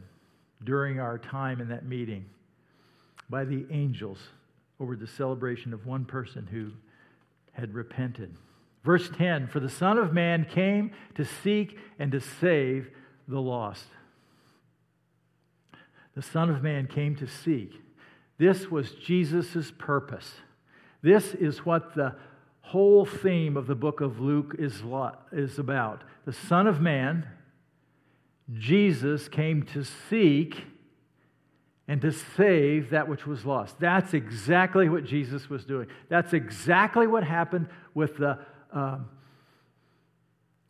during 0.62 1.00
our 1.00 1.18
time 1.18 1.60
in 1.60 1.68
that 1.68 1.84
meeting 1.84 2.26
by 3.28 3.44
the 3.44 3.66
angels 3.70 4.18
over 4.80 4.96
the 4.96 5.06
celebration 5.06 5.72
of 5.72 5.86
one 5.86 6.04
person 6.04 6.46
who 6.50 6.70
had 7.52 7.74
repented. 7.74 8.34
Verse 8.84 9.08
10 9.16 9.48
For 9.48 9.60
the 9.60 9.68
Son 9.68 9.98
of 9.98 10.12
Man 10.12 10.44
came 10.44 10.92
to 11.14 11.24
seek 11.24 11.78
and 11.98 12.12
to 12.12 12.20
save 12.20 12.90
the 13.28 13.40
lost. 13.40 13.86
The 16.14 16.22
Son 16.22 16.50
of 16.50 16.62
Man 16.62 16.86
came 16.86 17.16
to 17.16 17.26
seek. 17.26 17.72
This 18.38 18.70
was 18.70 18.92
Jesus' 18.92 19.72
purpose. 19.76 20.32
This 21.02 21.34
is 21.34 21.66
what 21.66 21.94
the 21.94 22.14
whole 22.60 23.04
theme 23.04 23.56
of 23.56 23.66
the 23.66 23.74
book 23.74 24.00
of 24.00 24.20
Luke 24.20 24.56
is, 24.58 24.82
is 25.32 25.58
about. 25.58 26.02
The 26.24 26.32
Son 26.32 26.66
of 26.66 26.80
Man, 26.80 27.26
Jesus 28.52 29.28
came 29.28 29.62
to 29.64 29.84
seek 29.84 30.64
and 31.86 32.00
to 32.00 32.10
save 32.10 32.90
that 32.90 33.08
which 33.08 33.26
was 33.26 33.44
lost. 33.44 33.78
That's 33.78 34.14
exactly 34.14 34.88
what 34.88 35.04
Jesus 35.04 35.50
was 35.50 35.64
doing. 35.64 35.88
That's 36.08 36.32
exactly 36.32 37.06
what 37.06 37.24
happened 37.24 37.68
with 37.92 38.16
the, 38.16 38.38
um, 38.72 39.08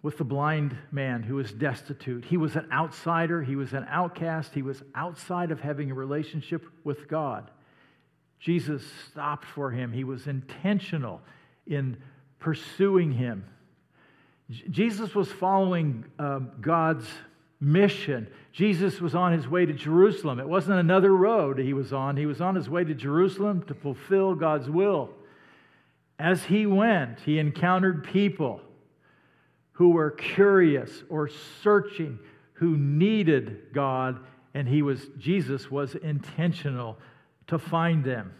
with 0.04 0.18
the 0.18 0.24
blind 0.24 0.76
man 0.92 1.22
who 1.22 1.36
was 1.36 1.50
destitute. 1.50 2.26
He 2.26 2.36
was 2.36 2.56
an 2.56 2.68
outsider, 2.70 3.42
he 3.42 3.56
was 3.56 3.72
an 3.72 3.86
outcast, 3.88 4.52
he 4.52 4.60
was 4.60 4.82
outside 4.94 5.50
of 5.50 5.60
having 5.60 5.90
a 5.90 5.94
relationship 5.94 6.62
with 6.84 7.08
God. 7.08 7.50
Jesus 8.38 8.82
stopped 9.10 9.46
for 9.46 9.70
him, 9.70 9.92
he 9.92 10.04
was 10.04 10.26
intentional 10.26 11.22
in 11.66 11.96
pursuing 12.38 13.12
him. 13.12 13.46
Jesus 14.70 15.14
was 15.14 15.32
following 15.32 16.04
um, 16.18 16.50
God's 16.60 17.08
mission. 17.58 18.28
Jesus 18.52 19.00
was 19.00 19.14
on 19.14 19.32
his 19.32 19.48
way 19.48 19.64
to 19.64 19.72
Jerusalem. 19.72 20.38
It 20.38 20.46
wasn't 20.46 20.80
another 20.80 21.16
road 21.16 21.58
he 21.58 21.72
was 21.72 21.94
on, 21.94 22.18
he 22.18 22.26
was 22.26 22.42
on 22.42 22.56
his 22.56 22.68
way 22.68 22.84
to 22.84 22.92
Jerusalem 22.92 23.62
to 23.68 23.74
fulfill 23.74 24.34
God's 24.34 24.68
will. 24.68 25.14
As 26.18 26.44
he 26.44 26.66
went, 26.66 27.20
he 27.20 27.38
encountered 27.38 28.04
people 28.04 28.60
who 29.74 29.90
were 29.90 30.10
curious 30.10 31.02
or 31.08 31.28
searching, 31.62 32.18
who 32.54 32.76
needed 32.76 33.72
God, 33.72 34.20
and 34.54 34.68
he 34.68 34.82
was, 34.82 35.08
Jesus 35.18 35.70
was 35.70 35.94
intentional 35.96 36.96
to 37.48 37.58
find 37.58 38.04
them. 38.04 38.32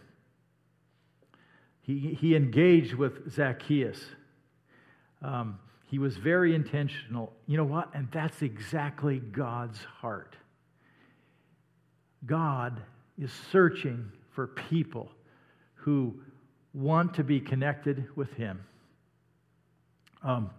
He, 1.81 2.17
he 2.19 2.35
engaged 2.35 2.93
with 2.93 3.31
Zacchaeus. 3.31 4.03
Um, 5.21 5.59
he 5.87 5.99
was 5.99 6.17
very 6.17 6.55
intentional. 6.55 7.31
You 7.47 7.57
know 7.57 7.65
what? 7.65 7.93
And 7.93 8.07
that's 8.11 8.41
exactly 8.41 9.19
God's 9.19 9.79
heart. 9.79 10.35
God 12.25 12.81
is 13.19 13.31
searching 13.51 14.11
for 14.31 14.47
people 14.47 15.11
who 15.75 16.15
want 16.73 17.13
to 17.15 17.23
be 17.23 17.39
connected 17.39 18.07
with 18.15 18.33
Him. 18.33 18.61
Um, 20.23 20.49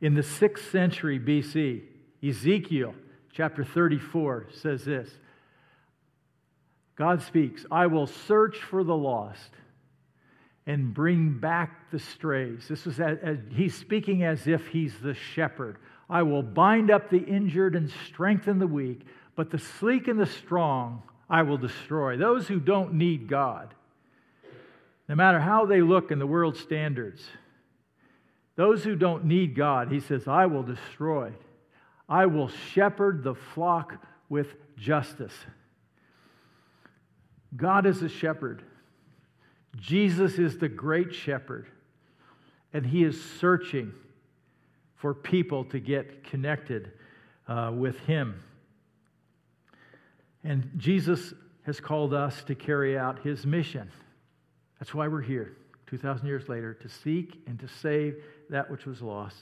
in 0.00 0.14
the 0.14 0.22
sixth 0.22 0.70
century 0.70 1.18
BC, 1.18 1.82
Ezekiel 2.26 2.94
chapter 3.32 3.64
34 3.64 4.48
says 4.52 4.84
this 4.84 5.10
God 6.96 7.22
speaks, 7.22 7.66
I 7.70 7.86
will 7.86 8.06
search 8.06 8.56
for 8.56 8.82
the 8.82 8.96
lost 8.96 9.50
and 10.66 10.92
bring 10.92 11.38
back 11.38 11.90
the 11.90 11.98
strays. 11.98 12.66
This 12.68 12.86
is 12.86 13.00
he's 13.52 13.74
speaking 13.74 14.24
as 14.24 14.46
if 14.46 14.66
he's 14.68 14.98
the 14.98 15.14
shepherd. 15.14 15.76
I 16.08 16.22
will 16.22 16.42
bind 16.42 16.90
up 16.90 17.10
the 17.10 17.22
injured 17.22 17.76
and 17.76 17.90
strengthen 18.06 18.58
the 18.58 18.66
weak, 18.66 19.02
but 19.34 19.50
the 19.50 19.58
sleek 19.58 20.08
and 20.08 20.18
the 20.18 20.26
strong 20.26 21.02
I 21.28 21.42
will 21.42 21.58
destroy. 21.58 22.16
Those 22.16 22.48
who 22.48 22.60
don't 22.60 22.94
need 22.94 23.28
God, 23.28 23.74
no 25.08 25.14
matter 25.14 25.40
how 25.40 25.66
they 25.66 25.82
look 25.82 26.10
in 26.10 26.18
the 26.18 26.26
world's 26.26 26.60
standards, 26.60 27.22
those 28.56 28.82
who 28.82 28.96
don't 28.96 29.26
need 29.26 29.54
God, 29.54 29.92
he 29.92 30.00
says, 30.00 30.26
I 30.26 30.46
will 30.46 30.62
destroy. 30.62 31.32
I 32.08 32.26
will 32.26 32.48
shepherd 32.48 33.22
the 33.22 33.34
flock 33.34 34.02
with 34.28 34.54
justice. 34.76 35.34
God 37.54 37.86
is 37.86 38.02
a 38.02 38.08
shepherd. 38.08 38.62
Jesus 39.76 40.38
is 40.38 40.58
the 40.58 40.68
great 40.68 41.14
shepherd, 41.14 41.66
and 42.72 42.86
he 42.86 43.04
is 43.04 43.22
searching 43.38 43.92
for 44.96 45.12
people 45.12 45.64
to 45.66 45.78
get 45.78 46.24
connected 46.24 46.92
uh, 47.46 47.72
with 47.74 47.98
him. 48.00 48.42
And 50.42 50.70
Jesus 50.76 51.34
has 51.64 51.80
called 51.80 52.14
us 52.14 52.42
to 52.44 52.54
carry 52.54 52.96
out 52.96 53.22
his 53.22 53.44
mission. 53.44 53.90
That's 54.78 54.94
why 54.94 55.08
we're 55.08 55.20
here, 55.20 55.56
2,000 55.86 56.26
years 56.26 56.48
later, 56.48 56.74
to 56.74 56.88
seek 56.88 57.42
and 57.46 57.58
to 57.60 57.68
save 57.68 58.16
that 58.50 58.70
which 58.70 58.86
was 58.86 59.02
lost. 59.02 59.36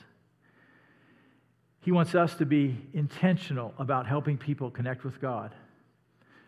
He 1.80 1.92
wants 1.92 2.14
us 2.14 2.34
to 2.36 2.46
be 2.46 2.76
intentional 2.94 3.74
about 3.78 4.06
helping 4.06 4.38
people 4.38 4.70
connect 4.70 5.04
with 5.04 5.20
God. 5.20 5.54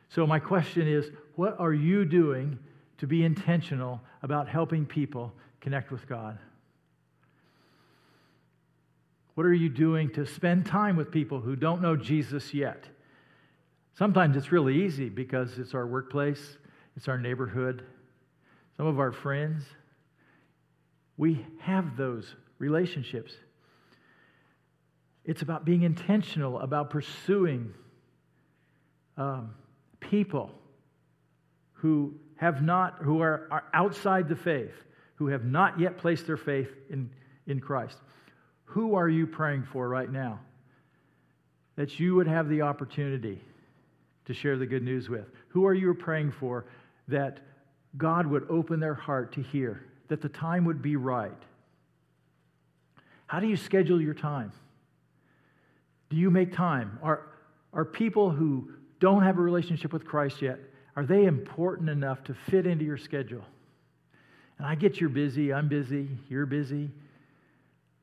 So, 0.08 0.26
my 0.26 0.38
question 0.38 0.88
is 0.88 1.10
what 1.34 1.58
are 1.60 1.72
you 1.72 2.04
doing 2.04 2.58
to 2.98 3.06
be 3.06 3.24
intentional 3.24 4.00
about 4.22 4.48
helping 4.48 4.86
people 4.86 5.32
connect 5.60 5.90
with 5.90 6.08
God? 6.08 6.38
What 9.34 9.44
are 9.44 9.52
you 9.52 9.68
doing 9.68 10.10
to 10.14 10.24
spend 10.24 10.64
time 10.64 10.96
with 10.96 11.10
people 11.10 11.40
who 11.40 11.56
don't 11.56 11.82
know 11.82 11.94
Jesus 11.94 12.54
yet? 12.54 12.84
Sometimes 13.92 14.36
it's 14.36 14.50
really 14.50 14.84
easy 14.84 15.10
because 15.10 15.58
it's 15.58 15.74
our 15.74 15.86
workplace, 15.86 16.56
it's 16.96 17.08
our 17.08 17.18
neighborhood, 17.18 17.84
some 18.78 18.86
of 18.86 18.98
our 18.98 19.12
friends. 19.12 19.64
We 21.16 21.44
have 21.60 21.96
those 21.96 22.34
relationships. 22.58 23.32
It's 25.24 25.42
about 25.42 25.64
being 25.64 25.82
intentional 25.82 26.60
about 26.60 26.90
pursuing 26.90 27.74
um, 29.16 29.54
people 30.00 30.50
who 31.72 32.14
have 32.36 32.62
not, 32.62 32.98
who 33.00 33.22
are, 33.22 33.48
are 33.50 33.64
outside 33.72 34.28
the 34.28 34.36
faith, 34.36 34.74
who 35.16 35.28
have 35.28 35.44
not 35.44 35.80
yet 35.80 35.98
placed 35.98 36.26
their 36.26 36.36
faith 36.36 36.68
in, 36.90 37.10
in 37.46 37.60
Christ. 37.60 37.98
Who 38.64 38.94
are 38.94 39.08
you 39.08 39.26
praying 39.26 39.64
for 39.72 39.88
right 39.88 40.10
now? 40.10 40.40
That 41.76 41.98
you 41.98 42.14
would 42.14 42.26
have 42.26 42.48
the 42.48 42.62
opportunity 42.62 43.40
to 44.26 44.34
share 44.34 44.58
the 44.58 44.66
good 44.66 44.82
news 44.82 45.08
with. 45.08 45.26
Who 45.48 45.66
are 45.66 45.74
you 45.74 45.94
praying 45.94 46.32
for 46.32 46.66
that 47.08 47.40
God 47.96 48.26
would 48.26 48.46
open 48.50 48.80
their 48.80 48.94
heart 48.94 49.32
to 49.34 49.42
hear, 49.42 49.86
that 50.08 50.22
the 50.22 50.28
time 50.28 50.64
would 50.64 50.82
be 50.82 50.96
right? 50.96 51.32
How 53.26 53.40
do 53.40 53.46
you 53.46 53.56
schedule 53.56 54.00
your 54.00 54.14
time? 54.14 54.52
Do 56.10 56.16
you 56.16 56.30
make 56.30 56.54
time? 56.54 56.98
Are, 57.02 57.26
are 57.72 57.84
people 57.84 58.30
who 58.30 58.70
don't 59.00 59.22
have 59.22 59.38
a 59.38 59.42
relationship 59.42 59.92
with 59.92 60.04
Christ 60.04 60.40
yet, 60.40 60.58
are 60.94 61.04
they 61.04 61.24
important 61.24 61.90
enough 61.90 62.24
to 62.24 62.34
fit 62.34 62.66
into 62.66 62.84
your 62.84 62.96
schedule? 62.96 63.44
And 64.58 64.66
I 64.66 64.74
get 64.74 65.00
you're 65.00 65.10
busy, 65.10 65.52
I'm 65.52 65.68
busy, 65.68 66.08
you're 66.28 66.46
busy. 66.46 66.90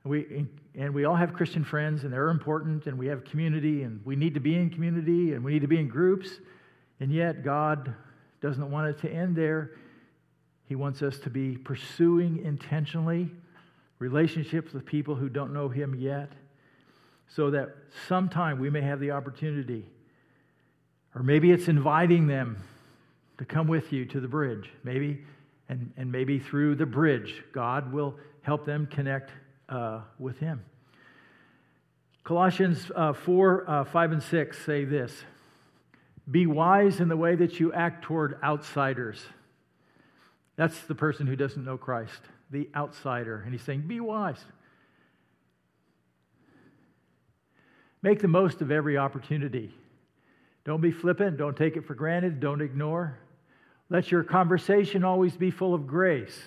We, 0.03 0.45
and 0.75 0.93
we 0.93 1.05
all 1.05 1.15
have 1.15 1.33
Christian 1.33 1.63
friends, 1.63 2.03
and 2.03 2.13
they're 2.13 2.29
important, 2.29 2.87
and 2.87 2.97
we 2.97 3.07
have 3.07 3.23
community, 3.23 3.83
and 3.83 4.05
we 4.05 4.15
need 4.15 4.33
to 4.33 4.39
be 4.39 4.55
in 4.55 4.69
community, 4.69 5.33
and 5.33 5.43
we 5.43 5.53
need 5.53 5.61
to 5.61 5.67
be 5.67 5.79
in 5.79 5.87
groups. 5.87 6.29
And 6.99 7.11
yet, 7.11 7.43
God 7.43 7.95
doesn't 8.41 8.69
want 8.69 8.89
it 8.89 8.99
to 8.99 9.09
end 9.09 9.35
there. 9.35 9.71
He 10.65 10.75
wants 10.75 11.01
us 11.01 11.17
to 11.19 11.29
be 11.29 11.57
pursuing 11.57 12.43
intentionally 12.43 13.31
relationships 13.99 14.73
with 14.73 14.85
people 14.85 15.15
who 15.15 15.29
don't 15.29 15.53
know 15.53 15.69
Him 15.69 15.95
yet, 15.95 16.31
so 17.27 17.51
that 17.51 17.75
sometime 18.07 18.59
we 18.59 18.69
may 18.69 18.81
have 18.81 18.99
the 18.99 19.11
opportunity, 19.11 19.85
or 21.15 21.23
maybe 21.23 21.51
it's 21.51 21.67
inviting 21.67 22.27
them 22.27 22.57
to 23.37 23.45
come 23.45 23.67
with 23.67 23.91
you 23.91 24.05
to 24.05 24.19
the 24.19 24.27
bridge. 24.27 24.69
Maybe, 24.83 25.23
and, 25.69 25.91
and 25.97 26.11
maybe 26.11 26.39
through 26.39 26.75
the 26.75 26.85
bridge, 26.85 27.43
God 27.53 27.91
will 27.91 28.15
help 28.41 28.65
them 28.65 28.87
connect 28.87 29.31
uh, 29.69 30.01
with 30.19 30.37
Him. 30.39 30.63
Colossians 32.23 32.89
uh, 32.95 33.13
4 33.13 33.69
uh, 33.69 33.83
5 33.85 34.11
and 34.13 34.23
6 34.23 34.65
say 34.65 34.85
this 34.85 35.23
Be 36.29 36.45
wise 36.45 36.99
in 36.99 37.09
the 37.09 37.17
way 37.17 37.35
that 37.35 37.59
you 37.59 37.73
act 37.73 38.03
toward 38.03 38.37
outsiders. 38.43 39.25
That's 40.55 40.79
the 40.81 40.95
person 40.95 41.27
who 41.27 41.35
doesn't 41.35 41.63
know 41.63 41.77
Christ, 41.77 42.21
the 42.51 42.69
outsider. 42.75 43.41
And 43.43 43.53
he's 43.53 43.63
saying, 43.63 43.81
Be 43.81 43.99
wise. 43.99 44.43
Make 48.01 48.19
the 48.19 48.27
most 48.27 48.61
of 48.61 48.69
every 48.69 48.97
opportunity. 48.97 49.73
Don't 50.65 50.81
be 50.81 50.91
flippant. 50.91 51.37
Don't 51.37 51.55
take 51.55 51.77
it 51.77 51.85
for 51.85 51.95
granted. 51.95 52.39
Don't 52.39 52.61
ignore. 52.61 53.17
Let 53.89 54.11
your 54.11 54.23
conversation 54.23 55.03
always 55.03 55.35
be 55.35 55.51
full 55.51 55.73
of 55.73 55.87
grace, 55.87 56.37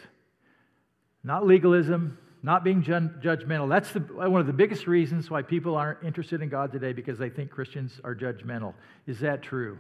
not 1.23 1.47
legalism, 1.47 2.19
not 2.43 2.63
being 2.63 2.83
judgmental. 2.83 3.69
That's 3.69 3.93
the, 3.93 4.01
one 4.01 4.41
of 4.41 4.47
the 4.47 4.53
biggest 4.53 4.87
reasons 4.87 5.31
why 5.31 5.43
people 5.43 5.77
aren't 5.77 6.03
interested 6.03 6.43
in 6.43 6.49
God 6.49 6.73
today 6.73 6.93
because 6.93 7.19
they 7.19 7.31
think 7.31 7.51
Christians 7.51 8.01
are 8.05 8.15
judgmental. 8.15 8.75
Is 9.07 9.21
that 9.21 9.43
true? 9.43 9.79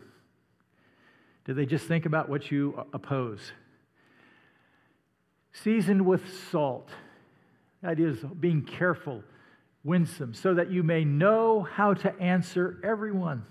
Do 1.44 1.54
they 1.54 1.66
just 1.66 1.86
think 1.86 2.06
about 2.06 2.28
what 2.28 2.50
you 2.50 2.84
oppose? 2.92 3.52
Seasoned 5.62 6.04
with 6.04 6.22
salt. 6.50 6.90
That 7.82 7.98
is, 7.98 8.18
being 8.40 8.62
careful, 8.62 9.22
winsome, 9.84 10.34
so 10.34 10.54
that 10.54 10.70
you 10.70 10.82
may 10.82 11.04
know 11.04 11.62
how 11.62 11.94
to 11.94 12.14
answer 12.20 12.78
everyone. 12.84 13.44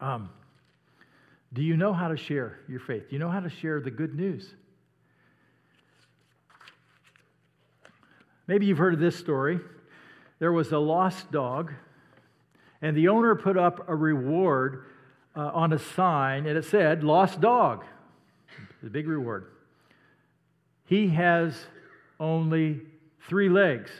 Um, 0.00 0.28
do 1.52 1.62
you 1.62 1.76
know 1.76 1.92
how 1.92 2.08
to 2.08 2.16
share 2.16 2.60
your 2.68 2.80
faith? 2.80 3.08
Do 3.08 3.16
you 3.16 3.18
know 3.18 3.30
how 3.30 3.40
to 3.40 3.48
share 3.48 3.80
the 3.80 3.90
good 3.90 4.14
news? 4.14 4.54
Maybe 8.46 8.66
you've 8.66 8.78
heard 8.78 8.94
of 8.94 9.00
this 9.00 9.16
story. 9.16 9.60
There 10.38 10.52
was 10.52 10.72
a 10.72 10.78
lost 10.78 11.32
dog, 11.32 11.72
and 12.82 12.96
the 12.96 13.08
owner 13.08 13.34
put 13.34 13.56
up 13.56 13.88
a 13.88 13.94
reward 13.96 14.84
uh, 15.34 15.50
on 15.54 15.72
a 15.72 15.78
sign, 15.78 16.46
and 16.46 16.56
it 16.58 16.64
said, 16.64 17.02
Lost 17.02 17.40
dog. 17.40 17.84
The 18.82 18.90
big 18.90 19.08
reward. 19.08 19.46
He 20.84 21.08
has 21.08 21.54
only 22.20 22.80
three 23.28 23.48
legs. 23.48 23.90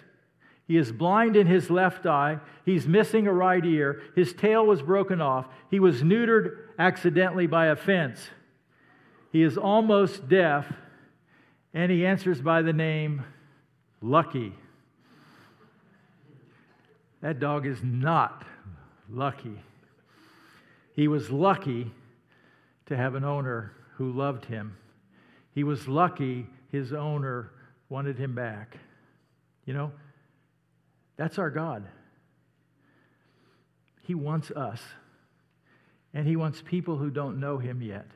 He 0.66 0.76
is 0.76 0.92
blind 0.92 1.36
in 1.36 1.46
his 1.46 1.70
left 1.70 2.06
eye. 2.06 2.38
He's 2.64 2.86
missing 2.86 3.26
a 3.26 3.32
right 3.32 3.64
ear. 3.64 4.02
His 4.14 4.32
tail 4.32 4.64
was 4.64 4.82
broken 4.82 5.20
off. 5.20 5.46
He 5.70 5.78
was 5.78 6.02
neutered 6.02 6.58
accidentally 6.78 7.46
by 7.46 7.66
a 7.66 7.76
fence. 7.76 8.30
He 9.30 9.42
is 9.42 9.58
almost 9.58 10.28
deaf, 10.28 10.72
and 11.74 11.90
he 11.90 12.06
answers 12.06 12.40
by 12.40 12.62
the 12.62 12.72
name 12.72 13.24
lucky. 14.00 14.54
That 17.20 17.40
dog 17.40 17.66
is 17.66 17.82
not 17.82 18.44
lucky. 19.10 19.58
He 20.94 21.08
was 21.08 21.30
lucky 21.30 21.90
to 22.86 22.96
have 22.96 23.14
an 23.14 23.24
owner 23.24 23.72
who 23.96 24.12
loved 24.12 24.44
him. 24.44 24.76
He 25.54 25.64
was 25.64 25.88
lucky 25.88 26.46
his 26.74 26.92
owner 26.92 27.52
wanted 27.88 28.18
him 28.18 28.34
back. 28.34 28.76
You 29.64 29.74
know, 29.74 29.92
that's 31.16 31.38
our 31.38 31.50
God. 31.50 31.86
He 34.02 34.14
wants 34.14 34.50
us. 34.50 34.80
And 36.12 36.26
He 36.26 36.36
wants 36.36 36.62
people 36.64 36.96
who 36.96 37.10
don't 37.10 37.40
know 37.40 37.58
Him 37.58 37.80
yet. 37.80 38.06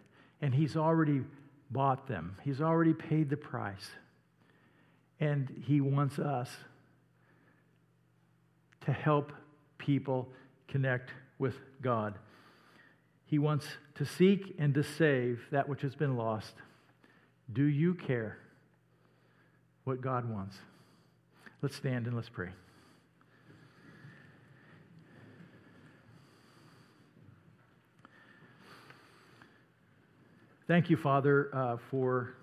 And 0.40 0.54
He's 0.54 0.76
already 0.76 1.22
bought 1.70 2.06
them, 2.06 2.36
He's 2.44 2.60
already 2.60 2.94
paid 2.94 3.30
the 3.30 3.36
price. 3.36 3.90
And 5.20 5.64
He 5.66 5.80
wants 5.80 6.18
us 6.18 6.48
to 8.86 8.92
help 8.92 9.32
people 9.78 10.28
connect 10.68 11.10
with 11.38 11.56
God. 11.82 12.14
He 13.26 13.38
wants 13.38 13.66
to 13.96 14.06
seek 14.06 14.56
and 14.58 14.72
to 14.74 14.82
save 14.82 15.40
that 15.50 15.68
which 15.68 15.82
has 15.82 15.94
been 15.94 16.16
lost. 16.16 16.54
Do 17.52 17.64
you 17.64 17.94
care 17.94 18.38
what 19.88 20.02
God 20.02 20.28
wants? 20.30 20.54
Let's 21.62 21.74
stand 21.74 22.06
and 22.06 22.14
let's 22.14 22.28
pray. 22.28 22.50
Thank 30.66 30.90
you, 30.90 30.98
Father, 30.98 31.48
uh, 31.54 31.76
for 31.90 32.34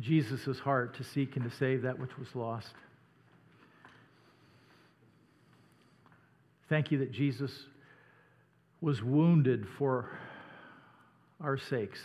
Jesus' 0.00 0.58
heart 0.58 0.96
to 0.96 1.04
seek 1.04 1.36
and 1.36 1.50
to 1.50 1.54
save 1.58 1.82
that 1.82 1.98
which 1.98 2.16
was 2.18 2.28
lost. 2.34 2.72
Thank 6.70 6.90
you 6.90 6.96
that 7.00 7.12
Jesus 7.12 7.52
was 8.80 9.02
wounded 9.02 9.66
for 9.76 10.08
our 11.42 11.58
sakes, 11.58 12.00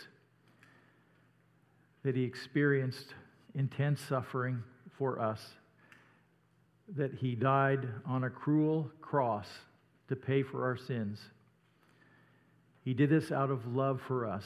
that 2.02 2.16
he 2.16 2.24
experienced 2.24 3.14
intense 3.54 4.00
suffering 4.00 4.62
for 4.96 5.20
us, 5.20 5.40
that 6.96 7.14
he 7.14 7.34
died 7.34 7.88
on 8.06 8.24
a 8.24 8.30
cruel 8.30 8.90
cross 9.00 9.46
to 10.08 10.16
pay 10.16 10.42
for 10.42 10.64
our 10.64 10.76
sins. 10.76 11.20
He 12.84 12.94
did 12.94 13.10
this 13.10 13.30
out 13.30 13.50
of 13.50 13.66
love 13.66 14.00
for 14.06 14.26
us, 14.26 14.44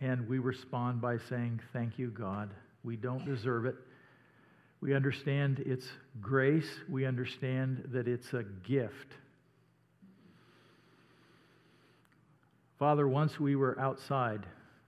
and 0.00 0.28
we 0.28 0.38
respond 0.38 1.00
by 1.00 1.18
saying, 1.18 1.60
Thank 1.72 1.98
you, 1.98 2.08
God. 2.08 2.50
We 2.84 2.96
don't 2.96 3.24
deserve 3.24 3.66
it. 3.66 3.76
We 4.80 4.94
understand 4.94 5.62
it's 5.66 5.86
grace, 6.20 6.68
we 6.88 7.04
understand 7.04 7.88
that 7.92 8.08
it's 8.08 8.32
a 8.32 8.44
gift. 8.66 9.14
Father, 12.78 13.06
once 13.06 13.38
we 13.38 13.56
were 13.56 13.78
outside 13.78 14.46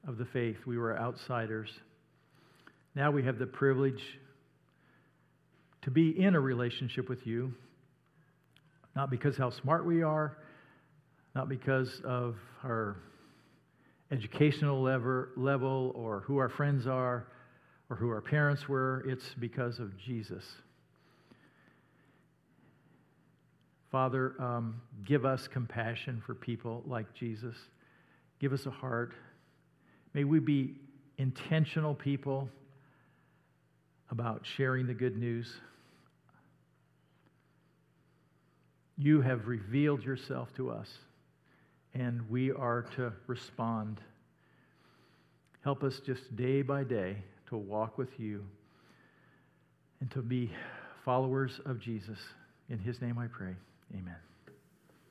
of 0.08 0.16
the 0.16 0.24
faith, 0.24 0.56
we 0.64 0.78
were 0.78 0.98
outsiders. 0.98 1.70
Now 2.94 3.10
we 3.10 3.22
have 3.22 3.38
the 3.38 3.46
privilege 3.46 4.02
to 5.82 5.90
be 5.90 6.10
in 6.10 6.34
a 6.34 6.40
relationship 6.40 7.08
with 7.08 7.26
you, 7.26 7.54
not 8.94 9.10
because 9.10 9.36
how 9.36 9.50
smart 9.50 9.86
we 9.86 10.02
are, 10.02 10.36
not 11.34 11.48
because 11.48 12.02
of 12.04 12.36
our 12.62 12.98
educational 14.10 14.82
level 14.82 15.92
or 15.94 16.20
who 16.20 16.36
our 16.36 16.50
friends 16.50 16.86
are 16.86 17.26
or 17.88 17.96
who 17.96 18.10
our 18.10 18.20
parents 18.20 18.68
were. 18.68 19.02
It's 19.06 19.34
because 19.40 19.78
of 19.78 19.96
Jesus. 19.96 20.44
Father, 23.90 24.34
um, 24.38 24.80
give 25.04 25.24
us 25.24 25.48
compassion 25.48 26.22
for 26.24 26.34
people 26.34 26.82
like 26.86 27.12
Jesus. 27.14 27.56
Give 28.38 28.52
us 28.52 28.66
a 28.66 28.70
heart. 28.70 29.12
May 30.12 30.24
we 30.24 30.40
be 30.40 30.76
intentional 31.16 31.94
people 31.94 32.50
about 34.12 34.42
sharing 34.44 34.86
the 34.86 34.94
good 34.94 35.16
news. 35.16 35.50
You 38.98 39.22
have 39.22 39.48
revealed 39.48 40.04
yourself 40.04 40.54
to 40.56 40.70
us, 40.70 40.88
and 41.94 42.28
we 42.30 42.52
are 42.52 42.82
to 42.96 43.12
respond. 43.26 44.00
Help 45.64 45.82
us 45.82 45.98
just 46.04 46.36
day 46.36 46.60
by 46.60 46.84
day 46.84 47.16
to 47.48 47.56
walk 47.56 47.96
with 47.96 48.20
you 48.20 48.44
and 50.00 50.10
to 50.10 50.20
be 50.20 50.52
followers 51.06 51.60
of 51.64 51.80
Jesus. 51.80 52.18
In 52.68 52.78
his 52.78 53.00
name 53.00 53.16
I 53.18 53.28
pray. 53.28 53.54
Amen. 53.94 54.31